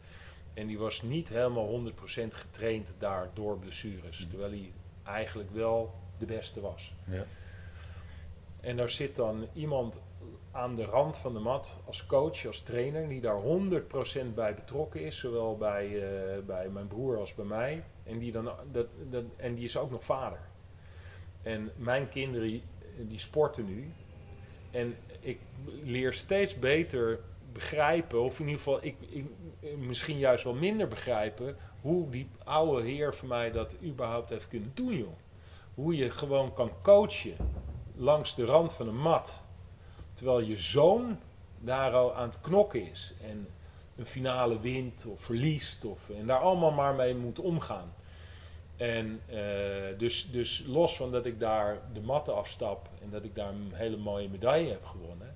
En 0.54 0.68
die 0.68 0.80
was 0.80 1.02
niet 1.02 1.30
helemaal 1.30 1.92
100% 1.92 1.94
getraind 2.28 2.94
daar 2.98 3.30
door 3.34 3.58
blessures. 3.60 4.28
Terwijl 4.30 4.52
hij 4.52 4.72
eigenlijk 5.04 5.52
wel 5.52 5.94
de 6.18 6.26
beste 6.26 6.62
was. 6.62 6.94
Ja. 7.04 7.24
En 8.60 8.78
daar 8.78 8.90
zit 8.90 9.16
dan 9.16 9.48
iemand 9.54 10.02
aan 10.52 10.76
de 10.76 10.86
rand 10.86 11.18
van 11.18 11.34
de 11.34 11.40
mat 11.40 11.80
als 11.86 12.06
coach, 12.06 12.46
als 12.46 12.62
trainer, 12.62 13.08
die 13.08 13.22
daar 13.22 13.42
100% 13.42 14.34
bij 14.36 14.54
betrokken 14.54 15.02
is, 15.02 15.20
zowel 15.20 15.58
bij, 15.58 15.86
eh, 15.86 16.44
bij 16.44 16.70
mijn 16.70 16.88
broer 16.88 17.18
als 17.18 17.36
bij 17.36 17.46
mij. 17.46 17.84
En 18.04 18.20
die, 18.20 18.32
dan, 18.32 18.52
dat, 18.72 18.88
dat, 19.10 19.24
en 19.36 19.56
die 19.56 19.64
is 19.64 19.78
ook 19.78 19.92
nog 19.92 20.04
vader. 20.04 20.40
En 21.42 21.72
mijn 21.76 22.10
kinderen 22.10 22.62
die, 23.08 23.20
sporten 23.20 23.66
nu. 23.66 23.92
En 24.72 24.96
ik 25.20 25.40
leer 25.84 26.14
steeds 26.14 26.60
beter 26.60 27.20
begrijpen, 27.54 28.22
of 28.22 28.40
in 28.40 28.46
ieder 28.46 28.58
geval 28.58 28.80
ik, 28.84 28.96
ik, 29.10 29.26
misschien 29.78 30.18
juist 30.18 30.44
wel 30.44 30.54
minder 30.54 30.88
begrijpen, 30.88 31.56
hoe 31.82 32.10
die 32.10 32.28
oude 32.44 32.84
heer 32.84 33.16
van 33.16 33.28
mij 33.28 33.52
dat 33.52 33.76
überhaupt 33.84 34.30
heeft 34.30 34.48
kunnen 34.48 34.72
doen, 34.74 34.98
joh. 34.98 35.14
Hoe 35.76 35.96
je 35.96 36.10
gewoon 36.10 36.54
kan 36.54 36.72
coachen 36.82 37.36
langs 37.96 38.36
de 38.36 38.46
rand 38.46 38.74
van 38.74 38.88
een 38.88 39.02
mat, 39.02 39.44
terwijl 40.14 40.42
je 40.42 40.58
zoon 40.58 41.20
daar 41.60 41.94
al 41.94 42.16
aan 42.16 42.28
het 42.28 42.42
knokken 42.42 42.90
is 42.90 43.14
en 43.22 43.48
een 43.96 44.06
finale 44.06 44.60
wint 44.60 45.06
of 45.06 45.22
verliest 45.22 45.86
of, 45.86 46.10
en 46.10 46.26
daar 46.28 46.40
allemaal 46.40 46.72
maar 46.72 46.96
mee 46.96 47.16
moet 47.16 47.40
omgaan. 47.40 47.94
En 48.82 49.22
eh, 49.26 49.98
dus, 49.98 50.32
dus 50.32 50.64
los 50.68 50.96
van 50.96 51.12
dat 51.12 51.26
ik 51.26 51.40
daar 51.40 51.82
de 51.94 52.02
matten 52.02 52.36
afstap 52.36 52.90
en 53.02 53.10
dat 53.10 53.24
ik 53.24 53.36
daar 53.36 53.50
een 53.50 53.72
hele 53.74 53.98
mooie 53.98 54.30
medaille 54.30 54.72
heb 54.72 54.86
gewonnen, 54.86 55.36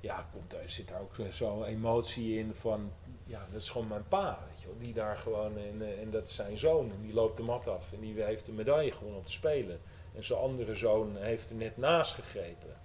ja, 0.00 0.26
komt, 0.32 0.52
er 0.52 0.70
zit 0.70 0.88
daar 0.88 1.00
ook 1.00 1.14
zo'n 1.30 1.64
emotie 1.64 2.38
in 2.38 2.54
van, 2.54 2.92
ja, 3.24 3.46
dat 3.52 3.62
is 3.62 3.70
gewoon 3.70 3.88
mijn 3.88 4.08
pa, 4.08 4.38
weet 4.48 4.60
je 4.60 4.68
die 4.78 4.92
daar 4.92 5.16
gewoon, 5.16 5.58
en, 5.58 5.82
eh, 5.82 6.00
en 6.00 6.10
dat 6.10 6.28
is 6.28 6.34
zijn 6.34 6.58
zoon, 6.58 6.90
en 6.90 7.02
die 7.02 7.12
loopt 7.12 7.36
de 7.36 7.42
mat 7.42 7.68
af 7.68 7.92
en 7.92 8.00
die 8.00 8.22
heeft 8.22 8.48
een 8.48 8.54
medaille 8.54 8.92
gewonnen 8.92 9.18
op 9.18 9.26
de 9.26 9.32
Spelen. 9.32 9.80
En 10.14 10.24
zijn 10.24 10.40
andere 10.40 10.74
zoon 10.74 11.16
heeft 11.16 11.50
er 11.50 11.56
net 11.56 11.76
naast 11.76 12.14
gegrepen. 12.14 12.76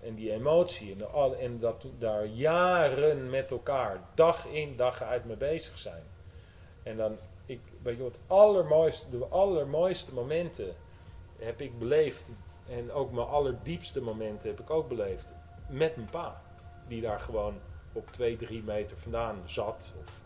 En 0.00 0.14
die 0.14 0.32
emotie 0.32 0.92
en, 0.92 0.98
de, 0.98 1.36
en 1.36 1.58
dat 1.58 1.86
daar 1.98 2.26
jaren 2.26 3.30
met 3.30 3.50
elkaar, 3.50 4.00
dag 4.14 4.46
in 4.46 4.76
dag 4.76 5.02
uit 5.02 5.24
mee 5.24 5.36
bezig 5.36 5.78
zijn. 5.78 6.02
En 6.82 6.96
dan, 6.96 7.18
weet 7.82 7.96
je 7.96 8.04
het 8.04 8.18
allermooiste, 8.26 9.10
de 9.10 9.26
allermooiste 9.26 10.14
momenten 10.14 10.74
heb 11.38 11.60
ik 11.60 11.78
beleefd. 11.78 12.30
En 12.68 12.92
ook 12.92 13.12
mijn 13.12 13.26
allerdiepste 13.26 14.02
momenten 14.02 14.48
heb 14.48 14.60
ik 14.60 14.70
ook 14.70 14.88
beleefd. 14.88 15.34
Met 15.68 15.96
mijn 15.96 16.08
pa. 16.08 16.42
Die 16.88 17.00
daar 17.00 17.20
gewoon 17.20 17.54
op 17.92 18.10
twee, 18.10 18.36
drie 18.36 18.62
meter 18.62 18.96
vandaan 18.96 19.36
zat. 19.44 19.92
Of 20.00 20.20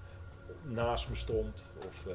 naast 0.62 1.08
me 1.08 1.14
stond. 1.14 1.72
Of, 1.88 2.06
eh, 2.06 2.14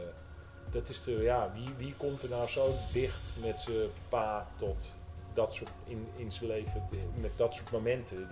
dat 0.70 0.90
is 0.90 1.04
de, 1.04 1.12
ja, 1.12 1.52
wie, 1.54 1.70
wie 1.78 1.94
komt 1.98 2.24
er 2.24 2.30
nou 2.30 2.48
zo 2.48 2.74
dicht 2.94 3.34
met 3.44 3.60
zijn 3.60 3.90
pa 4.10 4.48
tot 4.56 4.98
dat 5.34 5.54
soort, 5.54 5.70
in, 5.86 6.08
in 6.16 6.32
zijn 6.32 6.50
leven, 6.50 6.84
met 7.16 7.38
dat 7.38 7.54
soort 7.54 7.72
momenten. 7.72 8.28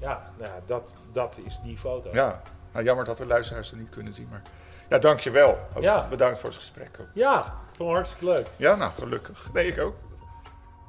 Ja, 0.00 0.32
nou, 0.38 0.50
ja, 0.50 0.60
dat, 0.66 0.96
dat 1.12 1.38
is 1.44 1.60
die 1.62 1.78
foto. 1.78 2.10
Ja, 2.12 2.42
nou, 2.72 2.84
jammer 2.84 3.04
dat 3.04 3.16
de 3.16 3.26
luisteraars 3.26 3.70
er 3.70 3.76
niet 3.76 3.88
kunnen 3.88 4.12
zien. 4.12 4.28
Maar 4.30 4.42
ja, 4.90 4.98
dankjewel. 4.98 5.58
Ook 5.74 5.82
Ja. 5.82 6.06
Bedankt 6.08 6.38
voor 6.38 6.48
het 6.48 6.58
gesprek. 6.58 6.96
Ook. 7.00 7.06
Ja, 7.14 7.38
ik 7.40 7.76
vond 7.76 7.88
het 7.88 7.88
hartstikke 7.88 8.24
leuk. 8.24 8.46
Ja, 8.56 8.74
nou, 8.74 8.92
gelukkig. 8.98 9.48
Nee, 9.52 9.66
ik 9.66 9.78
ook. 9.78 9.94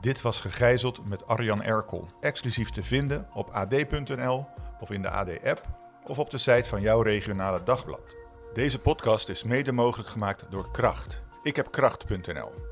Dit 0.02 0.22
was 0.22 0.40
Gegijzeld 0.40 1.10
met 1.10 1.28
Arjan 1.28 1.64
Erkel. 1.64 2.08
Exclusief 2.22 2.70
te 2.70 2.84
vinden 2.84 3.28
op 3.34 3.50
ad.nl 3.50 4.46
of 4.80 4.92
in 4.92 5.02
de 5.02 5.10
AD-app 5.10 5.62
of 6.06 6.20
op 6.20 6.30
de 6.30 6.38
site 6.38 6.70
van 6.70 6.82
jouw 6.82 7.02
regionale 7.02 7.64
dagblad. 7.64 8.16
Deze 8.54 8.80
podcast 8.80 9.30
is 9.30 9.44
mede 9.44 9.72
mogelijk 9.72 10.10
gemaakt 10.10 10.46
door 10.50 10.72
Kracht. 10.72 11.22
Ik 11.44 11.56
heb 11.56 11.72
kracht.nl. 11.72 12.71